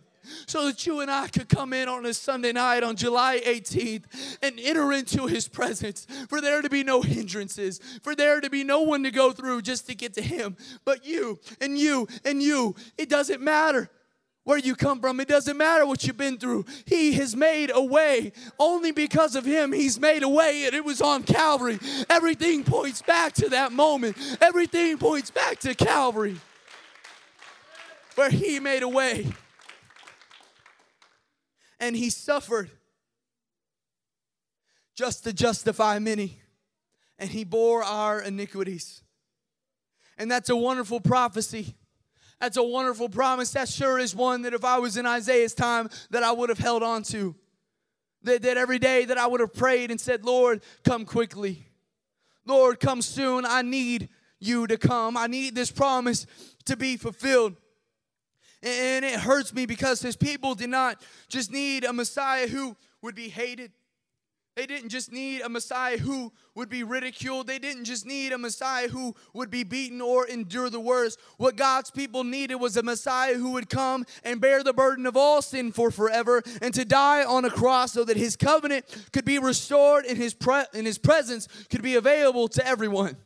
so 0.48 0.66
that 0.66 0.86
you 0.86 1.02
and 1.02 1.12
I 1.12 1.28
could 1.28 1.50
come 1.50 1.74
in 1.74 1.88
on 1.88 2.06
a 2.06 2.14
Sunday 2.14 2.52
night 2.52 2.84
on 2.84 2.96
July 2.96 3.40
18th 3.46 4.38
and 4.42 4.60
enter 4.60 4.92
into 4.94 5.28
His 5.28 5.48
presence, 5.48 6.08
for 6.30 6.42
there 6.42 6.62
to 6.62 6.70
be 6.70 6.84
no 6.84 7.02
hindrances, 7.02 7.80
for 8.02 8.16
there 8.16 8.42
to 8.42 8.50
be 8.50 8.64
no 8.64 8.82
one 8.82 9.04
to 9.04 9.12
go 9.12 9.32
through 9.32 9.62
just 9.62 9.88
to 9.88 9.96
get 9.96 10.14
to 10.16 10.22
Him, 10.22 10.58
but 10.84 11.06
you 11.06 11.40
and 11.62 11.78
you 11.78 12.08
and 12.24 12.42
you. 12.42 12.76
It 12.98 13.10
doesn't 13.10 13.42
matter 13.42 13.90
where 14.46 14.58
you 14.58 14.76
come 14.76 15.02
from. 15.02 15.20
It 15.20 15.28
doesn't 15.28 15.58
matter 15.58 15.86
what 15.86 16.06
you've 16.08 16.18
been 16.18 16.38
through. 16.38 16.66
He 16.86 17.12
has 17.14 17.36
made 17.36 17.70
a 17.74 17.84
way. 17.84 18.32
Only 18.58 18.92
because 18.92 19.36
of 19.36 19.44
Him, 19.44 19.74
He's 19.74 20.00
made 20.00 20.24
a 20.24 20.30
way, 20.30 20.66
and 20.66 20.74
it 20.74 20.86
was 20.86 21.02
on 21.02 21.24
Calvary. 21.24 21.78
Everything 22.10 22.64
points 22.64 23.02
back 23.02 23.34
to 23.34 23.50
that 23.50 23.74
moment, 23.74 24.16
everything 24.40 24.98
points 24.98 25.30
back 25.30 25.60
to 25.60 25.76
Calvary, 25.76 26.38
where 28.16 28.30
He 28.30 28.62
made 28.62 28.82
a 28.82 28.90
way 28.90 29.28
and 31.80 31.96
he 31.96 32.10
suffered 32.10 32.70
just 34.96 35.24
to 35.26 35.34
justify 35.34 36.00
many, 36.00 36.40
and 37.20 37.30
he 37.30 37.44
bore 37.44 37.84
our 37.84 38.22
iniquities. 38.22 39.02
And 40.18 40.32
that's 40.32 40.50
a 40.50 40.56
wonderful 40.56 41.02
prophecy. 41.02 41.76
That's 42.40 42.58
a 42.58 42.64
wonderful 42.64 43.10
promise. 43.10 43.52
That 43.52 43.70
sure 43.70 43.98
is 43.98 44.16
one 44.16 44.42
that 44.44 44.54
if 44.54 44.66
I 44.66 44.80
was 44.80 44.98
in 44.98 45.06
Isaiah's 45.06 45.54
time, 45.54 45.90
that 46.10 46.24
I 46.24 46.32
would 46.32 46.50
have 46.50 46.60
held 46.60 46.84
on 46.84 47.04
to. 47.04 47.36
That, 48.24 48.42
that 48.42 48.58
every 48.58 48.80
day 48.80 49.06
that 49.06 49.18
I 49.18 49.28
would 49.28 49.40
have 49.40 49.54
prayed 49.54 49.92
and 49.92 50.02
said, 50.02 50.26
Lord, 50.26 50.62
come 50.84 51.06
quickly. 51.06 51.68
Lord, 52.46 52.80
come 52.80 53.02
soon. 53.02 53.46
I 53.46 53.62
need 53.62 54.10
you 54.40 54.68
to 54.68 54.78
come. 54.78 55.16
I 55.18 55.28
need 55.28 55.56
this 55.56 55.72
promise 55.72 56.26
to 56.66 56.76
be 56.76 56.98
fulfilled. 56.98 57.56
And 58.62 59.06
it 59.06 59.20
hurts 59.20 59.54
me 59.54 59.66
because 59.66 60.02
his 60.02 60.16
people 60.16 60.56
did 60.56 60.70
not 60.70 61.02
just 61.28 61.52
need 61.52 61.84
a 61.84 61.94
Messiah 61.94 62.48
who 62.48 62.76
would 63.02 63.16
be 63.16 63.30
hated. 63.30 63.72
They 64.56 64.66
didn't 64.66 64.90
just 64.90 65.12
need 65.12 65.42
a 65.42 65.50
Messiah 65.50 65.98
who 65.98 66.32
would 66.56 66.70
be 66.70 66.84
ridiculed. 66.84 67.46
They 67.46 67.60
didn't 67.60 67.84
just 67.84 68.06
need 68.06 68.32
a 68.32 68.38
Messiah 68.38 68.88
who 68.88 69.14
would 69.34 69.52
be 69.52 69.66
beaten 69.66 70.00
or 70.00 70.26
endure 70.26 70.70
the 70.70 70.80
worst. 70.80 71.20
What 71.38 71.58
God's 71.58 71.92
people 71.92 72.24
needed 72.24 72.56
was 72.56 72.78
a 72.78 72.84
Messiah 72.84 73.36
who 73.36 73.52
would 73.52 73.70
come 73.70 74.06
and 74.24 74.40
bear 74.40 74.64
the 74.64 74.72
burden 74.72 75.06
of 75.06 75.18
all 75.18 75.42
sin 75.42 75.74
for 75.74 75.92
forever 75.92 76.42
and 76.62 76.74
to 76.74 76.86
die 76.86 77.26
on 77.26 77.44
a 77.44 77.50
cross 77.50 77.92
so 77.92 78.06
that 78.06 78.16
his 78.16 78.38
covenant 78.38 78.86
could 79.12 79.26
be 79.26 79.40
restored 79.40 80.06
and 80.06 80.18
his, 80.18 80.34
pre- 80.34 80.64
and 80.74 80.88
his 80.88 80.98
presence 80.98 81.50
could 81.70 81.82
be 81.82 81.96
available 81.96 82.48
to 82.48 82.66
everyone. 82.66 83.18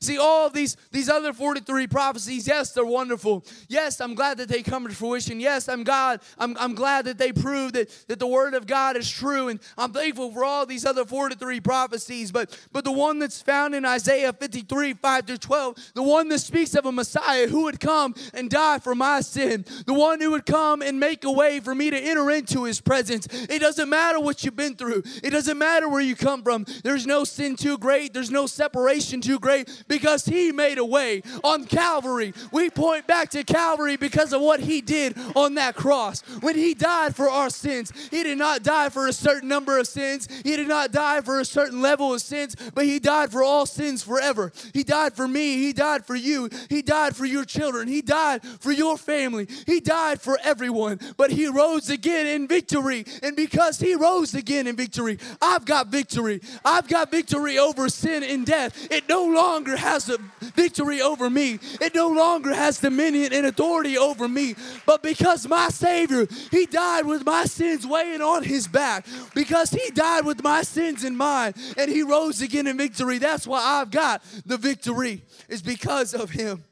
See, 0.00 0.18
all 0.18 0.50
these, 0.50 0.76
these 0.90 1.08
other 1.08 1.32
43 1.32 1.86
prophecies, 1.86 2.46
yes, 2.46 2.72
they're 2.72 2.84
wonderful. 2.84 3.44
Yes, 3.68 4.00
I'm 4.00 4.14
glad 4.14 4.38
that 4.38 4.48
they 4.48 4.62
come 4.62 4.86
to 4.88 4.94
fruition. 4.94 5.40
Yes, 5.40 5.68
I'm 5.68 5.84
God. 5.84 6.20
I'm, 6.38 6.56
I'm 6.58 6.74
glad 6.74 7.06
that 7.06 7.18
they 7.18 7.32
prove 7.32 7.72
that, 7.72 7.90
that 8.08 8.18
the 8.18 8.26
word 8.26 8.54
of 8.54 8.66
God 8.66 8.96
is 8.96 9.10
true. 9.10 9.48
And 9.48 9.60
I'm 9.76 9.92
thankful 9.92 10.32
for 10.32 10.44
all 10.44 10.66
these 10.66 10.84
other 10.84 11.04
43 11.04 11.60
prophecies. 11.60 12.32
But 12.32 12.58
but 12.72 12.84
the 12.84 12.92
one 12.92 13.18
that's 13.18 13.40
found 13.40 13.74
in 13.74 13.84
Isaiah 13.84 14.32
53, 14.32 14.94
5 14.94 15.26
through 15.26 15.36
12, 15.36 15.92
the 15.94 16.02
one 16.02 16.28
that 16.28 16.40
speaks 16.40 16.74
of 16.74 16.86
a 16.86 16.92
Messiah 16.92 17.48
who 17.48 17.64
would 17.64 17.80
come 17.80 18.14
and 18.34 18.50
die 18.50 18.78
for 18.78 18.94
my 18.94 19.20
sin, 19.20 19.64
the 19.86 19.94
one 19.94 20.20
who 20.20 20.30
would 20.32 20.46
come 20.46 20.82
and 20.82 21.00
make 21.00 21.24
a 21.24 21.32
way 21.32 21.60
for 21.60 21.74
me 21.74 21.90
to 21.90 21.98
enter 21.98 22.30
into 22.30 22.64
his 22.64 22.80
presence. 22.80 23.26
It 23.30 23.60
doesn't 23.60 23.88
matter 23.88 24.20
what 24.20 24.44
you've 24.44 24.56
been 24.56 24.76
through. 24.76 25.02
It 25.22 25.30
doesn't 25.30 25.58
matter 25.58 25.88
where 25.88 26.00
you 26.00 26.16
come 26.16 26.42
from. 26.42 26.66
There's 26.84 27.06
no 27.06 27.24
sin 27.24 27.56
too 27.56 27.78
great. 27.78 28.12
There's 28.12 28.30
no 28.30 28.46
separation 28.46 29.20
too 29.20 29.38
great 29.38 29.84
because 29.88 30.24
he 30.24 30.52
made 30.52 30.78
a 30.78 30.84
way 30.84 31.22
on 31.42 31.64
Calvary. 31.64 32.34
We 32.52 32.70
point 32.70 33.06
back 33.06 33.30
to 33.30 33.44
Calvary 33.44 33.96
because 33.96 34.32
of 34.32 34.40
what 34.40 34.60
he 34.60 34.80
did 34.80 35.16
on 35.34 35.54
that 35.54 35.74
cross. 35.74 36.20
When 36.40 36.56
he 36.56 36.74
died 36.74 37.16
for 37.16 37.28
our 37.28 37.50
sins, 37.50 37.92
he 38.10 38.22
did 38.22 38.38
not 38.38 38.62
die 38.62 38.88
for 38.90 39.06
a 39.06 39.12
certain 39.12 39.48
number 39.48 39.78
of 39.78 39.86
sins, 39.86 40.28
he 40.44 40.56
did 40.56 40.68
not 40.68 40.92
die 40.92 41.20
for 41.20 41.40
a 41.40 41.44
certain 41.44 41.80
level 41.80 42.14
of 42.14 42.20
sins, 42.20 42.54
but 42.74 42.84
he 42.84 42.98
died 42.98 43.32
for 43.32 43.42
all 43.42 43.66
sins 43.66 44.02
forever. 44.02 44.52
He 44.72 44.84
died 44.84 45.14
for 45.14 45.26
me, 45.26 45.56
he 45.56 45.72
died 45.72 46.06
for 46.06 46.14
you, 46.14 46.48
he 46.68 46.82
died 46.82 47.16
for 47.16 47.26
your 47.26 47.44
children, 47.44 47.88
he 47.88 48.02
died 48.02 48.42
for 48.60 48.72
your 48.72 48.98
family, 48.98 49.48
he 49.66 49.80
died 49.80 50.20
for 50.20 50.38
everyone, 50.44 51.00
but 51.16 51.30
he 51.30 51.48
rose 51.48 51.90
again 51.90 52.26
in 52.26 52.46
victory. 52.46 53.04
And 53.22 53.36
because 53.36 53.78
he 53.78 53.94
rose 53.94 54.34
again 54.34 54.66
in 54.66 54.76
victory, 54.76 55.18
I've 55.40 55.64
got 55.64 55.88
victory. 55.88 56.40
I've 56.64 56.88
got 56.88 57.10
victory 57.10 57.58
over 57.58 57.88
sin 57.88 58.22
and 58.22 58.44
death. 58.44 58.90
It 58.90 59.08
no 59.08 59.24
longer 59.24 59.76
has 59.78 60.08
a 60.08 60.18
victory 60.54 61.00
over 61.00 61.30
me. 61.30 61.58
It 61.80 61.94
no 61.94 62.08
longer 62.08 62.54
has 62.54 62.78
dominion 62.78 63.32
and 63.32 63.46
authority 63.46 63.96
over 63.96 64.28
me. 64.28 64.54
But 64.86 65.02
because 65.02 65.48
my 65.48 65.68
Savior, 65.68 66.26
He 66.50 66.66
died 66.66 67.06
with 67.06 67.24
my 67.24 67.44
sins 67.44 67.86
weighing 67.86 68.20
on 68.20 68.42
His 68.42 68.68
back, 68.68 69.06
because 69.34 69.70
He 69.70 69.90
died 69.90 70.24
with 70.24 70.42
my 70.42 70.62
sins 70.62 71.04
in 71.04 71.16
mind, 71.16 71.56
and 71.76 71.90
He 71.90 72.02
rose 72.02 72.42
again 72.42 72.66
in 72.66 72.76
victory. 72.76 73.18
That's 73.18 73.46
why 73.46 73.62
I've 73.62 73.90
got 73.90 74.22
the 74.44 74.56
victory, 74.56 75.22
is 75.48 75.62
because 75.62 76.14
of 76.14 76.30
Him. 76.30 76.64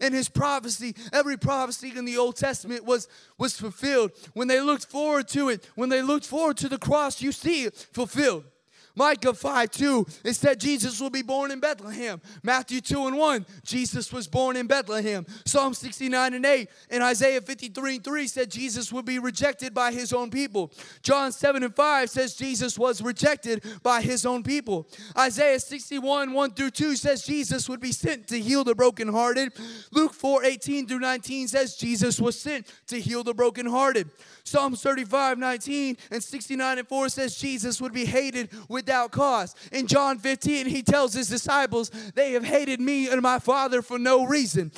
And 0.00 0.14
his 0.14 0.28
prophecy, 0.28 0.94
every 1.12 1.36
prophecy 1.36 1.92
in 1.96 2.04
the 2.04 2.18
Old 2.18 2.36
Testament 2.36 2.84
was, 2.84 3.08
was 3.38 3.58
fulfilled. 3.58 4.12
When 4.34 4.48
they 4.48 4.60
looked 4.60 4.86
forward 4.86 5.28
to 5.28 5.48
it, 5.48 5.66
when 5.76 5.88
they 5.88 6.02
looked 6.02 6.26
forward 6.26 6.56
to 6.58 6.68
the 6.68 6.78
cross, 6.78 7.22
you 7.22 7.32
see 7.32 7.64
it 7.64 7.74
fulfilled. 7.74 8.44
Micah 8.94 9.34
5 9.34 9.70
2, 9.70 10.06
it 10.24 10.34
said 10.34 10.60
Jesus 10.60 11.00
will 11.00 11.10
be 11.10 11.22
born 11.22 11.50
in 11.50 11.60
Bethlehem. 11.60 12.20
Matthew 12.42 12.80
2 12.80 13.06
and 13.06 13.18
1, 13.18 13.46
Jesus 13.64 14.12
was 14.12 14.26
born 14.26 14.56
in 14.56 14.66
Bethlehem. 14.66 15.26
Psalm 15.44 15.74
69 15.74 16.34
and 16.34 16.44
8 16.44 16.68
and 16.90 17.02
Isaiah 17.02 17.40
53 17.40 17.96
and 17.96 18.04
3 18.04 18.26
said 18.26 18.50
Jesus 18.50 18.92
would 18.92 19.04
be 19.04 19.18
rejected 19.18 19.74
by 19.74 19.92
his 19.92 20.12
own 20.12 20.30
people. 20.30 20.72
John 21.02 21.32
7 21.32 21.62
and 21.62 21.74
5 21.74 22.10
says 22.10 22.34
Jesus 22.34 22.78
was 22.78 23.02
rejected 23.02 23.64
by 23.82 24.00
his 24.02 24.26
own 24.26 24.42
people. 24.42 24.88
Isaiah 25.16 25.60
61 25.60 26.32
1 26.32 26.50
through 26.52 26.70
2 26.70 26.96
says 26.96 27.22
Jesus 27.24 27.68
would 27.68 27.80
be 27.80 27.92
sent 27.92 28.26
to 28.28 28.40
heal 28.40 28.64
the 28.64 28.74
brokenhearted. 28.74 29.52
Luke 29.92 30.12
4 30.12 30.44
18 30.44 30.86
through 30.86 31.00
19 31.00 31.48
says 31.48 31.76
Jesus 31.76 32.20
was 32.20 32.38
sent 32.38 32.66
to 32.88 33.00
heal 33.00 33.22
the 33.22 33.34
brokenhearted. 33.34 34.10
Psalms 34.44 34.82
35, 34.82 35.38
19 35.38 35.96
and 36.10 36.22
69 36.22 36.78
and 36.78 36.88
4 36.88 37.08
says 37.08 37.36
Jesus 37.36 37.80
would 37.80 37.92
be 37.92 38.06
hated 38.06 38.50
without 38.88 39.12
cause. 39.12 39.54
In 39.70 39.86
John 39.86 40.18
15, 40.18 40.66
he 40.66 40.82
tells 40.82 41.12
his 41.12 41.28
disciples, 41.28 41.90
They 42.14 42.32
have 42.32 42.44
hated 42.44 42.80
me 42.80 43.10
and 43.10 43.20
my 43.20 43.38
Father 43.38 43.82
for 43.82 43.98
no 43.98 44.24
reason. 44.24 44.72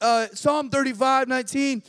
Uh, 0.00 0.28
Psalm 0.32 0.70
35, 0.70 1.26
19, 1.26 1.82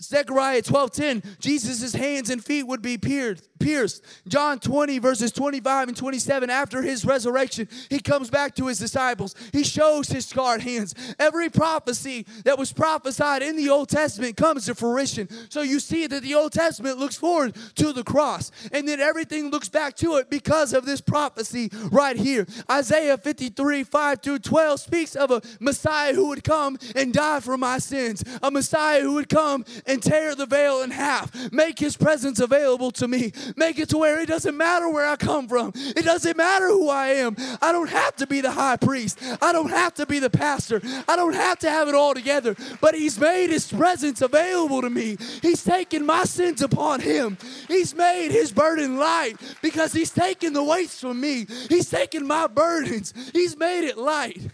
Zechariah 0.00 0.62
12, 0.62 0.90
10, 0.92 1.22
Jesus' 1.40 1.92
hands 1.92 2.30
and 2.30 2.42
feet 2.42 2.62
would 2.68 2.82
be 2.82 2.96
pierced 2.96 3.49
pierced. 3.60 4.04
John 4.26 4.58
20, 4.58 4.98
verses 4.98 5.30
25 5.30 5.88
and 5.88 5.96
27, 5.96 6.50
after 6.50 6.82
his 6.82 7.04
resurrection, 7.04 7.68
he 7.88 8.00
comes 8.00 8.30
back 8.30 8.54
to 8.56 8.66
his 8.66 8.78
disciples. 8.78 9.34
He 9.52 9.62
shows 9.62 10.08
his 10.08 10.26
scarred 10.26 10.62
hands. 10.62 10.94
Every 11.18 11.48
prophecy 11.50 12.26
that 12.44 12.58
was 12.58 12.72
prophesied 12.72 13.42
in 13.42 13.56
the 13.56 13.68
Old 13.68 13.88
Testament 13.88 14.36
comes 14.36 14.66
to 14.66 14.74
fruition. 14.74 15.28
So 15.50 15.62
you 15.62 15.78
see 15.78 16.06
that 16.06 16.22
the 16.22 16.34
Old 16.34 16.52
Testament 16.52 16.98
looks 16.98 17.16
forward 17.16 17.54
to 17.76 17.92
the 17.92 18.02
cross, 18.02 18.50
and 18.72 18.88
then 18.88 19.00
everything 19.00 19.50
looks 19.50 19.68
back 19.68 19.94
to 19.96 20.16
it 20.16 20.30
because 20.30 20.72
of 20.72 20.86
this 20.86 21.00
prophecy 21.00 21.70
right 21.92 22.16
here. 22.16 22.46
Isaiah 22.70 23.18
53, 23.18 23.84
5 23.84 24.22
through 24.22 24.38
12 24.40 24.80
speaks 24.80 25.14
of 25.14 25.30
a 25.30 25.42
Messiah 25.60 26.14
who 26.14 26.28
would 26.28 26.42
come 26.42 26.78
and 26.96 27.12
die 27.12 27.40
for 27.40 27.56
my 27.56 27.78
sins, 27.78 28.24
a 28.42 28.50
Messiah 28.50 29.02
who 29.02 29.14
would 29.14 29.28
come 29.28 29.64
and 29.86 30.02
tear 30.02 30.34
the 30.34 30.46
veil 30.46 30.82
in 30.82 30.90
half, 30.90 31.52
make 31.52 31.78
his 31.78 31.96
presence 31.96 32.40
available 32.40 32.90
to 32.92 33.06
me, 33.06 33.32
make 33.56 33.78
it 33.78 33.88
to 33.90 33.98
where 33.98 34.20
it 34.20 34.26
doesn't 34.26 34.56
matter 34.56 34.88
where 34.88 35.06
I 35.06 35.16
come 35.16 35.48
from, 35.48 35.72
it 35.74 36.04
doesn't 36.04 36.36
matter 36.36 36.68
who 36.68 36.88
I 36.88 37.08
am. 37.08 37.36
I 37.60 37.72
don't 37.72 37.90
have 37.90 38.16
to 38.16 38.26
be 38.26 38.40
the 38.40 38.50
high 38.50 38.76
priest, 38.76 39.18
I 39.40 39.52
don't 39.52 39.70
have 39.70 39.94
to 39.94 40.06
be 40.06 40.18
the 40.18 40.30
pastor, 40.30 40.80
I 41.08 41.16
don't 41.16 41.34
have 41.34 41.58
to 41.60 41.70
have 41.70 41.88
it 41.88 41.94
all 41.94 42.14
together, 42.14 42.56
but 42.80 42.94
he's 42.94 43.18
made 43.18 43.50
his 43.50 43.70
presence 43.70 44.22
available 44.22 44.82
to 44.82 44.90
me. 44.90 45.16
He's 45.42 45.64
taken 45.64 46.06
my 46.06 46.24
sins 46.24 46.62
upon 46.62 47.00
him, 47.00 47.38
he's 47.68 47.94
made 47.94 48.30
his 48.30 48.52
burden 48.52 48.98
light 48.98 49.36
because 49.62 49.92
he's 49.92 50.10
taken 50.10 50.52
the 50.52 50.64
weights 50.64 51.00
from 51.00 51.20
me, 51.20 51.46
he's 51.68 51.88
taken 51.90 52.26
my 52.26 52.46
burdens, 52.46 53.14
he's 53.32 53.56
made 53.56 53.86
it 53.86 53.98
light. 53.98 54.50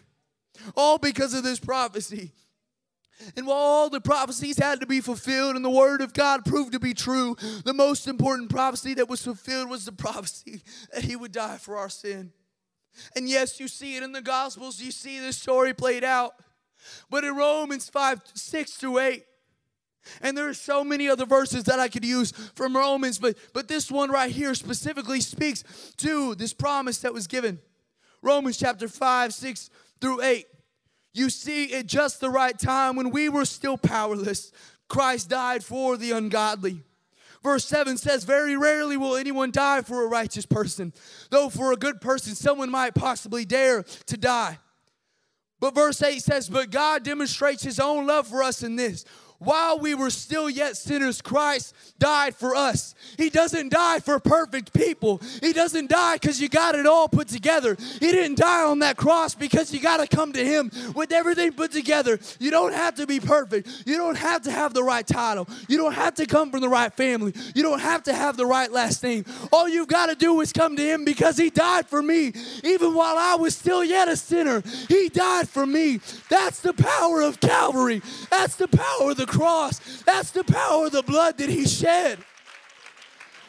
All 0.75 0.99
because 0.99 1.35
of 1.35 1.45
this 1.45 1.61
prophecy. 1.61 2.33
And 3.37 3.47
while 3.47 3.57
all 3.57 3.91
the 3.91 4.01
prophecies 4.01 4.59
had 4.59 4.81
to 4.81 4.87
be 4.87 5.01
fulfilled 5.01 5.57
and 5.57 5.65
the 5.65 5.71
word 5.71 6.01
of 6.01 6.13
God 6.13 6.45
proved 6.45 6.73
to 6.73 6.79
be 6.79 6.93
true, 6.93 7.37
the 7.65 7.73
most 7.73 8.07
important 8.07 8.51
prophecy 8.51 8.95
that 8.95 9.09
was 9.09 9.23
fulfilled 9.23 9.71
was 9.71 9.87
the 9.87 9.93
prophecy 9.93 10.63
that 10.93 11.05
he 11.05 11.17
would 11.17 11.33
die 11.33 11.57
for 11.57 11.77
our 11.77 11.89
sin. 11.89 12.33
And 13.15 13.29
yes, 13.29 13.59
you 13.59 13.69
see 13.69 13.97
it 13.97 14.03
in 14.03 14.13
the 14.13 14.23
Gospels, 14.23 14.81
you 14.81 14.91
see 14.91 15.19
this 15.19 15.39
story 15.39 15.73
played 15.75 16.05
out. 16.05 16.35
But 17.11 17.25
in 17.25 17.35
Romans 17.35 17.89
5 17.89 18.21
6 18.35 18.73
through 18.73 18.99
8, 18.99 19.25
and 20.23 20.37
there 20.37 20.49
are 20.49 20.55
so 20.55 20.85
many 20.85 21.09
other 21.09 21.27
verses 21.27 21.65
that 21.65 21.81
I 21.81 21.89
could 21.89 22.05
use 22.05 22.31
from 22.55 22.77
Romans, 22.77 23.19
but, 23.19 23.37
but 23.53 23.67
this 23.67 23.91
one 23.91 24.11
right 24.11 24.31
here 24.31 24.55
specifically 24.55 25.21
speaks 25.21 25.65
to 25.99 26.35
this 26.37 26.53
promise 26.53 26.99
that 26.99 27.13
was 27.13 27.27
given. 27.27 27.59
Romans 28.23 28.57
chapter 28.57 28.89
5, 28.89 29.35
6 29.35 29.71
through 30.01 30.23
8. 30.23 30.47
You 31.17 31.31
see, 31.31 31.73
at 31.73 31.87
just 31.87 32.21
the 32.21 32.29
right 32.29 32.59
time, 32.59 32.95
when 32.95 33.11
we 33.11 33.31
were 33.31 33.47
still 33.47 33.79
powerless, 33.79 34.53
Christ 34.87 35.31
died 35.31 35.65
for 35.65 35.97
the 35.97 36.11
ungodly. 36.11 36.83
Verse 37.43 37.65
7 37.65 37.97
says, 37.97 38.25
Very 38.25 38.55
rarely 38.55 38.99
will 38.99 39.17
anyone 39.17 39.51
die 39.51 39.81
for 39.81 40.05
a 40.05 40.09
righteous 40.09 40.45
person, 40.45 40.93
though 41.31 41.49
for 41.49 41.73
a 41.73 41.77
good 41.77 42.03
person, 42.03 42.35
someone 42.35 42.71
might 42.71 42.95
possibly 42.95 43.47
dare 43.47 43.83
to 43.83 44.17
die. 44.19 44.59
But 45.59 45.75
verse 45.75 46.03
8 46.03 46.21
says, 46.21 46.51
But 46.51 46.71
God 46.71 47.03
demonstrates 47.03 47.63
his 47.63 47.81
own 47.81 48.07
love 48.07 48.27
for 48.27 48.43
us 48.43 48.63
in 48.63 48.77
this 48.77 49.07
while 49.39 49.79
we 49.79 49.95
were 49.95 50.11
still 50.11 50.49
yet 50.49 50.77
sinners, 50.77 51.21
Christ 51.21 51.75
died 51.99 52.35
for 52.35 52.55
us. 52.55 52.95
He 53.17 53.31
doesn't 53.31 53.71
die 53.71 54.01
for 54.01 54.19
perfect 54.19 54.73
people. 54.73 55.21
He 55.41 55.53
doesn't 55.53 55.91
die 55.91 56.15
because 56.15 56.41
you 56.41 56.49
got 56.49 56.75
it 56.75 56.87
all 56.87 57.09
put 57.09 57.29
together. 57.29 57.77
He 58.01 58.13
didn't 58.13 58.39
die 58.39 58.65
on 58.65 58.79
that 58.81 58.97
cross 58.97 59.35
because 59.35 59.73
you 59.73 59.81
got 59.81 59.99
to 59.99 60.07
come 60.07 60.33
to 60.33 60.45
Him 60.45 60.71
with 60.95 61.13
everything 61.13 61.53
put 61.53 61.73
together. 61.73 62.19
You 62.39 62.51
don't 62.51 62.73
have 62.73 62.97
to 62.97 63.07
be 63.07 63.21
perfect. 63.21 63.69
You 63.87 63.97
don't 63.97 64.17
have 64.17 64.43
to 64.43 64.51
have 64.51 64.73
the 64.73 64.83
right 64.83 65.07
title. 65.07 65.49
You 65.69 65.77
don't 65.77 65.95
have 65.95 66.15
to 66.17 66.27
come 66.27 66.51
from 66.51 66.61
the 66.61 66.69
right 66.69 66.93
family. 66.93 67.35
You 67.55 67.63
don't 67.63 67.81
have 67.81 68.05
to 68.05 68.15
have 68.15 68.37
the 68.37 68.47
right 68.47 68.71
last 68.71 69.03
name. 69.03 69.25
All 69.53 69.69
you've 69.69 69.89
got 69.89 70.07
to 70.07 70.15
do 70.15 70.41
is 70.41 70.53
come 70.53 70.77
to 70.77 70.83
Him 70.83 71.05
because 71.05 71.37
He 71.37 71.51
died 71.51 71.87
for 71.87 72.03
me. 72.03 72.33
Even 72.65 72.95
while 72.95 73.17
I 73.19 73.35
was 73.35 73.55
still 73.55 73.85
yet 73.85 74.09
a 74.09 74.17
sinner, 74.17 74.63
He 74.89 75.09
died 75.09 75.49
for 75.49 75.67
me. 75.67 76.01
That's 76.31 76.61
the 76.61 76.73
power 76.73 77.21
of 77.21 77.41
Calvary. 77.41 78.03
That's 78.31 78.57
the 78.57 78.69
power 78.69 79.11
of 79.11 79.17
the 79.17 79.26
cross. 79.27 79.79
That's 80.03 80.31
the 80.31 80.45
power 80.45 80.87
of 80.87 80.93
the 80.93 81.03
blood 81.03 81.39
that 81.39 81.49
he 81.49 81.67
shed. 81.67 82.19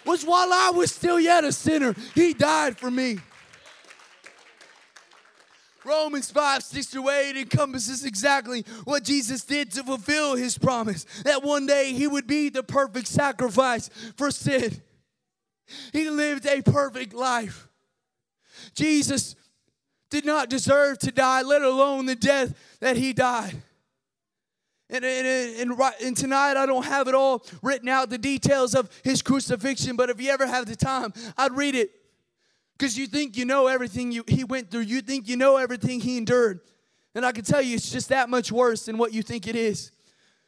Was 0.05 0.25
while 0.25 0.51
I 0.51 0.71
was 0.73 0.91
still 0.91 1.19
yet 1.19 1.43
a 1.43 1.51
sinner, 1.51 1.93
he 2.15 2.33
died 2.33 2.77
for 2.77 2.89
me. 2.89 3.19
Romans 5.87 6.29
5, 6.31 6.63
6 6.63 6.87
through 6.87 7.09
8 7.09 7.37
encompasses 7.37 8.03
exactly 8.03 8.65
what 8.83 9.03
Jesus 9.03 9.45
did 9.45 9.71
to 9.71 9.83
fulfill 9.83 10.35
his 10.35 10.57
promise 10.57 11.05
that 11.23 11.43
one 11.43 11.65
day 11.65 11.93
he 11.93 12.07
would 12.07 12.27
be 12.27 12.49
the 12.49 12.61
perfect 12.61 13.07
sacrifice 13.07 13.89
for 14.17 14.29
sin. 14.29 14.81
He 15.93 16.09
lived 16.09 16.45
a 16.45 16.61
perfect 16.61 17.13
life. 17.13 17.69
Jesus 18.75 19.35
did 20.09 20.25
not 20.25 20.49
deserve 20.49 20.99
to 20.99 21.11
die, 21.11 21.41
let 21.41 21.61
alone 21.61 22.05
the 22.05 22.15
death 22.15 22.53
that 22.79 22.97
he 22.97 23.13
died. 23.13 23.55
And, 24.89 25.03
and, 25.03 25.27
and, 25.71 25.79
and, 26.01 26.15
tonight, 26.15 26.55
I 26.55 26.65
don't 26.65 26.85
have 26.85 27.09
it 27.09 27.15
all 27.15 27.45
written 27.61 27.89
out, 27.89 28.09
the 28.09 28.17
details 28.17 28.73
of 28.73 28.89
his 29.03 29.21
crucifixion, 29.21 29.97
but 29.97 30.09
if 30.09 30.21
you 30.21 30.29
ever 30.29 30.47
have 30.47 30.65
the 30.65 30.77
time, 30.77 31.13
I'd 31.37 31.51
read 31.51 31.75
it. 31.75 31.91
Because 32.77 32.97
you 32.97 33.07
think 33.07 33.35
you 33.35 33.43
know 33.43 33.67
everything 33.67 34.11
you, 34.11 34.23
he 34.27 34.43
went 34.43 34.71
through, 34.71 34.81
you 34.81 35.01
think 35.01 35.27
you 35.27 35.35
know 35.35 35.57
everything 35.57 35.99
he 35.99 36.17
endured. 36.17 36.61
And 37.15 37.25
I 37.25 37.31
can 37.31 37.43
tell 37.43 37.61
you, 37.61 37.75
it's 37.75 37.91
just 37.91 38.09
that 38.09 38.29
much 38.29 38.51
worse 38.51 38.85
than 38.85 38.97
what 38.97 39.11
you 39.11 39.23
think 39.23 39.47
it 39.47 39.55
is. 39.55 39.91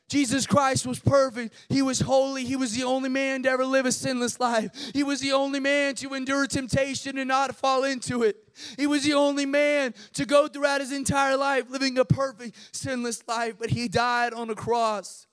Jesus 0.09 0.47
Christ 0.47 0.85
was 0.87 0.99
perfect. 0.99 1.53
He 1.69 1.81
was 1.81 1.99
holy. 1.99 2.43
He 2.43 2.55
was 2.55 2.75
the 2.75 2.83
only 2.83 3.09
man 3.09 3.43
to 3.43 3.49
ever 3.49 3.63
live 3.63 3.85
a 3.85 3.91
sinless 3.91 4.39
life. 4.39 4.71
He 4.93 5.03
was 5.03 5.21
the 5.21 5.31
only 5.31 5.59
man 5.59 5.95
to 5.95 6.15
endure 6.15 6.47
temptation 6.47 7.17
and 7.17 7.27
not 7.27 7.55
fall 7.55 7.83
into 7.83 8.23
it. 8.23 8.35
He 8.77 8.87
was 8.87 9.03
the 9.03 9.13
only 9.13 9.45
man 9.45 9.93
to 10.13 10.25
go 10.25 10.47
throughout 10.47 10.81
his 10.81 10.91
entire 10.91 11.37
life 11.37 11.69
living 11.69 11.97
a 11.97 12.05
perfect, 12.05 12.57
sinless 12.75 13.23
life, 13.27 13.55
but 13.59 13.69
he 13.69 13.87
died 13.87 14.33
on 14.33 14.49
a 14.49 14.55
cross 14.55 15.27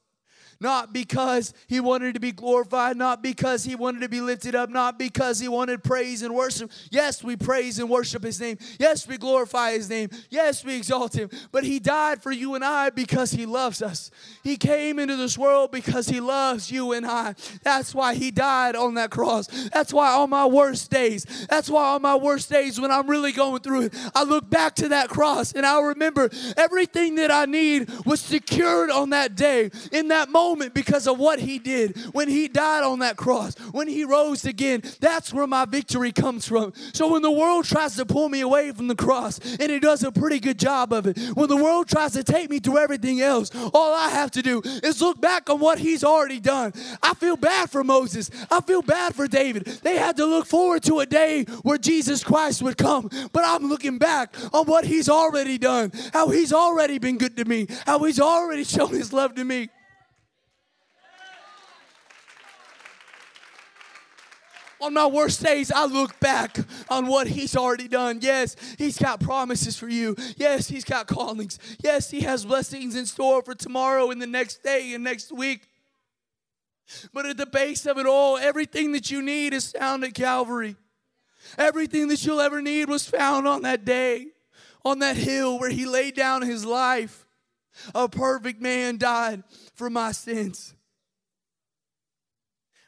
not 0.61 0.93
because 0.93 1.53
he 1.67 1.81
wanted 1.81 2.15
to 2.15 2.21
be 2.21 2.33
glorified, 2.33 2.97
not 2.97 3.23
because 3.23 3.65
he 3.65 3.75
wanted 3.75 4.01
to 4.01 4.09
be 4.09 4.21
lifted 4.21 4.55
up, 4.55 4.71
not 4.71 4.99
because 4.99 5.39
he 5.39 5.49
wanted 5.49 5.83
praise 5.83 6.23
and 6.23 6.35
worship. 6.35 6.71
Yes, 6.91 7.23
we 7.23 7.37
praise 7.37 7.79
and 7.79 7.91
worship 7.91 8.23
his 8.23 8.41
name. 8.41 8.59
Yes, 8.79 9.07
we 9.07 9.19
glorify 9.19 9.73
his 9.73 9.91
name. 9.91 10.11
Yes, 10.31 10.65
we 10.65 10.77
exalt 10.77 11.15
him. 11.15 11.31
But 11.53 11.65
he 11.65 11.79
died 11.79 12.23
for 12.23 12.33
you 12.33 12.55
and 12.55 12.65
I 12.65 12.91
because 12.91 13.33
he 13.33 13.47
loves 13.47 13.83
us. 13.83 14.11
He 14.43 14.57
came 14.57 14.99
into 14.99 15.17
this 15.17 15.37
world 15.37 15.73
because 15.73 16.09
he 16.09 16.21
loves 16.21 16.71
you 16.71 16.93
and 16.93 17.07
I. 17.07 17.35
That's 17.63 17.95
why 17.95 18.15
he 18.15 18.31
died 18.31 18.77
on 18.77 18.95
that 18.95 19.11
cross. 19.11 19.47
That's 19.73 19.93
why 19.93 20.13
on 20.13 20.31
my 20.31 20.47
worst 20.47 20.91
days, 20.91 21.25
that's 21.49 21.69
why 21.69 21.95
on 21.95 22.03
my 22.03 22.17
worst 22.17 22.51
days 22.51 22.81
when 22.81 22.91
I'm 22.91 23.09
really 23.09 23.33
going 23.33 23.61
through 23.61 23.83
it, 23.83 23.95
I 24.15 24.23
look 24.23 24.49
back 24.49 24.75
to 24.77 24.89
that 24.91 25.09
cross 25.09 25.53
and 25.53 25.67
I 25.67 25.81
remember 25.81 26.31
everything 26.57 27.17
that 27.17 27.31
I 27.31 27.45
need 27.45 27.91
was 28.05 28.21
secured 28.21 28.91
on 28.91 29.11
that 29.11 29.35
day. 29.35 29.71
In 29.93 30.09
that 30.09 30.31
moment, 30.31 30.46
moment 30.47 30.75
because 30.75 31.09
of 31.09 31.19
what 31.19 31.41
he 31.41 31.59
did 31.59 31.97
when 32.13 32.29
he 32.29 32.47
died 32.47 32.85
on 32.85 33.01
that 33.01 33.17
cross, 33.17 33.55
when 33.73 33.89
he 33.89 34.05
rose 34.05 34.45
again. 34.45 34.81
That's 35.01 35.33
where 35.33 35.47
my 35.47 35.65
victory 35.65 36.13
comes 36.13 36.47
from. 36.47 36.73
So 36.93 37.13
when 37.13 37.23
the 37.23 37.31
world 37.31 37.65
tries 37.65 37.97
to 37.97 38.07
pull 38.07 38.29
me 38.29 38.41
away 38.41 38.71
from 38.71 38.87
the 38.87 38.95
cross, 38.95 39.39
and 39.39 39.73
it 39.73 39.83
does 39.83 40.05
a 40.05 40.13
pretty 40.13 40.39
good 40.39 40.59
job 40.59 40.93
of 40.93 41.07
it, 41.07 41.19
when 41.35 41.49
the 41.49 41.57
world 41.57 41.89
tries 41.89 42.13
to 42.13 42.23
take 42.23 42.49
me 42.49 42.61
through 42.61 42.79
everything 42.79 43.21
else, 43.21 43.51
all 43.75 43.93
I 43.95 44.11
have 44.11 44.31
to 44.33 44.43
do 44.43 44.63
is 44.85 45.01
look 45.01 45.21
back 45.21 45.51
on 45.51 45.59
what 45.59 45.79
he's 45.79 46.05
already 46.05 46.39
done. 46.39 46.73
I 47.03 47.15
feel 47.15 47.37
bad 47.37 47.69
for 47.71 47.83
Moses. 47.83 48.31
I 48.51 48.61
feel 48.61 48.83
bad 48.83 49.15
for 49.15 49.27
David. 49.27 49.65
They 49.83 49.97
had 49.97 50.17
to 50.19 50.27
look 50.27 50.47
forward 50.47 50.85
to 50.85 51.01
a 51.01 51.07
day 51.07 51.45
where 51.63 51.79
Jesus 51.79 52.23
Christ 52.23 52.63
would 52.63 52.77
come. 52.77 53.11
But 53.33 53.45
I'm 53.45 53.69
looking 53.69 53.99
back 53.99 54.35
on 54.53 54.67
what 54.67 54.85
he's 54.85 55.09
already 55.09 55.59
done, 55.59 55.91
how 56.13 56.29
he's 56.29 56.53
already 56.53 56.99
been 56.99 57.19
good 57.19 57.37
to 57.37 57.45
me, 57.45 57.67
how 57.85 57.99
he's 58.05 58.21
already 58.21 58.65
shown 58.77 58.91
his 58.91 59.13
love 59.13 59.35
to 59.35 59.45
me. 59.45 59.69
On 64.81 64.95
my 64.95 65.07
worst 65.07 65.43
days, 65.43 65.73
I 65.73 65.87
look 65.87 66.19
back 66.21 66.59
on 66.89 67.07
what 67.07 67.27
He's 67.27 67.57
already 67.57 67.89
done. 67.89 68.19
Yes, 68.21 68.57
He's 68.79 68.99
got 68.99 69.21
promises 69.21 69.79
for 69.79 69.89
you. 69.89 70.17
Yes, 70.37 70.69
He's 70.69 70.85
got 70.85 71.07
callings. 71.07 71.59
Yes, 71.83 72.11
He 72.11 72.21
has 72.21 72.45
blessings 72.45 72.95
in 72.95 73.07
store 73.07 73.43
for 73.43 73.55
tomorrow 73.55 74.11
and 74.11 74.21
the 74.21 74.27
next 74.27 74.63
day 74.63 74.93
and 74.95 75.03
next 75.03 75.33
week. 75.33 75.69
But 77.13 77.27
at 77.27 77.37
the 77.37 77.47
base 77.47 77.87
of 77.87 77.99
it 77.99 78.07
all, 78.07 78.37
everything 78.37 78.93
that 78.93 79.11
you 79.11 79.23
need 79.23 79.53
is 79.55 79.73
found 79.73 80.05
at 80.05 80.15
Calvary. 80.15 80.77
Everything 81.59 82.09
that 82.09 82.25
you'll 82.25 82.41
ever 82.41 82.61
need 82.61 82.89
was 82.89 83.09
found 83.09 83.47
on 83.47 83.63
that 83.63 83.85
day, 83.85 84.27
on 84.85 84.99
that 85.01 85.17
hill 85.17 85.59
where 85.59 85.71
He 85.71 85.87
laid 85.87 86.15
down 86.15 86.43
His 86.43 86.65
life. 86.65 87.27
A 87.95 88.09
perfect 88.09 88.61
man 88.61 88.99
died 88.99 89.43
for 89.75 89.91
my 89.91 90.13
sins. 90.13 90.75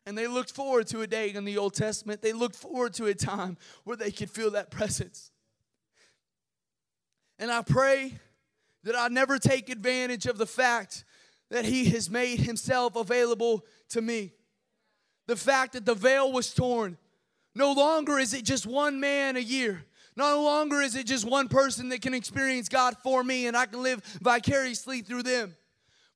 And 0.09 0.17
they 0.17 0.27
looked 0.27 0.53
forward 0.53 0.87
to 0.87 1.03
a 1.03 1.07
day 1.07 1.35
in 1.35 1.45
the 1.45 1.59
Old 1.59 1.75
Testament. 1.75 2.23
They 2.23 2.33
looked 2.33 2.57
forward 2.57 2.95
to 2.95 3.05
a 3.05 3.15
time 3.15 3.59
where 3.85 3.95
they 3.95 4.11
could 4.11 4.31
feel 4.31 4.53
that 4.53 4.71
presence. 4.71 5.31
And 7.39 7.51
I 7.51 7.61
pray 7.61 8.15
that 8.85 8.97
I 8.97 9.09
never 9.09 9.39
take 9.39 9.69
advantage 9.69 10.25
of 10.25 10.39
the 10.39 10.47
fact 10.47 11.05
that 11.51 11.67
He 11.67 11.91
has 11.91 12.09
made 12.09 12.41
Himself 12.41 12.97
available 12.97 13.67
to 13.91 14.01
me. 14.01 14.33
the 15.27 15.37
fact 15.37 15.75
that 15.75 15.85
the 15.85 15.95
veil 15.95 16.33
was 16.33 16.55
torn. 16.55 16.97
No 17.55 17.73
longer 17.75 18.19
is 18.19 18.33
it 18.33 18.47
just 18.47 18.65
one 18.65 18.99
man 19.01 19.37
a 19.37 19.41
year. 19.41 19.85
No 20.17 20.43
longer 20.43 20.81
is 20.81 20.97
it 20.97 21.05
just 21.05 21.27
one 21.27 21.49
person 21.49 21.91
that 21.91 22.01
can 22.01 22.15
experience 22.15 22.71
God 22.71 22.97
for 23.03 23.23
me 23.23 23.47
and 23.47 23.55
I 23.55 23.67
can 23.67 23.83
live 23.83 24.03
vicariously 24.23 25.03
through 25.03 25.25
them. 25.25 25.55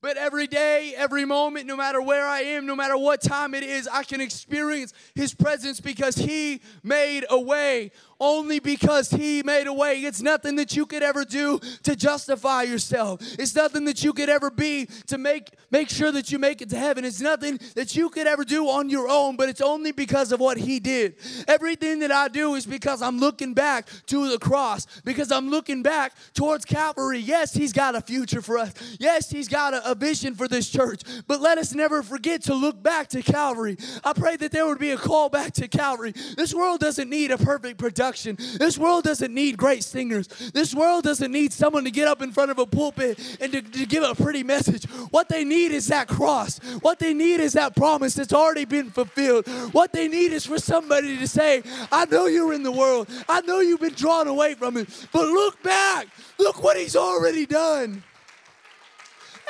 But 0.02 0.16
every 0.16 0.48
day, 0.48 0.94
every 0.96 1.24
moment, 1.24 1.66
no 1.66 1.76
matter 1.76 2.02
where 2.02 2.26
I 2.26 2.40
am, 2.40 2.66
no 2.66 2.74
matter 2.74 2.98
what 2.98 3.22
time 3.22 3.54
it 3.54 3.62
is, 3.62 3.86
I 3.86 4.02
can 4.02 4.20
experience 4.20 4.92
His 5.14 5.32
presence 5.32 5.80
because 5.80 6.16
He 6.16 6.60
made 6.82 7.24
a 7.30 7.40
way 7.40 7.92
only 8.22 8.60
because 8.60 9.10
He 9.10 9.42
made 9.42 9.66
a 9.66 9.72
way. 9.72 9.98
It's 9.98 10.22
nothing 10.22 10.56
that 10.56 10.76
you 10.76 10.86
could 10.86 11.02
ever 11.02 11.24
do 11.24 11.58
to 11.82 11.96
justify 11.96 12.62
yourself. 12.62 13.20
It's 13.38 13.54
nothing 13.54 13.84
that 13.86 14.04
you 14.04 14.12
could 14.12 14.28
ever 14.28 14.50
be 14.50 14.86
to 15.08 15.18
make 15.18 15.50
make 15.70 15.90
sure 15.90 16.12
that 16.12 16.30
you 16.30 16.38
make 16.38 16.62
it 16.62 16.70
to 16.70 16.78
heaven. 16.78 17.04
It's 17.04 17.20
nothing 17.20 17.58
that 17.74 17.96
you 17.96 18.08
could 18.10 18.26
ever 18.26 18.44
do 18.44 18.68
on 18.68 18.88
your 18.88 19.08
own, 19.08 19.36
but 19.36 19.48
it's 19.48 19.60
only 19.60 19.90
because 19.90 20.30
of 20.30 20.38
what 20.38 20.56
He 20.56 20.78
did. 20.78 21.16
Everything 21.48 21.98
that 21.98 22.12
I 22.12 22.28
do 22.28 22.54
is 22.54 22.64
because 22.64 23.02
I'm 23.02 23.18
looking 23.18 23.54
back 23.54 23.88
to 24.06 24.30
the 24.30 24.38
cross, 24.38 24.86
because 25.04 25.32
I'm 25.32 25.50
looking 25.50 25.82
back 25.82 26.12
towards 26.32 26.64
Calvary. 26.64 27.18
Yes, 27.18 27.52
He's 27.52 27.72
got 27.72 27.96
a 27.96 28.00
future 28.00 28.40
for 28.40 28.56
us. 28.58 28.72
Yes, 29.00 29.30
He's 29.30 29.48
got 29.48 29.74
a, 29.74 29.90
a 29.90 29.94
vision 29.96 30.36
for 30.36 30.46
this 30.46 30.70
church, 30.70 31.02
but 31.26 31.40
let 31.40 31.58
us 31.58 31.74
never 31.74 32.04
forget 32.04 32.42
to 32.44 32.54
look 32.54 32.80
back 32.80 33.08
to 33.08 33.22
Calvary. 33.22 33.76
I 34.04 34.12
pray 34.12 34.36
that 34.36 34.52
there 34.52 34.66
would 34.66 34.78
be 34.78 34.92
a 34.92 34.96
call 34.96 35.28
back 35.28 35.54
to 35.54 35.66
Calvary. 35.66 36.12
This 36.36 36.54
world 36.54 36.78
doesn't 36.78 37.10
need 37.10 37.32
a 37.32 37.38
perfect 37.38 37.78
production 37.78 38.11
production. 38.12 38.58
This 38.58 38.76
world 38.76 39.04
doesn't 39.04 39.32
need 39.32 39.56
great 39.56 39.82
singers. 39.82 40.28
This 40.52 40.74
world 40.74 41.04
doesn't 41.04 41.32
need 41.32 41.52
someone 41.52 41.84
to 41.84 41.90
get 41.90 42.06
up 42.06 42.20
in 42.20 42.30
front 42.30 42.50
of 42.50 42.58
a 42.58 42.66
pulpit 42.66 43.18
and 43.40 43.52
to, 43.52 43.62
to 43.62 43.86
give 43.86 44.02
a 44.02 44.14
pretty 44.14 44.42
message. 44.42 44.84
What 45.10 45.28
they 45.28 45.44
need 45.44 45.72
is 45.72 45.86
that 45.86 46.08
cross. 46.08 46.58
What 46.80 46.98
they 46.98 47.14
need 47.14 47.40
is 47.40 47.54
that 47.54 47.74
promise 47.74 48.14
that's 48.14 48.32
already 48.32 48.66
been 48.66 48.90
fulfilled. 48.90 49.46
What 49.72 49.92
they 49.92 50.08
need 50.08 50.32
is 50.32 50.44
for 50.44 50.58
somebody 50.58 51.16
to 51.16 51.26
say, 51.26 51.62
I 51.90 52.04
know 52.06 52.26
you're 52.26 52.52
in 52.52 52.62
the 52.62 52.72
world. 52.72 53.08
I 53.28 53.40
know 53.42 53.60
you've 53.60 53.80
been 53.80 53.94
drawn 53.94 54.28
away 54.28 54.54
from 54.54 54.76
it, 54.76 54.88
but 55.12 55.26
look 55.26 55.62
back. 55.62 56.08
Look 56.38 56.62
what 56.62 56.76
he's 56.76 56.96
already 56.96 57.46
done. 57.46 58.02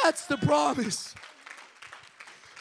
That's 0.02 0.26
the 0.26 0.36
promise. 0.36 1.11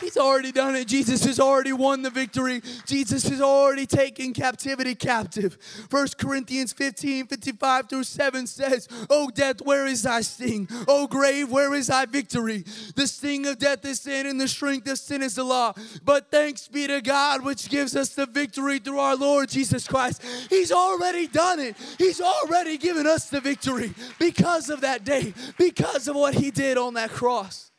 He's 0.01 0.17
already 0.17 0.51
done 0.51 0.75
it. 0.75 0.87
Jesus 0.87 1.23
has 1.25 1.39
already 1.39 1.73
won 1.73 2.01
the 2.01 2.09
victory. 2.09 2.61
Jesus 2.85 3.23
has 3.29 3.39
already 3.39 3.85
taken 3.85 4.33
captivity 4.33 4.95
captive. 4.95 5.57
First 5.89 6.17
Corinthians 6.17 6.73
15 6.73 7.27
55 7.27 7.89
through 7.89 8.03
7 8.03 8.47
says, 8.47 8.87
Oh, 9.09 9.29
death, 9.29 9.61
where 9.61 9.85
is 9.85 10.03
thy 10.03 10.21
sting? 10.21 10.67
Oh, 10.87 11.07
grave, 11.07 11.51
where 11.51 11.73
is 11.73 11.87
thy 11.87 12.05
victory? 12.05 12.65
The 12.95 13.07
sting 13.07 13.45
of 13.45 13.59
death 13.59 13.85
is 13.85 14.01
sin, 14.01 14.25
and 14.25 14.41
the 14.41 14.47
strength 14.47 14.89
of 14.89 14.97
sin 14.97 15.21
is 15.21 15.35
the 15.35 15.43
law. 15.43 15.73
But 16.03 16.31
thanks 16.31 16.67
be 16.67 16.87
to 16.87 17.01
God, 17.01 17.43
which 17.43 17.69
gives 17.69 17.95
us 17.95 18.09
the 18.09 18.25
victory 18.25 18.79
through 18.79 18.99
our 18.99 19.15
Lord 19.15 19.49
Jesus 19.49 19.87
Christ. 19.87 20.23
He's 20.49 20.71
already 20.71 21.27
done 21.27 21.59
it. 21.59 21.77
He's 21.97 22.21
already 22.21 22.77
given 22.77 23.05
us 23.05 23.29
the 23.29 23.39
victory 23.39 23.93
because 24.19 24.69
of 24.69 24.81
that 24.81 25.03
day, 25.03 25.33
because 25.57 26.07
of 26.07 26.15
what 26.15 26.33
He 26.33 26.51
did 26.51 26.77
on 26.77 26.95
that 26.95 27.11
cross. 27.11 27.70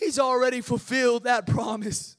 He's 0.00 0.18
already 0.18 0.62
fulfilled 0.62 1.24
that 1.24 1.46
promise. 1.46 2.16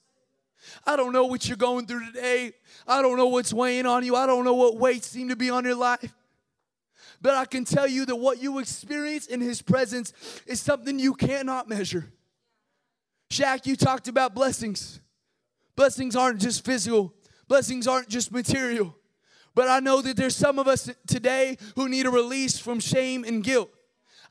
I 0.85 0.95
don't 0.95 1.11
know 1.11 1.25
what 1.25 1.47
you're 1.47 1.57
going 1.57 1.87
through 1.87 2.05
today. 2.05 2.53
I 2.87 3.01
don't 3.01 3.17
know 3.17 3.27
what's 3.27 3.51
weighing 3.51 3.87
on 3.87 4.05
you. 4.05 4.15
I 4.15 4.27
don't 4.27 4.45
know 4.45 4.53
what 4.53 4.77
weights 4.77 5.07
seem 5.07 5.29
to 5.29 5.35
be 5.35 5.49
on 5.49 5.65
your 5.65 5.75
life. 5.75 6.13
But 7.21 7.35
I 7.35 7.45
can 7.45 7.65
tell 7.65 7.87
you 7.87 8.05
that 8.05 8.15
what 8.15 8.41
you 8.41 8.59
experience 8.59 9.27
in 9.27 9.41
His 9.41 9.61
presence 9.61 10.13
is 10.45 10.61
something 10.61 10.99
you 10.99 11.13
cannot 11.13 11.67
measure. 11.67 12.11
Shaq, 13.31 13.65
you 13.65 13.75
talked 13.75 14.07
about 14.07 14.35
blessings. 14.35 14.99
Blessings 15.75 16.15
aren't 16.15 16.39
just 16.39 16.63
physical, 16.63 17.13
blessings 17.47 17.87
aren't 17.87 18.09
just 18.09 18.31
material. 18.31 18.95
But 19.55 19.67
I 19.67 19.79
know 19.79 20.01
that 20.01 20.15
there's 20.15 20.35
some 20.35 20.59
of 20.59 20.67
us 20.67 20.89
today 21.07 21.57
who 21.75 21.89
need 21.89 22.05
a 22.05 22.11
release 22.11 22.57
from 22.57 22.79
shame 22.79 23.23
and 23.23 23.43
guilt. 23.43 23.69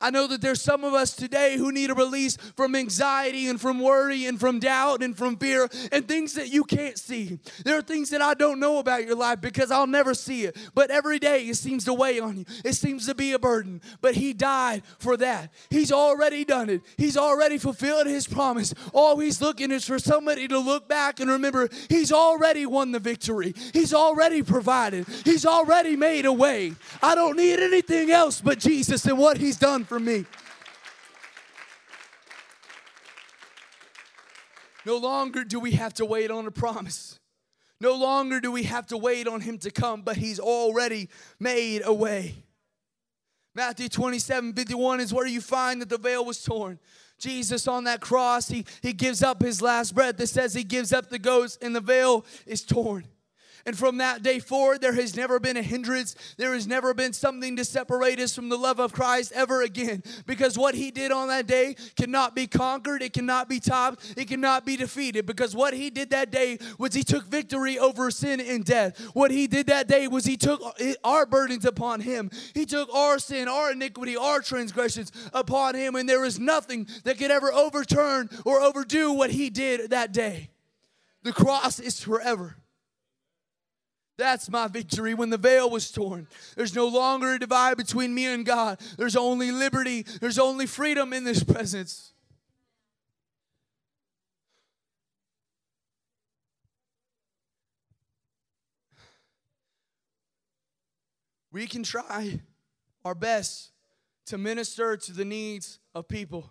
I 0.01 0.11
know 0.11 0.27
that 0.29 0.41
there's 0.41 0.63
some 0.63 0.83
of 0.83 0.95
us 0.95 1.15
today 1.15 1.57
who 1.57 1.73
need 1.73 1.91
a 1.91 1.95
release 1.95 2.37
from 2.57 2.75
anxiety 2.75 3.49
and 3.49 3.61
from 3.61 3.81
worry 3.81 4.27
and 4.27 4.41
from 4.41 4.59
doubt 4.59 5.03
and 5.03 5.17
from 5.17 5.37
fear 5.37 5.69
and 5.93 6.09
things 6.09 6.35
that 6.35 6.49
you 6.49 6.65
can't 6.65 6.99
see. 6.99 7.39
There 7.65 7.77
are 7.77 7.83
things 7.83 8.11
that 8.11 8.23
I 8.23 8.35
don't 8.35 8.61
know 8.61 8.79
about 8.79 9.05
your 9.05 9.17
life 9.17 9.41
because 9.41 9.71
I'll 9.71 9.87
never 9.87 10.15
see 10.15 10.45
it. 10.45 10.57
But 10.75 10.91
every 10.91 11.19
day 11.19 11.45
it 11.45 11.57
seems 11.57 11.85
to 11.85 11.93
weigh 11.95 12.19
on 12.19 12.39
you, 12.39 12.45
it 12.65 12.75
seems 12.75 13.07
to 13.07 13.15
be 13.15 13.33
a 13.33 13.39
burden. 13.39 13.83
But 14.01 14.15
He 14.15 14.33
died 14.33 14.83
for 14.99 15.17
that. 15.19 15.53
He's 15.69 15.93
already 15.93 16.45
done 16.45 16.71
it, 16.71 16.83
He's 16.97 17.17
already 17.17 17.59
fulfilled 17.59 18.07
His 18.07 18.27
promise. 18.27 18.73
All 18.95 19.19
He's 19.19 19.41
looking 19.41 19.71
is 19.71 19.87
for 19.87 19.99
somebody 19.99 20.49
to 20.49 20.59
look 20.59 20.89
back 20.89 21.21
and 21.21 21.31
remember 21.31 21.69
He's 21.89 22.13
already 22.13 22.65
won 22.65 22.93
the 22.93 23.01
victory, 23.01 23.55
He's 23.73 23.93
already 23.93 24.43
provided, 24.43 25.07
He's 25.25 25.45
already 25.45 25.97
made 25.97 26.25
a 26.25 26.33
way. 26.33 26.73
I 27.03 27.15
don't 27.15 27.37
need 27.37 27.61
anything 27.61 28.11
else 28.11 28.41
but 28.41 28.59
Jesus 28.59 29.05
and 29.05 29.19
what 29.19 29.37
He's 29.37 29.59
done 29.59 29.85
for 29.91 29.99
me. 29.99 30.25
No 34.87 34.97
longer 34.97 35.43
do 35.43 35.59
we 35.59 35.73
have 35.73 35.95
to 35.95 36.05
wait 36.05 36.31
on 36.31 36.47
a 36.47 36.53
promise. 36.53 37.19
No 37.81 37.97
longer 37.97 38.41
do 38.41 38.53
we 38.53 38.63
have 38.63 38.87
to 38.87 38.97
wait 38.97 39.27
on 39.27 39.41
him 39.41 39.59
to 39.59 39.73
come, 39.73 40.03
but 40.03 40.17
he's 40.17 40.39
already 40.39 41.09
made 41.41 41.83
a 41.85 41.93
way. 41.93 42.37
Matthew 43.57 43.89
27 43.89 44.53
51 44.53 45.01
is 45.01 45.13
where 45.13 45.27
you 45.27 45.41
find 45.41 45.83
that 45.83 45.89
the 45.89 45.99
veil 45.99 46.25
was 46.25 46.41
torn. 46.41 46.79
Jesus 47.19 47.67
on 47.67 47.83
that 47.85 48.01
cross, 48.01 48.47
he, 48.47 48.65
he 48.83 48.93
gives 48.93 49.25
up 49.25 49.43
his 49.43 49.61
last 49.61 49.93
breath. 49.97 50.21
It 50.21 50.29
says 50.29 50.55
he 50.55 50.63
gives 50.63 50.93
up 50.93 51.11
the 51.11 51.19
ghost, 51.19 51.61
and 51.65 51.75
the 51.75 51.81
veil 51.81 52.25
is 52.47 52.63
torn. 52.63 53.07
And 53.67 53.77
from 53.77 53.99
that 53.99 54.23
day 54.23 54.39
forward, 54.39 54.81
there 54.81 54.95
has 54.95 55.17
never 55.17 55.39
been 55.39 55.57
a 55.57 55.63
hindrance. 55.63 56.15
There 56.37 56.55
has 56.55 56.67
never 56.67 56.95
been 56.95 57.13
something 57.13 57.57
to 57.57 57.65
separate 57.65 58.19
us 58.19 58.35
from 58.35 58.49
the 58.49 58.57
love 58.57 58.81
of 58.81 58.93
Christ 58.93 59.33
ever 59.35 59.63
again. 59.63 60.03
Because 60.27 60.57
what 60.57 60.75
He 60.75 60.91
did 60.91 61.13
on 61.13 61.29
that 61.29 61.47
day 61.47 61.77
cannot 61.97 62.35
be 62.35 62.47
conquered, 62.47 63.03
it 63.03 63.13
cannot 63.13 63.49
be 63.49 63.61
topped, 63.61 64.15
it 64.17 64.29
cannot 64.29 64.65
be 64.65 64.77
defeated. 64.77 65.27
Because 65.27 65.55
what 65.55 65.75
He 65.75 65.91
did 65.91 66.11
that 66.11 66.31
day 66.31 66.59
was 66.79 66.95
He 66.95 67.03
took 67.03 67.27
victory 67.27 67.79
over 67.79 68.11
sin 68.11 68.41
and 68.41 68.65
death. 68.65 68.99
What 69.15 69.31
He 69.31 69.47
did 69.47 69.67
that 69.67 69.89
day 69.89 70.09
was 70.09 70.25
He 70.25 70.37
took 70.37 70.61
our 71.05 71.27
burdens 71.27 71.65
upon 71.65 72.01
Him. 72.01 72.31
He 72.55 72.65
took 72.65 72.93
our 72.95 73.19
sin, 73.19 73.49
our 73.49 73.73
iniquity, 73.73 74.17
our 74.17 74.41
transgressions 74.41 75.13
upon 75.33 75.75
Him. 75.75 75.95
And 75.95 76.09
there 76.09 76.25
is 76.25 76.39
nothing 76.39 76.87
that 77.05 77.19
could 77.19 77.31
ever 77.31 77.53
overturn 77.53 78.31
or 78.45 78.61
overdo 78.61 79.13
what 79.13 79.31
He 79.31 79.51
did 79.51 79.91
that 79.91 80.13
day. 80.13 80.51
The 81.23 81.33
cross 81.33 81.79
is 81.79 82.01
forever. 82.01 82.57
That's 84.21 84.51
my 84.51 84.69
victory 84.69 85.15
when 85.15 85.31
the 85.31 85.39
veil 85.39 85.71
was 85.71 85.91
torn. 85.91 86.27
There's 86.55 86.75
no 86.75 86.87
longer 86.89 87.33
a 87.33 87.39
divide 87.39 87.79
between 87.79 88.15
me 88.15 88.27
and 88.27 88.45
God. 88.45 88.79
There's 88.99 89.17
only 89.17 89.51
liberty, 89.51 90.03
there's 90.21 90.39
only 90.39 90.67
freedom 90.67 91.15
in 91.15 91.25
this 91.25 91.43
presence. 91.43 92.13
We 101.51 101.67
can 101.67 101.83
try 101.83 102.41
our 103.07 103.15
best 103.15 103.71
to 104.27 104.37
minister 104.37 104.99
to 104.99 105.13
the 105.15 105.25
needs 105.25 105.79
of 105.95 106.09
people, 106.09 106.51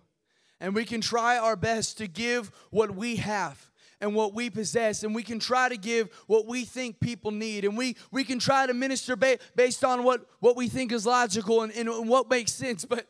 and 0.60 0.74
we 0.74 0.86
can 0.86 1.02
try 1.02 1.38
our 1.38 1.56
best 1.56 2.00
to 2.00 2.08
give 2.08 2.52
what 2.72 2.96
we 2.96 3.18
have 3.18 3.70
and 4.02 4.16
what 4.16 4.34
we 4.34 4.50
possess 4.50 5.04
and 5.04 5.14
we 5.14 5.24
can 5.24 5.40
try 5.40 5.70
to 5.70 5.78
give 5.78 6.10
what 6.28 6.46
we 6.46 6.66
think 6.66 7.00
people 7.00 7.32
need 7.32 7.66
and 7.66 7.78
we 7.78 7.96
we 8.12 8.24
can 8.24 8.40
try 8.40 8.66
to 8.66 8.74
minister 8.74 9.16
ba- 9.16 9.40
based 9.56 9.84
on 9.84 10.04
what 10.04 10.26
what 10.40 10.56
we 10.56 10.68
think 10.68 10.92
is 10.92 11.06
logical 11.06 11.64
and, 11.64 11.74
and 11.74 12.08
what 12.08 12.30
makes 12.30 12.54
sense 12.54 12.86
but 12.86 13.06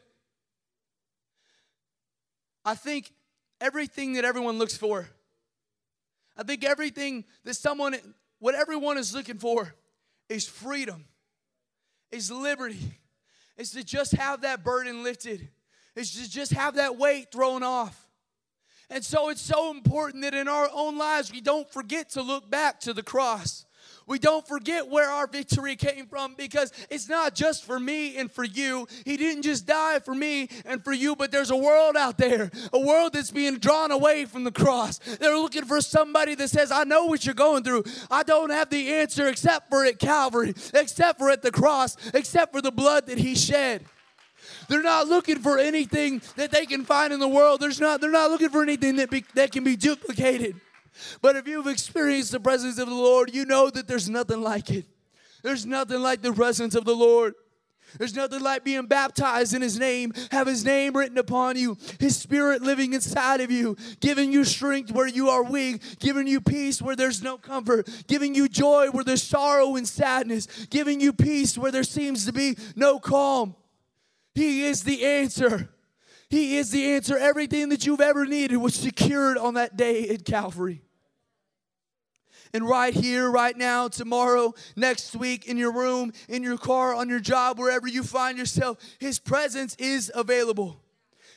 i 2.65 2.75
think 2.75 3.11
everything 3.61 4.13
that 4.13 4.25
everyone 4.25 4.57
looks 4.57 4.75
for 4.77 5.07
i 6.37 6.43
think 6.43 6.63
everything 6.63 7.23
that 7.43 7.55
someone 7.55 7.95
what 8.39 8.55
everyone 8.55 8.97
is 8.97 9.13
looking 9.13 9.37
for 9.37 9.73
is 10.27 10.47
freedom 10.47 11.05
is 12.11 12.31
liberty 12.31 12.99
is 13.57 13.71
to 13.71 13.83
just 13.83 14.13
have 14.13 14.41
that 14.41 14.63
burden 14.63 15.03
lifted 15.03 15.49
is 15.95 16.11
to 16.13 16.29
just 16.29 16.53
have 16.53 16.75
that 16.75 16.97
weight 16.97 17.31
thrown 17.31 17.61
off 17.61 18.08
and 18.89 19.03
so 19.03 19.29
it's 19.29 19.41
so 19.41 19.71
important 19.71 20.23
that 20.23 20.33
in 20.33 20.47
our 20.47 20.69
own 20.73 20.97
lives 20.97 21.31
we 21.31 21.41
don't 21.41 21.71
forget 21.71 22.09
to 22.11 22.21
look 22.21 22.49
back 22.49 22.79
to 22.81 22.93
the 22.93 23.03
cross. 23.03 23.65
We 24.09 24.17
don't 24.17 24.45
forget 24.47 24.89
where 24.89 25.11
our 25.11 25.27
victory 25.27 25.75
came 25.75 26.07
from 26.07 26.33
because 26.33 26.73
it's 26.89 27.07
not 27.07 27.35
just 27.35 27.63
for 27.63 27.79
me 27.79 28.17
and 28.17 28.31
for 28.31 28.43
you. 28.43 28.87
He 29.05 29.17
didn't 29.17 29.43
just 29.43 29.67
die 29.67 29.99
for 29.99 30.15
me 30.15 30.49
and 30.65 30.83
for 30.83 30.93
you, 30.93 31.15
but 31.15 31.31
there's 31.31 31.51
a 31.51 31.55
world 31.55 31.95
out 31.95 32.17
there, 32.17 32.49
a 32.73 32.79
world 32.79 33.13
that's 33.13 33.29
being 33.29 33.59
drawn 33.59 33.91
away 33.91 34.25
from 34.25 34.45
the 34.45 34.51
cross. 34.51 34.97
They're 34.97 35.37
looking 35.37 35.65
for 35.65 35.79
somebody 35.79 36.33
that 36.33 36.49
says, 36.49 36.71
I 36.71 36.85
know 36.85 37.05
what 37.05 37.23
you're 37.23 37.35
going 37.35 37.63
through. 37.63 37.83
I 38.09 38.23
don't 38.23 38.49
have 38.49 38.71
the 38.71 38.95
answer 38.95 39.27
except 39.27 39.69
for 39.69 39.85
at 39.85 39.99
Calvary, 39.99 40.55
except 40.73 41.19
for 41.19 41.29
at 41.29 41.43
the 41.43 41.51
cross, 41.51 41.95
except 42.15 42.51
for 42.51 42.63
the 42.63 42.71
blood 42.71 43.05
that 43.05 43.19
He 43.19 43.35
shed. 43.35 43.85
They're 44.67 44.83
not 44.83 45.07
looking 45.07 45.39
for 45.39 45.57
anything 45.57 46.21
that 46.35 46.51
they 46.51 46.65
can 46.65 46.85
find 46.85 47.11
in 47.11 47.19
the 47.19 47.27
world. 47.27 47.59
There's 47.59 47.79
not, 47.79 48.01
they're 48.01 48.11
not 48.11 48.31
looking 48.31 48.49
for 48.49 48.63
anything 48.63 48.97
that, 48.97 49.09
be, 49.09 49.25
that 49.35 49.51
can 49.51 49.63
be 49.63 49.75
duplicated. 49.75 50.59
But 51.21 51.35
if 51.35 51.47
you've 51.47 51.67
experienced 51.67 52.31
the 52.31 52.39
presence 52.39 52.77
of 52.77 52.87
the 52.87 52.95
Lord, 52.95 53.33
you 53.33 53.45
know 53.45 53.69
that 53.69 53.87
there's 53.87 54.09
nothing 54.09 54.41
like 54.41 54.69
it. 54.69 54.85
There's 55.43 55.65
nothing 55.65 56.01
like 56.01 56.21
the 56.21 56.33
presence 56.33 56.75
of 56.75 56.85
the 56.85 56.95
Lord. 56.95 57.33
There's 57.97 58.15
nothing 58.15 58.41
like 58.41 58.63
being 58.63 58.85
baptized 58.85 59.53
in 59.53 59.61
His 59.61 59.79
name, 59.79 60.13
have 60.31 60.45
His 60.45 60.63
name 60.63 60.95
written 60.95 61.17
upon 61.17 61.57
you, 61.57 61.77
His 61.99 62.15
Spirit 62.15 62.61
living 62.61 62.93
inside 62.93 63.41
of 63.41 63.49
you, 63.49 63.77
giving 63.99 64.31
you 64.31 64.43
strength 64.43 64.91
where 64.91 65.07
you 65.07 65.29
are 65.29 65.43
weak, 65.43 65.81
giving 65.99 66.27
you 66.27 66.39
peace 66.41 66.81
where 66.81 66.95
there's 66.95 67.23
no 67.23 67.37
comfort, 67.37 67.89
giving 68.07 68.35
you 68.35 68.47
joy 68.47 68.89
where 68.91 69.03
there's 69.03 69.23
sorrow 69.23 69.75
and 69.75 69.87
sadness, 69.87 70.45
giving 70.69 70.99
you 70.99 71.13
peace 71.13 71.57
where 71.57 71.71
there 71.71 71.83
seems 71.83 72.25
to 72.25 72.33
be 72.33 72.55
no 72.75 72.99
calm. 72.99 73.55
He 74.35 74.63
is 74.63 74.83
the 74.83 75.05
answer. 75.05 75.69
He 76.29 76.57
is 76.57 76.71
the 76.71 76.93
answer. 76.93 77.17
Everything 77.17 77.69
that 77.69 77.85
you've 77.85 78.01
ever 78.01 78.25
needed 78.25 78.57
was 78.57 78.75
secured 78.75 79.37
on 79.37 79.55
that 79.55 79.75
day 79.75 80.09
at 80.09 80.25
Calvary. 80.25 80.81
And 82.53 82.67
right 82.67 82.93
here, 82.93 83.29
right 83.29 83.55
now, 83.55 83.87
tomorrow, 83.87 84.53
next 84.75 85.15
week, 85.15 85.47
in 85.47 85.57
your 85.57 85.71
room, 85.71 86.13
in 86.27 86.41
your 86.41 86.57
car, 86.57 86.95
on 86.95 87.09
your 87.09 87.19
job, 87.19 87.59
wherever 87.59 87.87
you 87.87 88.03
find 88.03 88.37
yourself, 88.37 88.77
His 88.99 89.19
presence 89.19 89.75
is 89.75 90.11
available. 90.15 90.81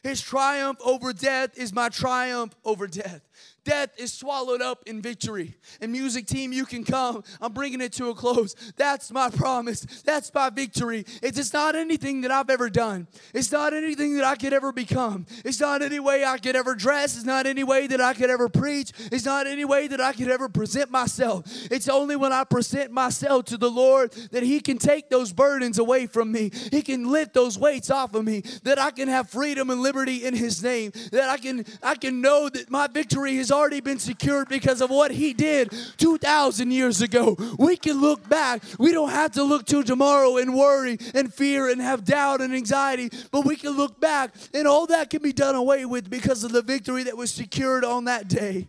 His 0.02 0.20
triumph 0.20 0.78
over 0.84 1.12
death 1.12 1.56
is 1.56 1.72
my 1.72 1.88
triumph 1.88 2.54
over 2.64 2.86
death. 2.86 3.20
Death 3.64 3.90
is 3.96 4.12
swallowed 4.12 4.60
up 4.60 4.82
in 4.86 5.00
victory. 5.00 5.54
And 5.80 5.92
music 5.92 6.26
team, 6.26 6.52
you 6.52 6.64
can 6.64 6.84
come. 6.84 7.22
I'm 7.40 7.52
bringing 7.52 7.80
it 7.80 7.92
to 7.94 8.08
a 8.08 8.14
close. 8.14 8.56
That's 8.76 9.12
my 9.12 9.30
promise. 9.30 9.80
That's 10.04 10.32
my 10.34 10.50
victory. 10.50 11.04
It's 11.22 11.36
just 11.36 11.54
not 11.54 11.76
anything 11.76 12.22
that 12.22 12.32
I've 12.32 12.50
ever 12.50 12.68
done. 12.68 13.06
It's 13.32 13.52
not 13.52 13.72
anything 13.72 14.16
that 14.16 14.24
I 14.24 14.34
could 14.34 14.52
ever 14.52 14.72
become. 14.72 15.26
It's 15.44 15.60
not 15.60 15.80
any 15.82 16.00
way 16.00 16.24
I 16.24 16.38
could 16.38 16.56
ever 16.56 16.74
dress. 16.74 17.16
It's 17.16 17.24
not 17.24 17.46
any 17.46 17.62
way 17.62 17.86
that 17.86 18.00
I 18.00 18.14
could 18.14 18.30
ever 18.30 18.48
preach. 18.48 18.92
It's 19.12 19.24
not 19.24 19.46
any 19.46 19.64
way 19.64 19.86
that 19.86 20.00
I 20.00 20.12
could 20.12 20.30
ever 20.30 20.48
present 20.48 20.90
myself. 20.90 21.44
It's 21.70 21.88
only 21.88 22.16
when 22.16 22.32
I 22.32 22.42
present 22.44 22.90
myself 22.90 23.44
to 23.46 23.56
the 23.56 23.70
Lord 23.70 24.12
that 24.32 24.42
He 24.42 24.60
can 24.60 24.78
take 24.78 25.08
those 25.08 25.32
burdens 25.32 25.78
away 25.78 26.06
from 26.06 26.32
me. 26.32 26.50
He 26.70 26.82
can 26.82 27.10
lift 27.12 27.32
those 27.32 27.58
weights 27.58 27.90
off 27.90 28.14
of 28.14 28.24
me. 28.24 28.42
That 28.64 28.80
I 28.80 28.90
can 28.90 29.08
have 29.08 29.30
freedom 29.30 29.70
and 29.70 29.80
liberty 29.80 30.24
in 30.24 30.34
His 30.34 30.62
name. 30.62 30.92
That 31.12 31.28
I 31.28 31.36
can 31.36 31.64
I 31.82 31.94
can 31.94 32.20
know 32.20 32.48
that 32.48 32.68
my 32.68 32.88
victory 32.88 33.36
is 33.36 33.51
already 33.52 33.80
been 33.80 33.98
secured 33.98 34.48
because 34.48 34.80
of 34.80 34.90
what 34.90 35.10
He 35.10 35.32
did 35.32 35.72
2,000 35.98 36.70
years 36.70 37.00
ago. 37.02 37.36
We 37.58 37.76
can 37.76 38.00
look 38.00 38.28
back. 38.28 38.62
We 38.78 38.92
don't 38.92 39.10
have 39.10 39.32
to 39.32 39.44
look 39.44 39.66
to 39.66 39.82
tomorrow 39.82 40.38
and 40.38 40.54
worry 40.54 40.98
and 41.14 41.32
fear 41.32 41.68
and 41.68 41.80
have 41.80 42.04
doubt 42.04 42.40
and 42.40 42.54
anxiety, 42.54 43.10
but 43.30 43.44
we 43.44 43.56
can 43.56 43.72
look 43.72 44.00
back 44.00 44.34
and 44.52 44.66
all 44.66 44.86
that 44.86 45.10
can 45.10 45.22
be 45.22 45.32
done 45.32 45.54
away 45.54 45.84
with 45.84 46.10
because 46.10 46.42
of 46.42 46.52
the 46.52 46.62
victory 46.62 47.04
that 47.04 47.16
was 47.16 47.30
secured 47.30 47.84
on 47.84 48.06
that 48.06 48.28
day. 48.28 48.68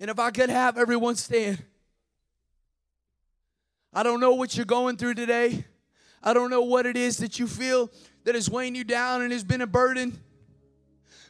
And 0.00 0.10
if 0.10 0.18
I 0.18 0.30
could 0.32 0.50
have 0.50 0.76
everyone 0.76 1.16
stand. 1.16 1.62
I 3.94 4.02
don't 4.02 4.20
know 4.20 4.34
what 4.34 4.56
you're 4.56 4.66
going 4.66 4.96
through 4.96 5.14
today. 5.14 5.64
I 6.22 6.32
don't 6.34 6.50
know 6.50 6.62
what 6.62 6.86
it 6.86 6.96
is 6.96 7.18
that 7.18 7.38
you 7.38 7.46
feel 7.46 7.90
that 8.24 8.34
is 8.34 8.48
weighing 8.48 8.74
you 8.74 8.84
down 8.84 9.22
and 9.22 9.32
has 9.32 9.44
been 9.44 9.60
a 9.60 9.66
burden. 9.66 10.18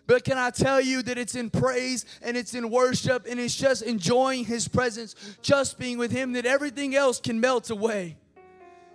But 0.07 0.25
can 0.25 0.37
I 0.37 0.51
tell 0.51 0.81
you 0.81 1.03
that 1.03 1.17
it's 1.17 1.35
in 1.35 1.51
praise 1.51 2.05
and 2.23 2.37
it's 2.37 2.55
in 2.55 2.71
worship 2.71 3.27
and 3.29 3.39
it's 3.39 3.55
just 3.55 3.83
enjoying 3.83 4.45
His 4.45 4.69
presence, 4.69 5.15
just 5.43 5.79
being 5.79 5.99
with 5.99 6.11
Him, 6.11 6.33
that 6.33 6.47
everything 6.47 6.95
else 6.95 7.21
can 7.21 7.41
melt 7.41 7.71
away. 7.71 8.17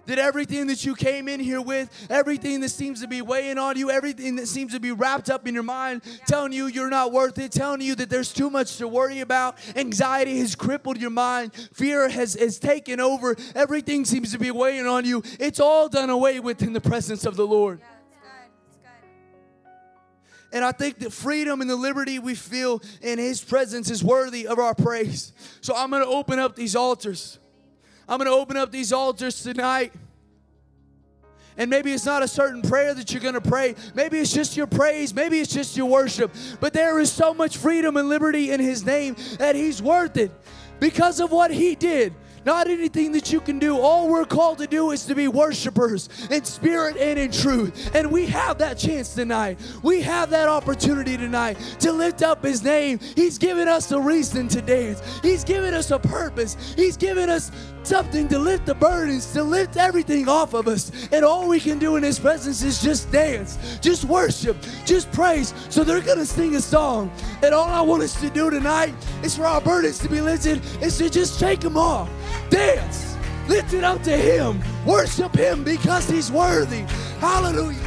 That 0.05 0.19
everything 0.19 0.67
that 0.67 0.85
you 0.85 0.95
came 0.95 1.27
in 1.27 1.41
here 1.41 1.59
with, 1.59 1.89
everything 2.09 2.61
that 2.61 2.69
seems 2.69 3.01
to 3.01 3.07
be 3.07 3.21
weighing 3.21 3.57
on 3.57 3.77
you, 3.77 3.91
everything 3.91 4.37
that 4.37 4.47
seems 4.47 4.73
to 4.73 4.79
be 4.79 4.93
wrapped 4.93 5.29
up 5.29 5.45
in 5.47 5.53
your 5.53 5.63
mind, 5.63 6.01
telling 6.25 6.53
you 6.53 6.67
you're 6.67 6.89
not 6.89 7.11
worth 7.11 7.37
it, 7.39 7.51
telling 7.51 7.81
you 7.81 7.93
that 7.95 8.09
there's 8.09 8.31
too 8.31 8.49
much 8.49 8.77
to 8.77 8.87
worry 8.87 9.19
about, 9.19 9.57
anxiety 9.75 10.39
has 10.39 10.55
crippled 10.55 10.97
your 10.97 11.09
mind, 11.09 11.53
fear 11.73 12.07
has, 12.07 12.35
has 12.35 12.57
taken 12.57 13.01
over, 13.01 13.35
everything 13.53 14.05
seems 14.05 14.31
to 14.31 14.39
be 14.39 14.49
weighing 14.49 14.87
on 14.87 15.03
you. 15.03 15.23
It's 15.41 15.59
all 15.59 15.89
done 15.89 16.09
away 16.09 16.39
with 16.39 16.61
in 16.61 16.71
the 16.71 16.81
presence 16.81 17.25
of 17.25 17.35
the 17.35 17.45
Lord. 17.45 17.81
And 20.51 20.63
I 20.63 20.71
think 20.71 20.99
the 20.99 21.09
freedom 21.09 21.61
and 21.61 21.69
the 21.69 21.75
liberty 21.75 22.19
we 22.19 22.35
feel 22.35 22.81
in 23.01 23.19
His 23.19 23.43
presence 23.43 23.89
is 23.89 24.03
worthy 24.03 24.47
of 24.47 24.59
our 24.59 24.73
praise. 24.73 25.33
So 25.61 25.75
I'm 25.75 25.89
going 25.89 26.03
to 26.03 26.09
open 26.09 26.39
up 26.39 26.55
these 26.55 26.75
altars. 26.75 27.39
I'm 28.07 28.17
going 28.17 28.29
to 28.29 28.35
open 28.35 28.55
up 28.55 28.71
these 28.71 28.93
altars 28.93 29.43
tonight. 29.43 29.93
And 31.57 31.69
maybe 31.69 31.91
it's 31.91 32.05
not 32.05 32.21
a 32.21 32.27
certain 32.27 32.61
prayer 32.61 32.93
that 32.93 33.11
you're 33.11 33.21
going 33.21 33.33
to 33.33 33.41
pray. 33.41 33.75
Maybe 33.95 34.19
it's 34.19 34.31
just 34.31 34.55
your 34.55 34.67
praise. 34.67 35.13
Maybe 35.13 35.39
it's 35.39 35.51
just 35.51 35.75
your 35.75 35.87
worship. 35.87 36.31
But 36.59 36.71
there 36.71 36.99
is 36.99 37.11
so 37.11 37.33
much 37.33 37.57
freedom 37.57 37.97
and 37.97 38.07
liberty 38.07 38.51
in 38.51 38.59
His 38.59 38.85
name 38.85 39.15
that 39.39 39.55
He's 39.55 39.81
worth 39.81 40.17
it 40.17 40.31
because 40.79 41.19
of 41.19 41.31
what 41.31 41.51
He 41.51 41.75
did 41.75 42.13
not 42.47 42.69
anything 42.69 43.11
that 43.11 43.31
you 43.33 43.41
can 43.41 43.59
do. 43.59 43.77
All 43.77 44.07
we're 44.07 44.25
called 44.25 44.59
to 44.59 44.67
do 44.67 44.91
is 44.91 45.05
to 45.07 45.13
be 45.13 45.27
worshipers 45.27 46.07
in 46.31 46.45
spirit 46.45 46.95
and 46.95 47.19
in 47.19 47.29
truth. 47.29 47.93
And 47.93 48.09
we 48.09 48.25
have 48.27 48.57
that 48.59 48.77
chance 48.77 49.13
tonight. 49.13 49.59
We 49.83 50.01
have 50.01 50.29
that 50.29 50.47
opportunity 50.47 51.17
tonight 51.17 51.57
to 51.81 51.91
lift 51.91 52.23
up 52.23 52.45
His 52.45 52.63
name. 52.63 52.99
He's 52.99 53.37
given 53.37 53.67
us 53.67 53.91
a 53.91 53.99
reason 53.99 54.47
to 54.47 54.61
dance, 54.61 55.01
He's 55.21 55.43
given 55.43 55.73
us 55.73 55.91
a 55.91 55.99
purpose, 55.99 56.55
He's 56.77 56.95
given 56.95 57.29
us 57.29 57.51
something 57.87 58.27
to 58.27 58.37
lift 58.37 58.65
the 58.65 58.75
burdens, 58.75 59.31
to 59.31 59.41
lift 59.41 59.77
everything 59.77 60.27
off 60.27 60.53
of 60.53 60.67
us. 60.67 60.91
And 61.11 61.23
all 61.23 61.47
we 61.47 61.59
can 61.59 61.79
do 61.79 61.95
in 61.95 62.03
His 62.03 62.19
presence 62.19 62.61
is 62.61 62.81
just 62.81 63.11
dance, 63.11 63.79
just 63.81 64.03
worship, 64.03 64.57
just 64.85 65.11
praise. 65.11 65.53
So 65.69 65.83
they're 65.83 66.01
going 66.01 66.17
to 66.17 66.25
sing 66.25 66.55
a 66.55 66.61
song. 66.61 67.09
And 67.41 67.55
all 67.55 67.69
I 67.69 67.81
want 67.81 68.03
us 68.03 68.19
to 68.19 68.29
do 68.29 68.49
tonight 68.49 68.93
is 69.23 69.37
for 69.37 69.45
our 69.45 69.61
burdens 69.61 69.99
to 69.99 70.09
be 70.09 70.19
lifted, 70.19 70.61
is 70.81 70.97
to 70.97 71.09
just 71.09 71.39
take 71.39 71.61
them 71.61 71.77
off. 71.77 72.09
Dance. 72.49 73.15
Lift 73.47 73.73
it 73.73 73.85
up 73.85 74.03
to 74.03 74.17
Him. 74.17 74.61
Worship 74.85 75.33
Him 75.33 75.63
because 75.63 76.09
He's 76.09 76.29
worthy. 76.29 76.81
Hallelujah. 77.19 77.79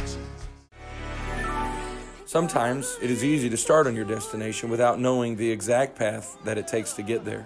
Sometimes 2.25 2.97
it 3.01 3.11
is 3.11 3.25
easy 3.25 3.49
to 3.49 3.57
start 3.57 3.87
on 3.87 3.95
your 3.95 4.05
destination 4.05 4.69
without 4.69 4.99
knowing 4.99 5.35
the 5.35 5.51
exact 5.51 5.97
path 5.97 6.37
that 6.45 6.57
it 6.57 6.65
takes 6.65 6.93
to 6.93 7.03
get 7.03 7.25
there 7.25 7.45